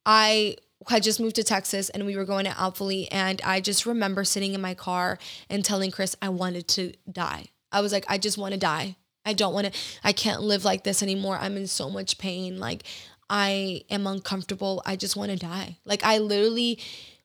I 0.05 0.57
had 0.87 1.01
just 1.01 1.19
moved 1.19 1.37
to 1.37 1.43
Texas 1.43 1.89
and 1.89 2.05
we 2.05 2.15
were 2.15 2.25
going 2.25 2.45
to 2.45 2.51
Alphalete 2.51 3.07
and 3.11 3.41
I 3.43 3.61
just 3.61 3.87
remember 3.87 4.23
sitting 4.23 4.53
in 4.53 4.61
my 4.61 4.75
car 4.75 5.17
and 5.49 5.65
telling 5.65 5.89
Chris 5.89 6.15
I 6.21 6.29
wanted 6.29 6.67
to 6.69 6.93
die. 7.11 7.47
I 7.71 7.81
was 7.81 7.91
like, 7.91 8.05
I 8.07 8.17
just 8.17 8.37
want 8.37 8.53
to 8.53 8.59
die. 8.59 8.95
I 9.25 9.33
don't 9.33 9.53
want 9.53 9.67
to, 9.67 9.79
I 10.03 10.13
can't 10.13 10.41
live 10.41 10.63
like 10.63 10.83
this 10.83 11.03
anymore. 11.03 11.37
I'm 11.39 11.57
in 11.57 11.67
so 11.67 11.89
much 11.89 12.17
pain. 12.17 12.59
Like, 12.59 12.83
I 13.29 13.83
am 13.89 14.07
uncomfortable. 14.07 14.81
I 14.85 14.95
just 14.95 15.15
want 15.15 15.31
to 15.31 15.37
die. 15.37 15.77
Like 15.85 16.03
I 16.03 16.17
literally 16.17 16.79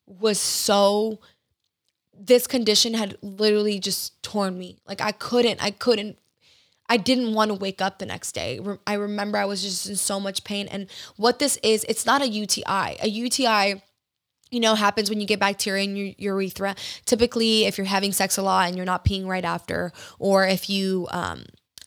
was 0.07 0.39
so 0.39 1.21
this 2.15 2.47
condition 2.47 2.95
had 2.95 3.17
literally 3.23 3.79
just 3.79 4.23
torn 4.23 4.59
me. 4.59 4.79
Like 4.87 5.01
I 5.01 5.13
couldn't, 5.13 5.63
I 5.63 5.71
couldn't, 5.71 6.19
I 6.89 6.97
didn't 6.97 7.35
want 7.35 7.51
to 7.51 7.55
wake 7.55 7.81
up 7.81 7.99
the 7.99 8.07
next 8.07 8.33
day. 8.33 8.61
I 8.87 8.95
remember 8.95 9.39
I 9.39 9.45
was 9.45 9.63
just 9.63 9.89
in 9.89 9.97
so 9.97 10.21
much 10.21 10.45
pain. 10.45 10.69
And 10.69 10.89
what 11.17 11.39
this 11.39 11.59
is, 11.63 11.85
it's 11.89 12.05
not 12.05 12.21
a 12.21 12.29
UTI. 12.29 12.99
A 13.01 13.09
UTI, 13.09 13.83
you 14.53 14.61
know, 14.61 14.75
happens 14.75 15.11
when 15.11 15.21
you 15.21 15.27
get 15.27 15.41
bacteria 15.41 15.83
in 15.83 15.97
your 15.97 16.13
urethra. 16.19 16.77
Typically, 17.07 17.65
if 17.65 17.79
you're 17.79 17.87
having 17.87 18.13
sex 18.13 18.37
a 18.37 18.43
lot 18.43 18.69
and 18.69 18.77
you're 18.77 18.87
not 18.87 19.05
peeing 19.05 19.27
right 19.27 19.45
after, 19.45 19.93
or 20.19 20.47
if 20.47 20.69
you, 20.69 21.09
um, 21.11 21.45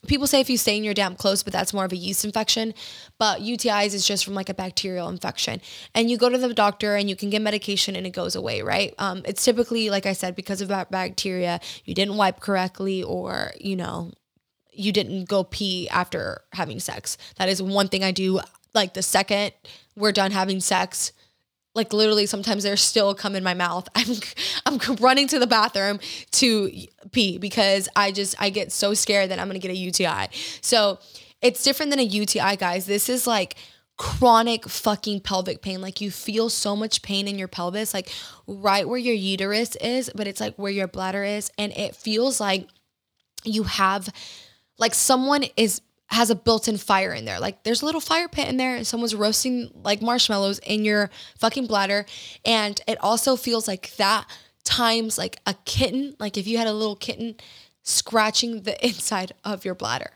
people 0.08 0.26
say 0.26 0.40
if 0.40 0.50
you 0.50 0.58
stay 0.58 0.76
in 0.76 0.84
your 0.84 0.96
damp 0.96 1.20
clothes, 1.20 1.44
but 1.44 1.54
that's 1.54 1.74
more 1.74 1.86
of 1.86 1.92
a 1.92 1.96
yeast 1.96 2.26
infection. 2.26 2.74
But 3.20 3.42
UTIs 3.42 3.94
is 3.94 4.06
just 4.06 4.26
from 4.26 4.34
like 4.34 4.50
a 4.50 4.54
bacterial 4.56 5.10
infection. 5.10 5.62
And 5.94 6.10
you 6.10 6.18
go 6.18 6.28
to 6.28 6.40
the 6.40 6.54
doctor 6.56 6.96
and 6.96 7.08
you 7.08 7.16
can 7.16 7.30
get 7.30 7.44
medication 7.44 7.96
and 7.96 8.08
it 8.08 8.12
goes 8.12 8.36
away, 8.36 8.64
right? 8.64 8.96
Um, 8.98 9.22
it's 9.26 9.46
typically, 9.46 9.92
like 9.92 10.08
I 10.08 10.14
said, 10.14 10.36
because 10.36 10.60
of 10.60 10.68
that 10.70 10.90
bacteria, 10.90 11.60
you 11.86 11.94
didn't 11.94 12.18
wipe 12.18 12.40
correctly 12.40 13.04
or, 13.04 13.52
you 13.60 13.76
know, 13.76 14.12
you 14.74 14.92
didn't 14.92 15.30
go 15.30 15.44
pee 15.44 15.88
after 15.90 16.42
having 16.52 16.80
sex. 16.80 17.18
That 17.38 17.48
is 17.48 17.62
one 17.62 17.90
thing 17.90 18.04
I 18.04 18.12
do. 18.12 18.40
Like 18.74 18.96
the 18.96 19.04
second 19.04 19.54
we're 19.96 20.12
done 20.12 20.32
having 20.32 20.60
sex, 20.60 21.14
like 21.76 21.94
literally 21.94 22.26
sometimes 22.26 22.64
they're 22.64 22.78
still 22.78 23.14
come 23.14 23.36
in 23.36 23.44
my 23.44 23.54
mouth. 23.54 23.88
I'm 24.66 24.80
i'm 24.80 24.96
running 24.96 25.28
to 25.28 25.40
the 25.40 25.48
bathroom 25.48 26.00
to 26.32 26.72
pee 27.12 27.38
because 27.38 27.88
i 27.96 28.12
just 28.12 28.36
i 28.40 28.50
get 28.50 28.72
so 28.72 28.94
scared 28.94 29.30
that 29.30 29.40
i'm 29.40 29.48
going 29.48 29.60
to 29.60 29.68
get 29.68 29.72
a 29.72 29.78
uti 29.78 30.08
so 30.62 31.00
it's 31.46 31.64
different 31.64 31.92
than 31.92 32.00
a 32.00 32.04
uti 32.04 32.40
guys. 32.56 32.86
This 32.86 33.08
is 33.08 33.28
like 33.28 33.56
chronic 33.98 34.68
fucking 34.68 35.22
pelvic 35.22 35.62
pain. 35.62 35.80
Like 35.80 36.02
you 36.02 36.12
feel 36.12 36.50
so 36.50 36.76
much 36.76 37.02
pain 37.02 37.28
in 37.28 37.38
your 37.38 37.48
pelvis 37.48 37.94
like 37.94 38.10
right 38.48 38.88
where 38.88 38.98
your 38.98 39.14
uterus 39.14 39.76
is 39.78 40.10
but 40.16 40.28
it's 40.28 40.42
like 40.42 40.56
where 40.56 40.72
your 40.72 40.88
bladder 40.88 41.24
is 41.24 41.52
and 41.58 41.72
it 41.74 41.96
feels 41.96 42.40
like 42.40 42.68
you 43.44 43.64
have 43.64 44.10
like 44.78 44.94
someone 44.94 45.46
is 45.56 45.82
has 46.08 46.30
a 46.30 46.36
built-in 46.36 46.78
fire 46.78 47.14
in 47.14 47.26
there. 47.26 47.40
Like 47.40 47.64
there's 47.64 47.82
a 47.82 47.86
little 47.86 48.02
fire 48.02 48.28
pit 48.28 48.48
in 48.48 48.58
there 48.58 48.76
and 48.76 48.86
someone's 48.86 49.16
roasting 49.16 49.72
like 49.84 50.02
marshmallows 50.02 50.60
in 50.60 50.86
your 50.86 51.10
fucking 51.40 51.68
bladder 51.68 52.06
and 52.46 52.80
it 52.88 52.98
also 53.02 53.36
feels 53.36 53.68
like 53.68 53.96
that 53.98 54.26
times 54.64 55.18
like 55.18 55.40
a 55.46 55.56
kitten, 55.66 56.16
like 56.20 56.38
if 56.38 56.48
you 56.48 56.58
had 56.58 56.68
a 56.68 56.74
little 56.74 56.96
kitten 56.96 57.36
scratching 57.84 58.64
the 58.64 58.86
inside 58.86 59.34
of 59.44 59.66
your 59.66 59.76
bladder 59.76 60.12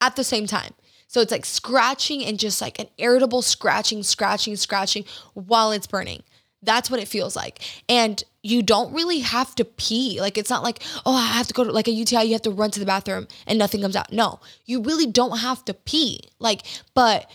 at 0.00 0.16
the 0.16 0.24
same 0.24 0.46
time. 0.46 0.74
So 1.08 1.20
it's 1.20 1.32
like 1.32 1.44
scratching 1.44 2.24
and 2.24 2.38
just 2.38 2.62
like 2.62 2.78
an 2.78 2.88
irritable 2.96 3.42
scratching, 3.42 4.02
scratching, 4.02 4.56
scratching 4.56 5.04
while 5.34 5.70
it's 5.70 5.86
burning. 5.86 6.22
That's 6.62 6.90
what 6.90 7.00
it 7.00 7.08
feels 7.08 7.34
like. 7.34 7.60
And 7.88 8.22
you 8.42 8.62
don't 8.62 8.92
really 8.92 9.20
have 9.20 9.54
to 9.56 9.64
pee. 9.64 10.20
Like 10.20 10.38
it's 10.38 10.50
not 10.50 10.62
like, 10.62 10.82
oh, 11.04 11.14
I 11.14 11.26
have 11.26 11.48
to 11.48 11.54
go 11.54 11.64
to 11.64 11.72
like 11.72 11.88
a 11.88 11.92
UTI, 11.92 12.24
you 12.24 12.32
have 12.32 12.42
to 12.42 12.50
run 12.50 12.70
to 12.72 12.80
the 12.80 12.86
bathroom 12.86 13.26
and 13.46 13.58
nothing 13.58 13.82
comes 13.82 13.96
out. 13.96 14.12
No, 14.12 14.40
you 14.64 14.82
really 14.82 15.06
don't 15.06 15.38
have 15.38 15.64
to 15.66 15.74
pee. 15.74 16.20
Like, 16.38 16.62
but 16.94 17.30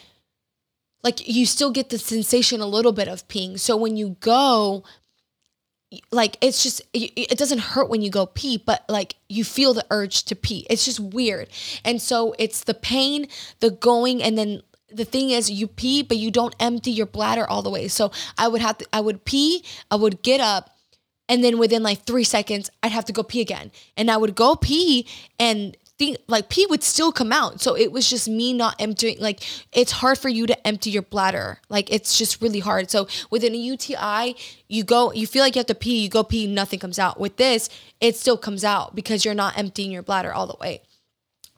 like 1.03 1.27
you 1.27 1.45
still 1.45 1.71
get 1.71 1.89
the 1.89 1.97
sensation 1.97 2.61
a 2.61 2.65
little 2.67 2.93
bit 2.93 3.07
of 3.07 3.27
peeing. 3.27 3.59
So 3.59 3.77
when 3.77 3.97
you 3.97 4.17
go, 4.19 4.83
like 6.11 6.37
it's 6.41 6.63
just 6.63 6.81
it 6.93 7.37
doesn't 7.37 7.59
hurt 7.59 7.89
when 7.89 8.01
you 8.01 8.09
go 8.09 8.25
pee 8.25 8.57
but 8.57 8.83
like 8.89 9.15
you 9.29 9.45
feel 9.45 9.73
the 9.73 9.85
urge 9.89 10.23
to 10.23 10.35
pee 10.35 10.67
it's 10.69 10.83
just 10.83 10.99
weird 10.99 11.47
and 11.85 12.01
so 12.01 12.35
it's 12.37 12.65
the 12.65 12.73
pain 12.73 13.25
the 13.61 13.71
going 13.71 14.21
and 14.21 14.37
then 14.37 14.61
the 14.91 15.05
thing 15.05 15.31
is 15.31 15.49
you 15.49 15.67
pee 15.67 16.03
but 16.03 16.17
you 16.17 16.31
don't 16.31 16.55
empty 16.59 16.91
your 16.91 17.05
bladder 17.05 17.47
all 17.47 17.61
the 17.61 17.69
way. 17.69 17.87
So 17.87 18.11
i 18.37 18.47
would 18.47 18.61
have 18.61 18.77
to 18.79 18.87
i 18.93 19.01
would 19.01 19.25
pee 19.25 19.63
i 19.91 19.95
would 19.95 20.21
get 20.21 20.39
up 20.39 20.75
and 21.29 21.43
then 21.43 21.57
within 21.57 21.83
like 21.83 22.03
three 22.03 22.23
seconds 22.23 22.69
i'd 22.83 22.91
have 22.91 23.05
to 23.05 23.13
go 23.13 23.23
pee 23.23 23.41
again. 23.41 23.71
And 23.95 24.09
i 24.09 24.17
would 24.17 24.35
go 24.35 24.55
pee 24.55 25.07
and 25.39 25.75
think 25.97 26.17
like 26.27 26.49
pee 26.49 26.65
would 26.67 26.83
still 26.83 27.11
come 27.11 27.31
out. 27.31 27.59
So 27.59 27.75
it 27.75 27.91
was 27.91 28.09
just 28.09 28.29
me 28.29 28.53
not 28.53 28.75
emptying 28.79 29.19
like 29.19 29.41
it's 29.71 29.91
hard 29.91 30.17
for 30.17 30.29
you 30.29 30.45
to 30.47 30.67
empty 30.67 30.89
your 30.89 31.01
bladder. 31.01 31.59
Like 31.69 31.91
it's 31.91 32.17
just 32.17 32.41
really 32.41 32.59
hard. 32.59 32.91
So 32.91 33.07
within 33.29 33.53
a 33.53 33.57
uti 33.57 33.95
you 34.67 34.83
go 34.83 35.11
you 35.11 35.27
feel 35.27 35.43
like 35.43 35.55
you 35.55 35.59
have 35.59 35.67
to 35.67 35.75
pee 35.75 36.03
you 36.03 36.09
go 36.09 36.23
pee 36.23 36.47
nothing 36.47 36.79
comes 36.79 36.99
out. 36.99 37.19
With 37.19 37.37
this 37.37 37.69
it 37.99 38.15
still 38.15 38.37
comes 38.37 38.63
out 38.63 38.95
because 38.95 39.25
you're 39.25 39.33
not 39.33 39.57
emptying 39.57 39.91
your 39.91 40.03
bladder 40.03 40.33
all 40.33 40.47
the 40.47 40.57
way. 40.59 40.81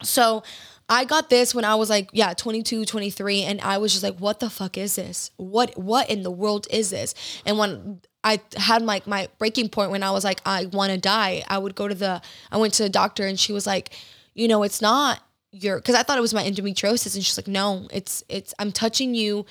So 0.02 0.44
I 0.90 1.06
got 1.06 1.30
this 1.30 1.54
when 1.54 1.66
I 1.66 1.76
was 1.76 1.90
like, 1.90 2.10
yeah, 2.14 2.34
22, 2.34 2.84
23 2.86 3.44
and 3.44 3.62
I 3.62 3.78
was 3.78 3.92
just 3.92 4.04
like, 4.04 4.18
what 4.18 4.40
the 4.40 4.50
fuck 4.50 4.78
is 4.78 4.96
this? 4.96 5.30
What 5.38 5.78
what 5.78 6.10
in 6.10 6.24
the 6.24 6.32
world 6.32 6.68
is 6.72 6.90
this? 6.90 7.14
And 7.46 7.60
when 7.60 8.02
I 8.24 8.42
had 8.58 8.82
like 8.82 9.06
my, 9.06 9.22
my 9.22 9.30
breaking 9.38 9.70
point 9.70 9.92
when 9.92 10.02
I 10.02 10.12
was 10.12 10.24
like, 10.24 10.42
I 10.46 10.66
want 10.66 10.92
to 10.92 10.98
die, 10.98 11.44
I 11.48 11.60
would 11.60 11.76
go 11.76 11.88
to 11.88 11.96
the 11.96 12.22
I 12.52 12.58
went 12.58 12.74
to 12.76 12.84
the 12.84 12.90
doctor 12.90 13.28
and 13.28 13.40
she 13.40 13.54
was 13.54 13.68
like, 13.68 13.92
you 14.34 14.48
know, 14.48 14.64
it's 14.64 14.82
not 14.82 15.22
your 15.52 15.78
because 15.78 15.96
I 15.96 16.02
thought 16.02 16.18
it 16.18 16.22
was 16.22 16.34
my 16.34 16.44
endometriosis 16.44 17.14
and 17.16 17.24
she's 17.24 17.38
like, 17.38 17.48
no, 17.48 17.88
it's 17.92 18.24
it's 18.28 18.56
I'm 18.58 18.72
touching 18.72 19.14
you 19.14 19.46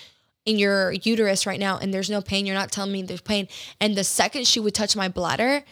in 0.45 0.59
your 0.59 0.93
uterus 0.93 1.47
right 1.47 1.61
now 1.61 1.79
and 1.79 1.95
there's 1.95 2.11
no 2.11 2.21
pain. 2.21 2.47
You're 2.47 2.57
not 2.57 2.73
telling 2.73 2.91
me 2.91 3.03
there's 3.03 3.21
pain. 3.21 3.47
And 3.81 3.97
the 3.97 4.05
second 4.05 4.47
she 4.47 4.59
would 4.59 4.75
touch 4.75 4.97
my 4.97 5.09
bladder, 5.09 5.63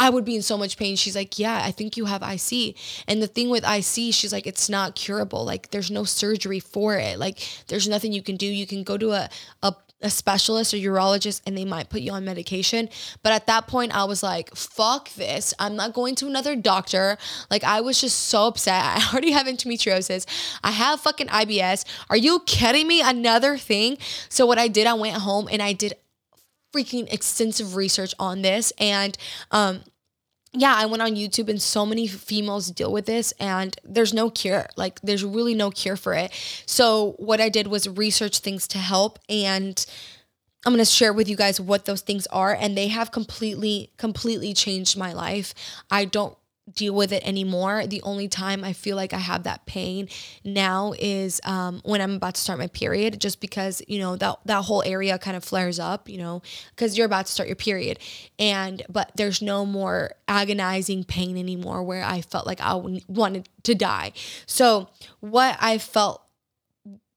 I 0.00 0.08
would 0.08 0.24
be 0.24 0.34
in 0.34 0.40
so 0.42 0.56
much 0.56 0.78
pain. 0.78 0.96
She's 0.96 1.14
like, 1.14 1.38
Yeah, 1.38 1.60
I 1.62 1.70
think 1.70 1.96
you 1.96 2.06
have 2.06 2.22
IC. 2.22 2.74
And 3.06 3.22
the 3.22 3.26
thing 3.26 3.50
with 3.50 3.64
IC, 3.64 4.14
she's 4.14 4.32
like, 4.32 4.46
It's 4.46 4.70
not 4.70 4.94
curable. 4.94 5.44
Like, 5.44 5.70
there's 5.70 5.90
no 5.90 6.04
surgery 6.04 6.58
for 6.58 6.96
it. 6.96 7.18
Like, 7.18 7.46
there's 7.68 7.86
nothing 7.86 8.12
you 8.12 8.22
can 8.22 8.36
do. 8.36 8.46
You 8.46 8.66
can 8.66 8.82
go 8.82 8.96
to 8.96 9.10
a, 9.12 9.28
a, 9.62 9.74
a 10.00 10.08
specialist 10.08 10.72
or 10.72 10.78
urologist 10.78 11.42
and 11.46 11.56
they 11.56 11.66
might 11.66 11.90
put 11.90 12.00
you 12.00 12.12
on 12.12 12.24
medication. 12.24 12.88
But 13.22 13.32
at 13.32 13.46
that 13.48 13.66
point, 13.66 13.94
I 13.94 14.04
was 14.04 14.22
like, 14.22 14.56
Fuck 14.56 15.12
this. 15.14 15.52
I'm 15.58 15.76
not 15.76 15.92
going 15.92 16.14
to 16.16 16.26
another 16.26 16.56
doctor. 16.56 17.18
Like, 17.50 17.62
I 17.62 17.82
was 17.82 18.00
just 18.00 18.18
so 18.18 18.46
upset. 18.46 18.82
I 18.82 19.06
already 19.12 19.32
have 19.32 19.46
endometriosis. 19.46 20.24
I 20.64 20.70
have 20.70 21.00
fucking 21.00 21.26
IBS. 21.28 21.84
Are 22.08 22.16
you 22.16 22.40
kidding 22.46 22.88
me? 22.88 23.02
Another 23.02 23.58
thing. 23.58 23.98
So, 24.30 24.46
what 24.46 24.56
I 24.56 24.68
did, 24.68 24.86
I 24.86 24.94
went 24.94 25.16
home 25.18 25.46
and 25.52 25.60
I 25.60 25.74
did 25.74 25.92
freaking 26.72 27.12
extensive 27.12 27.74
research 27.74 28.14
on 28.18 28.42
this 28.42 28.72
and 28.78 29.18
um 29.50 29.80
yeah, 30.52 30.74
I 30.76 30.86
went 30.86 31.02
on 31.02 31.14
YouTube 31.14 31.48
and 31.48 31.62
so 31.62 31.86
many 31.86 32.06
females 32.08 32.70
deal 32.70 32.92
with 32.92 33.06
this 33.06 33.32
and 33.38 33.76
there's 33.84 34.12
no 34.12 34.30
cure. 34.30 34.66
Like 34.76 35.00
there's 35.00 35.24
really 35.24 35.54
no 35.54 35.70
cure 35.70 35.96
for 35.96 36.12
it. 36.12 36.32
So 36.66 37.14
what 37.18 37.40
I 37.40 37.48
did 37.48 37.68
was 37.68 37.88
research 37.88 38.38
things 38.38 38.66
to 38.68 38.78
help 38.78 39.20
and 39.28 39.84
I'm 40.66 40.72
going 40.72 40.84
to 40.84 40.90
share 40.90 41.12
with 41.12 41.28
you 41.28 41.36
guys 41.36 41.60
what 41.60 41.84
those 41.84 42.00
things 42.00 42.26
are 42.28 42.52
and 42.52 42.76
they 42.76 42.88
have 42.88 43.12
completely 43.12 43.92
completely 43.96 44.52
changed 44.52 44.98
my 44.98 45.12
life. 45.12 45.54
I 45.90 46.04
don't 46.04 46.36
deal 46.74 46.94
with 46.94 47.12
it 47.12 47.26
anymore. 47.26 47.86
The 47.86 48.02
only 48.02 48.28
time 48.28 48.64
I 48.64 48.72
feel 48.72 48.96
like 48.96 49.12
I 49.12 49.18
have 49.18 49.44
that 49.44 49.66
pain 49.66 50.08
now 50.44 50.92
is 50.98 51.40
um, 51.44 51.80
when 51.84 52.00
I'm 52.00 52.14
about 52.14 52.34
to 52.34 52.40
start 52.40 52.58
my 52.58 52.68
period, 52.68 53.20
just 53.20 53.40
because 53.40 53.82
you 53.88 53.98
know 53.98 54.16
that 54.16 54.38
that 54.44 54.64
whole 54.64 54.82
area 54.84 55.18
kind 55.18 55.36
of 55.36 55.44
flares 55.44 55.78
up, 55.78 56.08
you 56.08 56.18
know, 56.18 56.42
because 56.70 56.96
you're 56.96 57.06
about 57.06 57.26
to 57.26 57.32
start 57.32 57.48
your 57.48 57.56
period, 57.56 57.98
and 58.38 58.82
but 58.88 59.12
there's 59.16 59.42
no 59.42 59.66
more 59.66 60.12
agonizing 60.28 61.04
pain 61.04 61.36
anymore 61.36 61.82
where 61.82 62.04
I 62.04 62.20
felt 62.20 62.46
like 62.46 62.60
I 62.60 62.74
wanted 63.08 63.48
to 63.64 63.74
die. 63.74 64.12
So 64.46 64.88
what 65.20 65.56
I 65.60 65.78
felt 65.78 66.22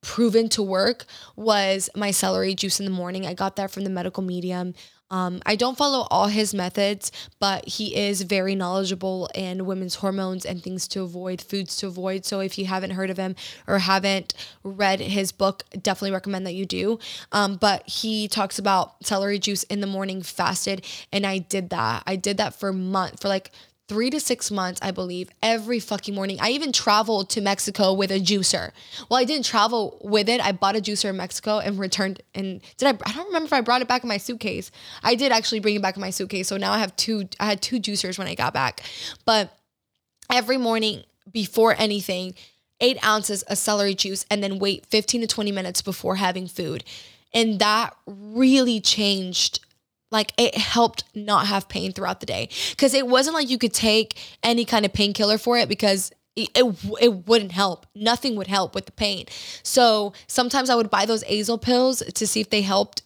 proven 0.02 0.50
to 0.50 0.62
work 0.62 1.06
was 1.36 1.90
my 1.96 2.12
celery 2.12 2.54
juice 2.54 2.80
in 2.80 2.86
the 2.86 2.92
morning. 2.92 3.26
I 3.26 3.34
got 3.34 3.56
that 3.56 3.72
from 3.72 3.84
the 3.86 3.90
medical 3.90 4.22
medium. 4.22 4.74
Um, 5.14 5.44
I 5.46 5.56
don't 5.56 5.78
follow 5.78 6.08
all 6.10 6.26
his 6.26 6.56
methods, 6.56 7.12
but 7.40 7.68
he 7.68 7.96
is 7.96 8.24
very 8.24 8.56
knowledgeable 8.56 9.30
in 9.36 9.68
women's 9.68 9.94
hormones 9.96 10.44
and 10.44 10.64
things 10.64 10.88
to 10.88 11.04
avoid, 11.04 11.40
foods 11.40 11.78
to 11.78 11.88
avoid. 11.88 12.26
So 12.26 12.40
if 12.40 12.58
you 12.58 12.66
haven't 12.66 12.90
heard 12.92 13.12
of 13.12 13.18
him 13.18 13.36
or 13.68 13.78
haven't 13.78 14.34
read 14.64 15.00
his 15.00 15.32
book, 15.32 15.66
definitely 15.80 16.14
recommend 16.14 16.48
that 16.48 16.56
you 16.56 16.66
do. 16.66 16.98
Um, 17.32 17.58
but 17.58 17.88
he 17.88 18.28
talks 18.28 18.58
about 18.58 19.06
celery 19.06 19.38
juice 19.38 19.62
in 19.64 19.82
the 19.82 19.88
morning 19.88 20.24
fasted, 20.24 20.84
and 21.12 21.28
I 21.28 21.38
did 21.38 21.70
that. 21.70 22.02
I 22.08 22.16
did 22.16 22.38
that 22.38 22.56
for 22.56 22.74
month 22.74 23.22
for 23.22 23.28
like 23.28 23.52
three 23.88 24.10
to 24.10 24.20
six 24.20 24.50
months, 24.50 24.80
I 24.82 24.92
believe, 24.92 25.30
every 25.42 25.80
fucking 25.80 26.16
morning. 26.16 26.38
I 26.42 26.50
even 26.50 26.72
traveled 26.72 27.30
to 27.32 27.42
Mexico 27.42 27.94
with 27.94 28.12
a 28.12 28.20
juicer. 28.20 28.72
Well, 29.10 29.20
I 29.20 29.26
didn't 29.26 29.46
travel 29.46 30.00
with 30.02 30.30
it. 30.30 30.42
I 30.42 30.52
bought 30.52 30.76
a 30.76 30.82
juicer 30.82 31.10
in 31.10 31.18
Mexico 31.18 31.60
and 31.60 31.78
returned. 31.78 32.22
And 32.34 32.62
did 32.78 32.88
I? 32.88 33.10
I 33.10 33.14
don't 33.14 33.28
remember 33.28 33.46
if 33.46 33.54
I 33.54 33.62
brought 33.62 33.82
it 33.82 33.88
back 33.88 34.04
in 34.04 34.10
my 34.10 34.18
suitcase. 34.18 34.72
I 35.04 35.16
did 35.16 35.32
actually 35.32 35.60
bring 35.60 35.76
it 35.76 35.82
back 35.82 35.96
in 35.96 36.02
my 36.02 36.10
suitcase. 36.10 36.48
So 36.48 36.58
now 36.58 36.72
I 36.72 36.80
have 36.80 36.96
two. 36.96 37.28
I 37.40 37.46
had 37.46 37.62
two 37.62 37.80
juicers 37.80 38.18
when 38.18 38.28
I 38.28 38.36
got 38.36 38.54
back. 38.54 38.82
But 39.26 39.56
every 40.32 40.58
morning 40.58 41.04
before 41.32 41.76
anything, 41.78 42.36
eight 42.80 43.04
ounces 43.06 43.44
of 43.44 43.58
celery 43.58 43.96
juice, 43.96 44.26
and 44.30 44.44
then 44.44 44.60
wait 44.60 44.86
15 44.86 45.22
to 45.22 45.28
20 45.28 45.52
minutes 45.52 45.82
before 45.82 46.16
having 46.16 46.48
food. 46.48 46.84
And 47.34 47.60
that 47.60 47.96
really 48.06 48.80
changed 48.80 49.60
like 50.14 50.32
it 50.38 50.56
helped 50.56 51.04
not 51.14 51.48
have 51.48 51.68
pain 51.68 51.92
throughout 51.92 52.20
the 52.22 52.26
day 52.26 52.48
because 52.70 52.94
it 52.94 53.08
wasn't 53.08 53.34
like 53.34 53.50
you 53.50 53.58
could 53.58 53.74
take 53.74 54.18
any 54.44 54.64
kind 54.64 54.86
of 54.86 54.94
painkiller 54.94 55.38
for 55.38 55.58
it 55.58 55.68
because 55.68 56.12
it, 56.36 56.50
it 57.02 57.28
wouldn't 57.28 57.52
help. 57.52 57.86
Nothing 57.96 58.36
would 58.36 58.48
help 58.48 58.74
with 58.74 58.86
the 58.86 58.92
pain. 58.92 59.26
So 59.62 60.14
sometimes 60.28 60.70
I 60.70 60.76
would 60.76 60.90
buy 60.90 61.06
those 61.06 61.24
AZO 61.26 61.58
pills 61.62 62.00
to 62.02 62.28
see 62.28 62.42
if 62.42 62.50
they 62.50 62.62
helped. 62.62 63.02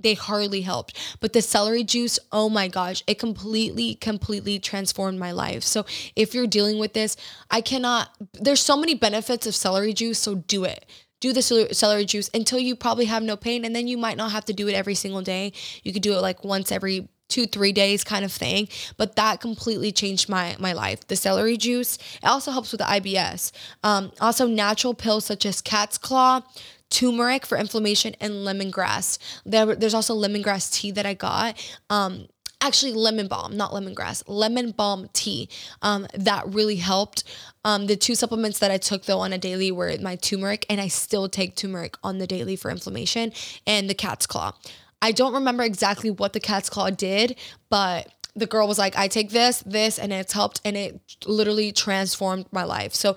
They 0.00 0.14
hardly 0.14 0.62
helped. 0.62 0.98
But 1.20 1.32
the 1.32 1.42
celery 1.42 1.84
juice, 1.84 2.18
oh 2.32 2.48
my 2.48 2.66
gosh, 2.66 3.04
it 3.06 3.20
completely, 3.20 3.94
completely 3.96 4.58
transformed 4.58 5.18
my 5.18 5.30
life. 5.30 5.62
So 5.62 5.84
if 6.16 6.34
you're 6.34 6.48
dealing 6.48 6.78
with 6.78 6.92
this, 6.92 7.16
I 7.50 7.60
cannot, 7.60 8.10
there's 8.32 8.60
so 8.60 8.76
many 8.76 8.94
benefits 8.94 9.46
of 9.46 9.54
celery 9.54 9.92
juice. 9.92 10.18
So 10.18 10.34
do 10.34 10.64
it 10.64 10.84
do 11.22 11.32
the 11.32 11.40
celery 11.40 12.04
juice 12.04 12.28
until 12.34 12.58
you 12.58 12.74
probably 12.74 13.04
have 13.04 13.22
no 13.22 13.36
pain 13.36 13.64
and 13.64 13.74
then 13.76 13.86
you 13.86 13.96
might 13.96 14.16
not 14.16 14.32
have 14.32 14.44
to 14.44 14.52
do 14.52 14.66
it 14.66 14.74
every 14.74 14.96
single 14.96 15.22
day. 15.22 15.52
You 15.84 15.92
could 15.92 16.02
do 16.02 16.14
it 16.14 16.20
like 16.20 16.42
once 16.44 16.72
every 16.72 17.08
two 17.28 17.46
three 17.46 17.72
days 17.72 18.04
kind 18.04 18.26
of 18.26 18.32
thing 18.32 18.68
but 18.98 19.16
that 19.16 19.40
completely 19.40 19.92
changed 19.92 20.28
my 20.28 20.56
my 20.58 20.72
life. 20.72 21.06
The 21.06 21.16
celery 21.16 21.56
juice 21.56 21.96
it 22.22 22.26
also 22.26 22.50
helps 22.50 22.72
with 22.72 22.80
ibs 22.82 23.52
um, 23.84 24.10
also 24.20 24.46
natural 24.46 24.94
pills 24.94 25.24
such 25.24 25.46
as 25.46 25.62
cat's 25.62 25.96
claw 25.96 26.42
turmeric 26.90 27.46
for 27.46 27.56
inflammation 27.56 28.14
and 28.20 28.34
lemongrass. 28.46 29.16
There, 29.46 29.74
there's 29.74 29.94
also 29.94 30.14
lemongrass 30.14 30.70
tea 30.70 30.90
that 30.90 31.06
i 31.06 31.14
got. 31.14 31.56
Um, 31.88 32.26
actually 32.62 32.92
lemon 32.92 33.26
balm, 33.26 33.56
not 33.56 33.72
lemongrass, 33.72 34.22
lemon 34.26 34.70
balm 34.70 35.08
tea. 35.12 35.48
Um, 35.82 36.06
that 36.14 36.44
really 36.46 36.76
helped. 36.76 37.24
Um, 37.64 37.86
the 37.86 37.96
two 37.96 38.14
supplements 38.14 38.58
that 38.58 38.70
I 38.70 38.78
took 38.78 39.04
though 39.04 39.20
on 39.20 39.32
a 39.32 39.38
daily 39.38 39.70
were 39.70 39.94
my 40.00 40.16
turmeric, 40.16 40.66
and 40.68 40.80
I 40.80 40.88
still 40.88 41.28
take 41.28 41.56
turmeric 41.56 41.96
on 42.02 42.18
the 42.18 42.26
daily 42.26 42.56
for 42.56 42.70
inflammation, 42.70 43.32
and 43.66 43.88
the 43.88 43.94
cat's 43.94 44.26
claw. 44.26 44.52
I 45.00 45.12
don't 45.12 45.34
remember 45.34 45.64
exactly 45.64 46.10
what 46.10 46.32
the 46.32 46.40
cat's 46.40 46.70
claw 46.70 46.90
did, 46.90 47.36
but 47.68 48.08
the 48.34 48.46
girl 48.46 48.68
was 48.68 48.78
like, 48.78 48.96
I 48.96 49.08
take 49.08 49.30
this, 49.30 49.62
this, 49.66 49.98
and 49.98 50.12
it's 50.12 50.32
helped 50.32 50.60
and 50.64 50.76
it 50.76 51.00
literally 51.26 51.72
transformed 51.72 52.46
my 52.50 52.64
life. 52.64 52.94
So 52.94 53.16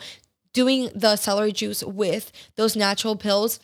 doing 0.52 0.90
the 0.96 1.16
celery 1.16 1.52
juice 1.52 1.84
with 1.84 2.32
those 2.56 2.76
natural 2.76 3.16
pills 3.16 3.60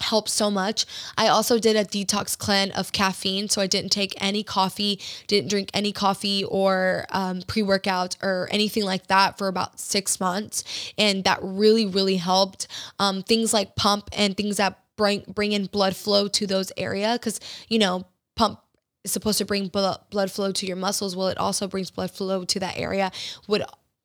helped 0.00 0.28
so 0.28 0.50
much. 0.50 0.86
I 1.16 1.28
also 1.28 1.58
did 1.58 1.76
a 1.76 1.84
detox 1.84 2.36
cleanse 2.36 2.76
of 2.76 2.92
caffeine. 2.92 3.48
So 3.48 3.60
I 3.60 3.66
didn't 3.66 3.90
take 3.90 4.14
any 4.22 4.42
coffee, 4.42 5.00
didn't 5.26 5.50
drink 5.50 5.70
any 5.72 5.92
coffee 5.92 6.44
or 6.44 7.06
um, 7.10 7.42
pre 7.46 7.62
workout 7.62 8.16
or 8.22 8.48
anything 8.50 8.84
like 8.84 9.06
that 9.06 9.38
for 9.38 9.48
about 9.48 9.80
six 9.80 10.20
months. 10.20 10.92
And 10.98 11.24
that 11.24 11.38
really, 11.42 11.86
really 11.86 12.16
helped. 12.16 12.68
Um, 12.98 13.22
things 13.22 13.52
like 13.54 13.76
pump 13.76 14.08
and 14.12 14.36
things 14.36 14.56
that 14.58 14.78
bring 14.96 15.24
bring 15.28 15.52
in 15.52 15.66
blood 15.66 15.96
flow 15.96 16.28
to 16.28 16.46
those 16.46 16.70
area 16.76 17.14
because 17.14 17.40
you 17.68 17.80
know 17.80 18.06
pump 18.36 18.60
is 19.02 19.10
supposed 19.10 19.38
to 19.38 19.44
bring 19.44 19.66
blood 19.66 20.30
flow 20.30 20.52
to 20.52 20.66
your 20.66 20.76
muscles 20.76 21.16
well 21.16 21.26
it 21.26 21.36
also 21.36 21.66
brings 21.66 21.90
blood 21.90 22.12
flow 22.12 22.44
to 22.44 22.60
that 22.60 22.78
area 22.78 23.10
would 23.48 23.64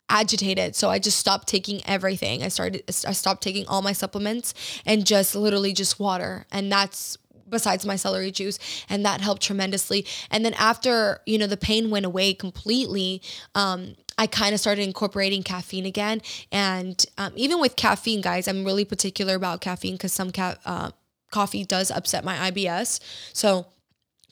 agitate 0.09 0.57
it 0.57 0.75
so 0.75 0.89
i 0.89 0.99
just 0.99 1.17
stopped 1.17 1.47
taking 1.47 1.81
everything 1.85 2.43
i 2.43 2.47
started 2.47 2.83
i 3.07 3.11
stopped 3.11 3.41
taking 3.41 3.67
all 3.67 3.81
my 3.81 3.93
supplements 3.93 4.53
and 4.85 5.05
just 5.05 5.35
literally 5.35 5.73
just 5.73 5.99
water 5.99 6.45
and 6.51 6.71
that's 6.71 7.17
besides 7.47 7.85
my 7.85 7.95
celery 7.95 8.31
juice 8.31 8.59
and 8.89 9.05
that 9.05 9.21
helped 9.21 9.41
tremendously 9.41 10.05
and 10.29 10.45
then 10.45 10.53
after 10.55 11.19
you 11.25 11.37
know 11.37 11.47
the 11.47 11.57
pain 11.57 11.89
went 11.89 12.05
away 12.05 12.33
completely 12.33 13.21
um 13.55 13.95
I 14.19 14.27
kind 14.27 14.53
of 14.53 14.59
started 14.59 14.81
incorporating 14.81 15.43
caffeine 15.43 15.85
again. 15.85 16.21
And 16.51 17.03
um, 17.17 17.31
even 17.37 17.61
with 17.61 17.77
caffeine, 17.77 18.19
guys, 18.19 18.49
I'm 18.49 18.65
really 18.65 18.83
particular 18.83 19.35
about 19.35 19.61
caffeine 19.61 19.93
because 19.93 20.11
some 20.11 20.33
ca- 20.33 20.57
uh, 20.65 20.91
coffee 21.31 21.63
does 21.63 21.89
upset 21.89 22.25
my 22.25 22.51
IBS. 22.51 22.99
So 23.31 23.67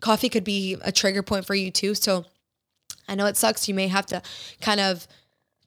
coffee 0.02 0.28
could 0.28 0.44
be 0.44 0.76
a 0.82 0.92
trigger 0.92 1.24
point 1.24 1.46
for 1.46 1.56
you 1.56 1.72
too. 1.72 1.96
So 1.96 2.26
I 3.08 3.16
know 3.16 3.28
it 3.28 3.38
sucks. 3.38 3.70
You 3.70 3.74
may 3.74 3.88
have 3.88 4.06
to 4.08 4.22
kind 4.60 4.82
of 4.82 5.08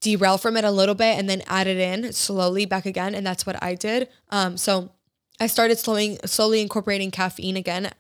derail 0.01 0.39
from 0.39 0.57
it 0.57 0.65
a 0.65 0.71
little 0.71 0.95
bit 0.95 1.19
and 1.19 1.29
then 1.29 1.43
add 1.47 1.67
it 1.67 1.79
in 1.79 2.13
slowly 2.13 2.65
back 2.65 2.87
again. 2.87 3.15
And 3.15 3.27
that's 3.27 3.47
what 3.47 3.63
I 3.63 3.75
did. 3.75 4.09
Um, 4.31 4.57
so 4.57 4.91
I 5.39 5.47
started 5.47 5.79
slowing, 5.79 6.19
slowly 6.25 6.61
incorporating 6.61 7.11
caffeine 7.11 7.57
again 7.57 7.91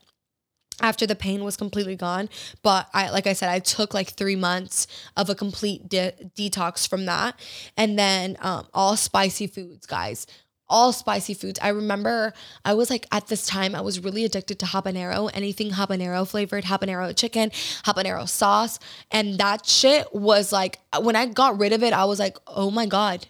after 0.80 1.06
the 1.06 1.14
pain 1.14 1.44
was 1.44 1.56
completely 1.56 1.96
gone. 1.96 2.28
But 2.62 2.88
I, 2.94 3.10
like 3.10 3.26
I 3.26 3.34
said, 3.34 3.48
I 3.48 3.58
took 3.58 3.94
like 3.94 4.10
three 4.10 4.36
months 4.36 4.86
of 5.16 5.28
a 5.30 5.34
complete 5.34 5.88
de- 5.88 6.12
detox 6.36 6.88
from 6.88 7.06
that. 7.06 7.38
And 7.76 7.98
then 7.98 8.36
um, 8.40 8.66
all 8.72 8.96
spicy 8.96 9.46
foods, 9.46 9.86
guys. 9.86 10.26
All 10.70 10.92
spicy 10.92 11.34
foods. 11.34 11.58
I 11.60 11.68
remember 11.68 12.32
I 12.64 12.74
was 12.74 12.88
like, 12.88 13.06
at 13.10 13.26
this 13.26 13.44
time, 13.44 13.74
I 13.74 13.80
was 13.80 13.98
really 13.98 14.24
addicted 14.24 14.60
to 14.60 14.66
habanero, 14.66 15.28
anything 15.34 15.72
habanero 15.72 16.26
flavored, 16.26 16.64
habanero 16.64 17.14
chicken, 17.14 17.50
habanero 17.84 18.28
sauce. 18.28 18.78
And 19.10 19.36
that 19.38 19.66
shit 19.66 20.14
was 20.14 20.52
like, 20.52 20.78
when 21.00 21.16
I 21.16 21.26
got 21.26 21.58
rid 21.58 21.72
of 21.72 21.82
it, 21.82 21.92
I 21.92 22.04
was 22.04 22.20
like, 22.20 22.38
oh 22.46 22.70
my 22.70 22.86
God, 22.86 23.26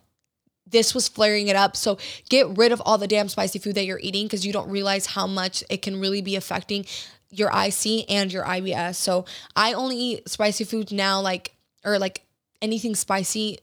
this 0.67 0.95
was 0.95 1.09
flaring 1.09 1.49
it 1.49 1.57
up. 1.57 1.77
So 1.77 1.99
get 2.29 2.47
rid 2.57 2.73
of 2.73 2.83
all 2.85 2.99
the 2.99 3.09
damn 3.09 3.29
spicy 3.29 3.59
food 3.59 3.75
that 3.75 3.87
you're 3.87 4.01
eating 4.01 4.27
because 4.27 4.47
you 4.47 4.53
don't 4.53 4.71
realize 4.71 5.07
how 5.07 5.27
much 5.27 5.65
it 5.71 5.83
can 5.83 5.99
really 5.99 6.23
be 6.23 6.37
affecting 6.37 6.85
your 7.31 7.49
IC 7.49 8.11
and 8.11 8.33
your 8.33 8.45
IBS. 8.45 8.97
So 8.97 9.25
I 9.57 9.73
only 9.73 9.97
eat 9.97 10.29
spicy 10.29 10.65
foods 10.65 10.93
now, 10.93 11.21
like, 11.21 11.57
or 11.85 11.99
like 11.99 12.23
anything 12.61 12.95
spicy 12.95 13.59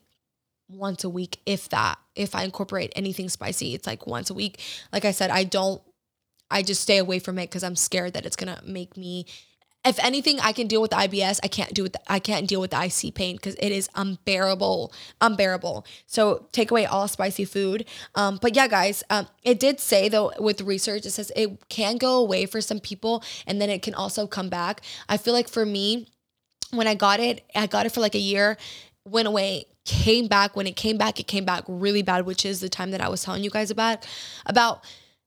once 0.69 1.03
a 1.03 1.09
week, 1.09 1.39
if 1.45 1.69
that. 1.69 1.97
If 2.15 2.35
I 2.35 2.43
incorporate 2.43 2.91
anything 2.95 3.29
spicy, 3.29 3.73
it's 3.73 3.87
like 3.87 4.07
once 4.07 4.29
a 4.29 4.33
week. 4.33 4.61
Like 4.91 5.05
I 5.05 5.11
said, 5.11 5.29
I 5.29 5.43
don't, 5.43 5.81
I 6.49 6.63
just 6.63 6.81
stay 6.81 6.97
away 6.97 7.19
from 7.19 7.39
it 7.39 7.49
because 7.49 7.63
I'm 7.63 7.75
scared 7.75 8.13
that 8.13 8.25
it's 8.25 8.35
gonna 8.35 8.61
make 8.65 8.97
me 8.97 9.25
if 9.87 9.99
anything 10.03 10.39
I 10.39 10.51
can 10.51 10.67
deal 10.67 10.81
with 10.81 10.91
IBS, 10.91 11.39
I 11.43 11.47
can't 11.47 11.73
do 11.73 11.83
with 11.83 11.95
I 12.07 12.19
can't 12.19 12.47
deal 12.47 12.59
with 12.59 12.71
the 12.71 12.83
IC 12.83 13.15
pain 13.15 13.35
because 13.35 13.55
it 13.55 13.71
is 13.71 13.89
unbearable, 13.95 14.91
unbearable. 15.21 15.85
So 16.05 16.47
take 16.51 16.71
away 16.71 16.85
all 16.85 17.07
spicy 17.07 17.45
food. 17.45 17.85
Um, 18.15 18.37
but 18.41 18.55
yeah, 18.55 18.67
guys, 18.67 19.03
um, 19.09 19.27
it 19.43 19.59
did 19.59 19.79
say 19.79 20.09
though 20.09 20.33
with 20.39 20.61
research, 20.61 21.05
it 21.05 21.11
says 21.11 21.31
it 21.35 21.69
can 21.69 21.97
go 21.97 22.17
away 22.17 22.45
for 22.45 22.59
some 22.59 22.79
people 22.79 23.23
and 23.45 23.61
then 23.61 23.69
it 23.69 23.81
can 23.81 23.93
also 23.93 24.27
come 24.27 24.49
back. 24.49 24.81
I 25.07 25.17
feel 25.17 25.33
like 25.33 25.47
for 25.47 25.65
me, 25.65 26.07
when 26.71 26.87
I 26.87 26.95
got 26.95 27.19
it, 27.19 27.45
I 27.55 27.67
got 27.67 27.85
it 27.85 27.93
for 27.93 28.01
like 28.01 28.15
a 28.15 28.19
year, 28.19 28.57
went 29.05 29.27
away, 29.27 29.65
came 29.87 30.27
back. 30.27 30.55
When 30.55 30.67
it 30.67 30.75
came 30.75 30.97
back, 30.97 31.19
it 31.19 31.27
came 31.27 31.45
back 31.45 31.63
really 31.67 32.03
bad, 32.03 32.27
which 32.27 32.45
is 32.45 32.59
the 32.59 32.69
time 32.69 32.91
that 32.91 33.01
I 33.01 33.09
was 33.09 33.23
telling 33.23 33.43
you 33.43 33.49
guys 33.49 33.71
about 33.71 34.05
about 34.45 34.83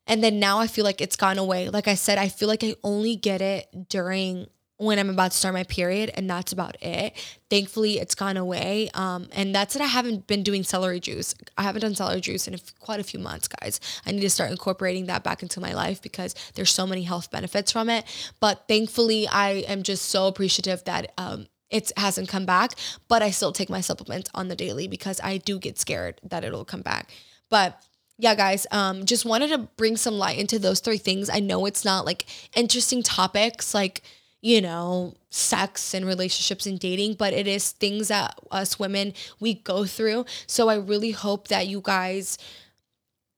and 0.06 0.24
then 0.24 0.40
now 0.40 0.58
I 0.58 0.66
feel 0.66 0.84
like 0.84 1.00
it's 1.00 1.16
gone 1.16 1.38
away. 1.38 1.68
Like 1.68 1.86
I 1.86 1.94
said, 1.94 2.18
I 2.18 2.28
feel 2.28 2.48
like 2.48 2.64
I 2.64 2.74
only 2.82 3.14
get 3.14 3.40
it 3.40 3.88
during 3.88 4.46
when 4.76 4.98
I'm 4.98 5.10
about 5.10 5.32
to 5.32 5.36
start 5.36 5.52
my 5.52 5.64
period, 5.64 6.10
and 6.14 6.28
that's 6.28 6.52
about 6.52 6.76
it. 6.80 7.12
Thankfully, 7.50 7.98
it's 7.98 8.14
gone 8.14 8.38
away. 8.38 8.88
Um, 8.94 9.28
and 9.32 9.54
that's 9.54 9.76
it. 9.76 9.82
I 9.82 9.86
haven't 9.86 10.26
been 10.26 10.42
doing 10.42 10.64
celery 10.64 11.00
juice. 11.00 11.34
I 11.58 11.62
haven't 11.62 11.82
done 11.82 11.94
celery 11.94 12.22
juice 12.22 12.48
in 12.48 12.54
a, 12.54 12.58
quite 12.80 12.98
a 12.98 13.04
few 13.04 13.20
months, 13.20 13.46
guys. 13.46 13.78
I 14.06 14.12
need 14.12 14.22
to 14.22 14.30
start 14.30 14.50
incorporating 14.50 15.06
that 15.06 15.22
back 15.22 15.42
into 15.42 15.60
my 15.60 15.74
life 15.74 16.00
because 16.00 16.34
there's 16.54 16.70
so 16.70 16.86
many 16.86 17.02
health 17.02 17.30
benefits 17.30 17.70
from 17.70 17.90
it. 17.90 18.04
But 18.40 18.64
thankfully, 18.68 19.28
I 19.28 19.64
am 19.68 19.82
just 19.82 20.06
so 20.06 20.26
appreciative 20.26 20.82
that 20.84 21.12
um, 21.18 21.46
it 21.70 21.92
hasn't 21.96 22.28
come 22.28 22.46
back. 22.46 22.72
But 23.08 23.22
I 23.22 23.30
still 23.30 23.52
take 23.52 23.70
my 23.70 23.80
supplements 23.80 24.30
on 24.34 24.48
the 24.48 24.56
daily 24.56 24.88
because 24.88 25.20
I 25.22 25.38
do 25.38 25.58
get 25.58 25.78
scared 25.78 26.20
that 26.22 26.44
it'll 26.44 26.64
come 26.64 26.82
back. 26.82 27.10
But 27.48 27.82
yeah, 28.18 28.34
guys, 28.34 28.66
um, 28.70 29.06
just 29.06 29.24
wanted 29.24 29.48
to 29.48 29.58
bring 29.58 29.96
some 29.96 30.14
light 30.14 30.38
into 30.38 30.58
those 30.58 30.80
three 30.80 30.98
things. 30.98 31.30
I 31.30 31.40
know 31.40 31.64
it's 31.64 31.84
not 31.84 32.04
like 32.04 32.26
interesting 32.54 33.02
topics 33.02 33.72
like, 33.72 34.02
you 34.42 34.60
know, 34.60 35.14
sex 35.30 35.94
and 35.94 36.04
relationships 36.04 36.66
and 36.66 36.78
dating, 36.78 37.14
but 37.14 37.32
it 37.32 37.46
is 37.46 37.72
things 37.72 38.08
that 38.08 38.38
us 38.50 38.78
women 38.78 39.14
we 39.38 39.54
go 39.54 39.86
through. 39.86 40.26
So 40.46 40.68
I 40.68 40.76
really 40.76 41.12
hope 41.12 41.48
that 41.48 41.66
you 41.66 41.80
guys 41.82 42.36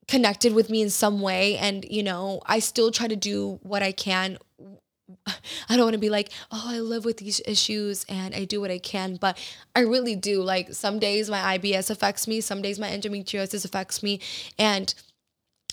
connected 0.09 0.53
with 0.53 0.69
me 0.69 0.83
in 0.83 0.91
some 0.91 1.21
way 1.21 1.57
and 1.57 1.85
you 1.89 2.03
know, 2.03 2.41
I 2.47 2.59
still 2.59 2.91
try 2.91 3.07
to 3.07 3.17
do 3.17 3.61
what 3.63 3.83
I 3.83 3.93
can 3.93 4.37
I 5.69 5.77
don't 5.77 5.85
want 5.85 5.95
to 5.95 5.99
be 5.99 6.11
like, 6.11 6.31
oh, 6.51 6.65
I 6.67 6.81
live 6.81 7.05
with 7.05 7.19
these 7.19 7.41
issues 7.47 8.05
and 8.09 8.35
I 8.35 8.45
do 8.45 8.61
what 8.61 8.71
I 8.71 8.79
can, 8.79 9.17
but 9.17 9.39
I 9.75 9.81
really 9.81 10.17
do. 10.17 10.43
Like 10.43 10.73
some 10.73 10.99
days 10.99 11.31
my 11.31 11.59
IBS 11.59 11.91
affects 11.91 12.27
me, 12.27 12.41
some 12.41 12.63
days 12.63 12.79
my 12.79 12.89
endometriosis 12.89 13.65
affects 13.65 14.03
me. 14.03 14.21
And 14.59 14.95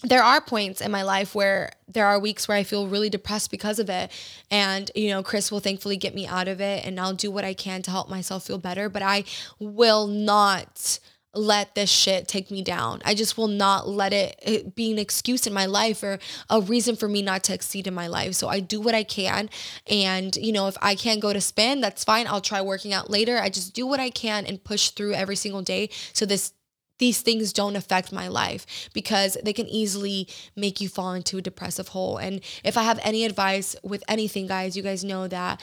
there 0.02 0.24
are 0.24 0.40
points 0.40 0.80
in 0.80 0.92
my 0.92 1.02
life 1.02 1.36
where 1.36 1.72
there 1.88 2.06
are 2.06 2.20
weeks 2.20 2.48
where 2.48 2.58
I 2.58 2.64
feel 2.64 2.88
really 2.88 3.10
depressed 3.10 3.52
because 3.52 3.80
of 3.80 3.90
it. 3.90 4.12
And, 4.50 4.90
you 4.96 5.10
know, 5.10 5.24
Chris 5.24 5.52
will 5.52 5.60
thankfully 5.60 5.98
get 5.98 6.16
me 6.16 6.26
out 6.26 6.48
of 6.48 6.62
it 6.62 6.86
and 6.86 7.00
I'll 7.00 7.14
do 7.14 7.30
what 7.30 7.44
I 7.44 7.54
can 7.54 7.82
to 7.82 7.92
help 7.92 8.10
myself 8.10 8.46
feel 8.46 8.58
better, 8.58 8.88
but 8.88 9.02
I 9.02 9.26
will 9.60 10.08
not 10.08 11.00
let 11.36 11.76
this 11.76 11.90
shit 11.90 12.28
take 12.28 12.50
me 12.50 12.64
down. 12.64 13.02
I 13.06 13.14
just 13.14 13.38
will 13.38 13.48
not 13.48 13.88
let 13.88 14.14
it, 14.14 14.36
it, 14.42 14.76
be 14.76 14.92
an 14.92 14.98
excuse 14.98 15.46
in 15.46 15.54
my 15.54 15.66
life 15.66 16.02
or 16.02 16.20
a 16.50 16.62
reason 16.62 16.96
for 16.96 17.08
me 17.08 17.22
not 17.22 17.44
to 17.46 17.54
exceed 17.54 17.86
in 17.86 17.94
my 17.94 18.08
life. 18.08 18.34
So 18.34 18.48
I 18.48 18.60
do 18.60 18.82
what 18.82 18.96
I 18.96 19.04
can. 19.04 19.50
And, 19.88 20.36
you 20.36 20.52
know, 20.52 20.68
if 20.68 20.78
I 20.82 20.96
can't 20.96 21.22
go 21.22 21.32
to 21.32 21.42
spin, 21.42 21.82
that's 21.82 22.04
fine. 22.04 22.26
I'll 22.28 22.42
try 22.42 22.62
working 22.62 22.94
out 22.94 23.10
later. 23.10 23.40
I 23.40 23.50
just 23.50 23.74
do 23.74 23.86
what 23.86 24.00
I 24.00 24.10
can 24.10 24.46
and 24.46 24.64
push 24.64 24.90
through 24.90 25.14
every 25.14 25.36
single 25.36 25.62
day 25.62 25.90
so 26.14 26.26
this 26.26 26.54
these 26.98 27.22
things 27.22 27.54
don't 27.54 27.78
affect 27.78 28.12
my 28.12 28.28
life 28.28 28.90
because 28.94 29.38
they 29.42 29.54
can 29.54 29.68
easily 29.68 30.28
make 30.58 30.82
you 30.82 30.90
fall 30.90 31.14
into 31.14 31.38
a 31.38 31.42
depressive 31.42 31.88
hole. 31.88 32.18
And 32.18 32.42
if 32.62 32.78
I 32.78 32.84
have 32.84 33.00
any 33.04 33.24
advice 33.24 33.74
with 33.84 34.04
anything, 34.10 34.48
guys, 34.48 34.76
you 34.76 34.84
guys 34.84 35.02
know 35.04 35.26
that 35.30 35.62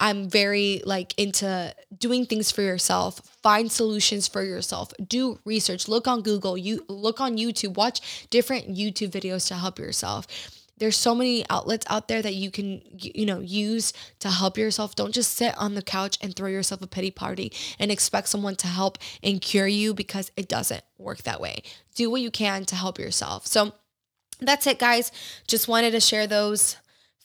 I'm 0.00 0.28
very 0.28 0.82
like 0.84 1.14
into 1.18 1.74
doing 1.96 2.26
things 2.26 2.50
for 2.50 2.62
yourself, 2.62 3.20
find 3.42 3.70
solutions 3.70 4.28
for 4.28 4.42
yourself, 4.42 4.92
do 5.06 5.38
research, 5.44 5.88
look 5.88 6.06
on 6.06 6.22
Google, 6.22 6.56
you 6.56 6.84
look 6.88 7.20
on 7.20 7.36
YouTube, 7.36 7.76
watch 7.76 8.28
different 8.30 8.68
YouTube 8.76 9.10
videos 9.10 9.48
to 9.48 9.54
help 9.54 9.78
yourself. 9.78 10.26
There's 10.76 10.96
so 10.96 11.12
many 11.12 11.44
outlets 11.50 11.84
out 11.90 12.06
there 12.06 12.22
that 12.22 12.34
you 12.34 12.52
can 12.52 12.80
you 12.92 13.26
know 13.26 13.40
use 13.40 13.92
to 14.20 14.30
help 14.30 14.56
yourself. 14.56 14.94
Don't 14.94 15.12
just 15.12 15.34
sit 15.34 15.56
on 15.58 15.74
the 15.74 15.82
couch 15.82 16.16
and 16.20 16.34
throw 16.34 16.48
yourself 16.48 16.82
a 16.82 16.86
pity 16.86 17.10
party 17.10 17.52
and 17.80 17.90
expect 17.90 18.28
someone 18.28 18.54
to 18.56 18.68
help 18.68 18.98
and 19.22 19.40
cure 19.40 19.66
you 19.66 19.92
because 19.94 20.30
it 20.36 20.48
doesn't 20.48 20.84
work 20.96 21.22
that 21.22 21.40
way. 21.40 21.62
Do 21.96 22.10
what 22.10 22.20
you 22.20 22.30
can 22.30 22.64
to 22.66 22.76
help 22.76 23.00
yourself. 23.00 23.46
So 23.48 23.72
that's 24.40 24.68
it 24.68 24.78
guys. 24.78 25.10
Just 25.48 25.66
wanted 25.66 25.90
to 25.90 26.00
share 26.00 26.28
those 26.28 26.76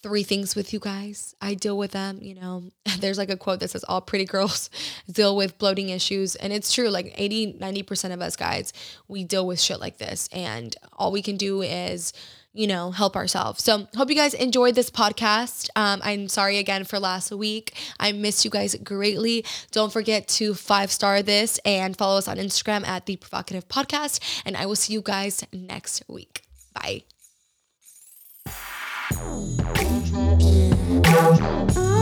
three 0.04 0.24
things 0.24 0.56
with 0.56 0.74
you 0.74 0.80
guys. 0.80 1.34
I 1.42 1.54
deal 1.56 1.78
with 1.78 1.92
them, 1.92 2.20
you 2.22 2.36
know. 2.36 2.64
There's 3.00 3.18
like 3.18 3.30
a 3.32 3.38
quote 3.38 3.62
that 3.62 3.72
says 3.72 3.86
all 3.86 4.02
pretty 4.02 4.26
girls 4.26 4.70
deal 5.12 5.36
with 5.36 5.58
bloating 5.58 5.90
issues 5.90 6.36
and 6.36 6.54
it's 6.54 6.74
true 6.74 6.90
like 6.90 7.14
80 7.18 7.54
90% 7.54 8.14
of 8.14 8.22
us 8.22 8.36
guys 8.36 8.74
we 9.08 9.24
deal 9.24 9.48
with 9.48 9.60
shit 9.60 9.80
like 9.80 9.98
this 9.98 10.28
and 10.32 10.76
all 10.94 11.12
we 11.12 11.22
can 11.22 11.38
do 11.38 11.62
is 11.62 12.14
you 12.56 12.68
know, 12.68 12.92
help 12.92 13.16
ourselves. 13.16 13.64
So, 13.64 13.88
hope 13.96 14.10
you 14.10 14.16
guys 14.16 14.36
enjoyed 14.36 14.76
this 14.76 14.92
podcast. 14.92 15.70
Um, 15.76 16.02
I'm 16.04 16.28
sorry 16.28 16.60
again 16.60 16.84
for 16.84 17.00
last 17.00 17.32
week. 17.32 17.74
I 18.00 18.12
missed 18.12 18.46
you 18.46 18.52
guys 18.52 18.76
greatly. 18.76 19.44
Don't 19.72 19.92
forget 19.92 20.28
to 20.28 20.54
five 20.54 20.92
star 20.92 21.24
this 21.24 21.60
and 21.66 21.98
follow 21.98 22.20
us 22.20 22.28
on 22.28 22.38
Instagram 22.38 22.86
at 22.88 23.08
the 23.08 23.16
provocative 23.16 23.68
podcast. 23.68 24.20
And 24.46 24.56
I 24.56 24.68
will 24.68 24.76
see 24.76 24.94
you 24.94 25.02
guys 25.02 25.44
next 25.52 26.04
week. 26.08 26.44
Bye. 26.76 27.04
Thank 29.12 30.42
you. 31.78 31.93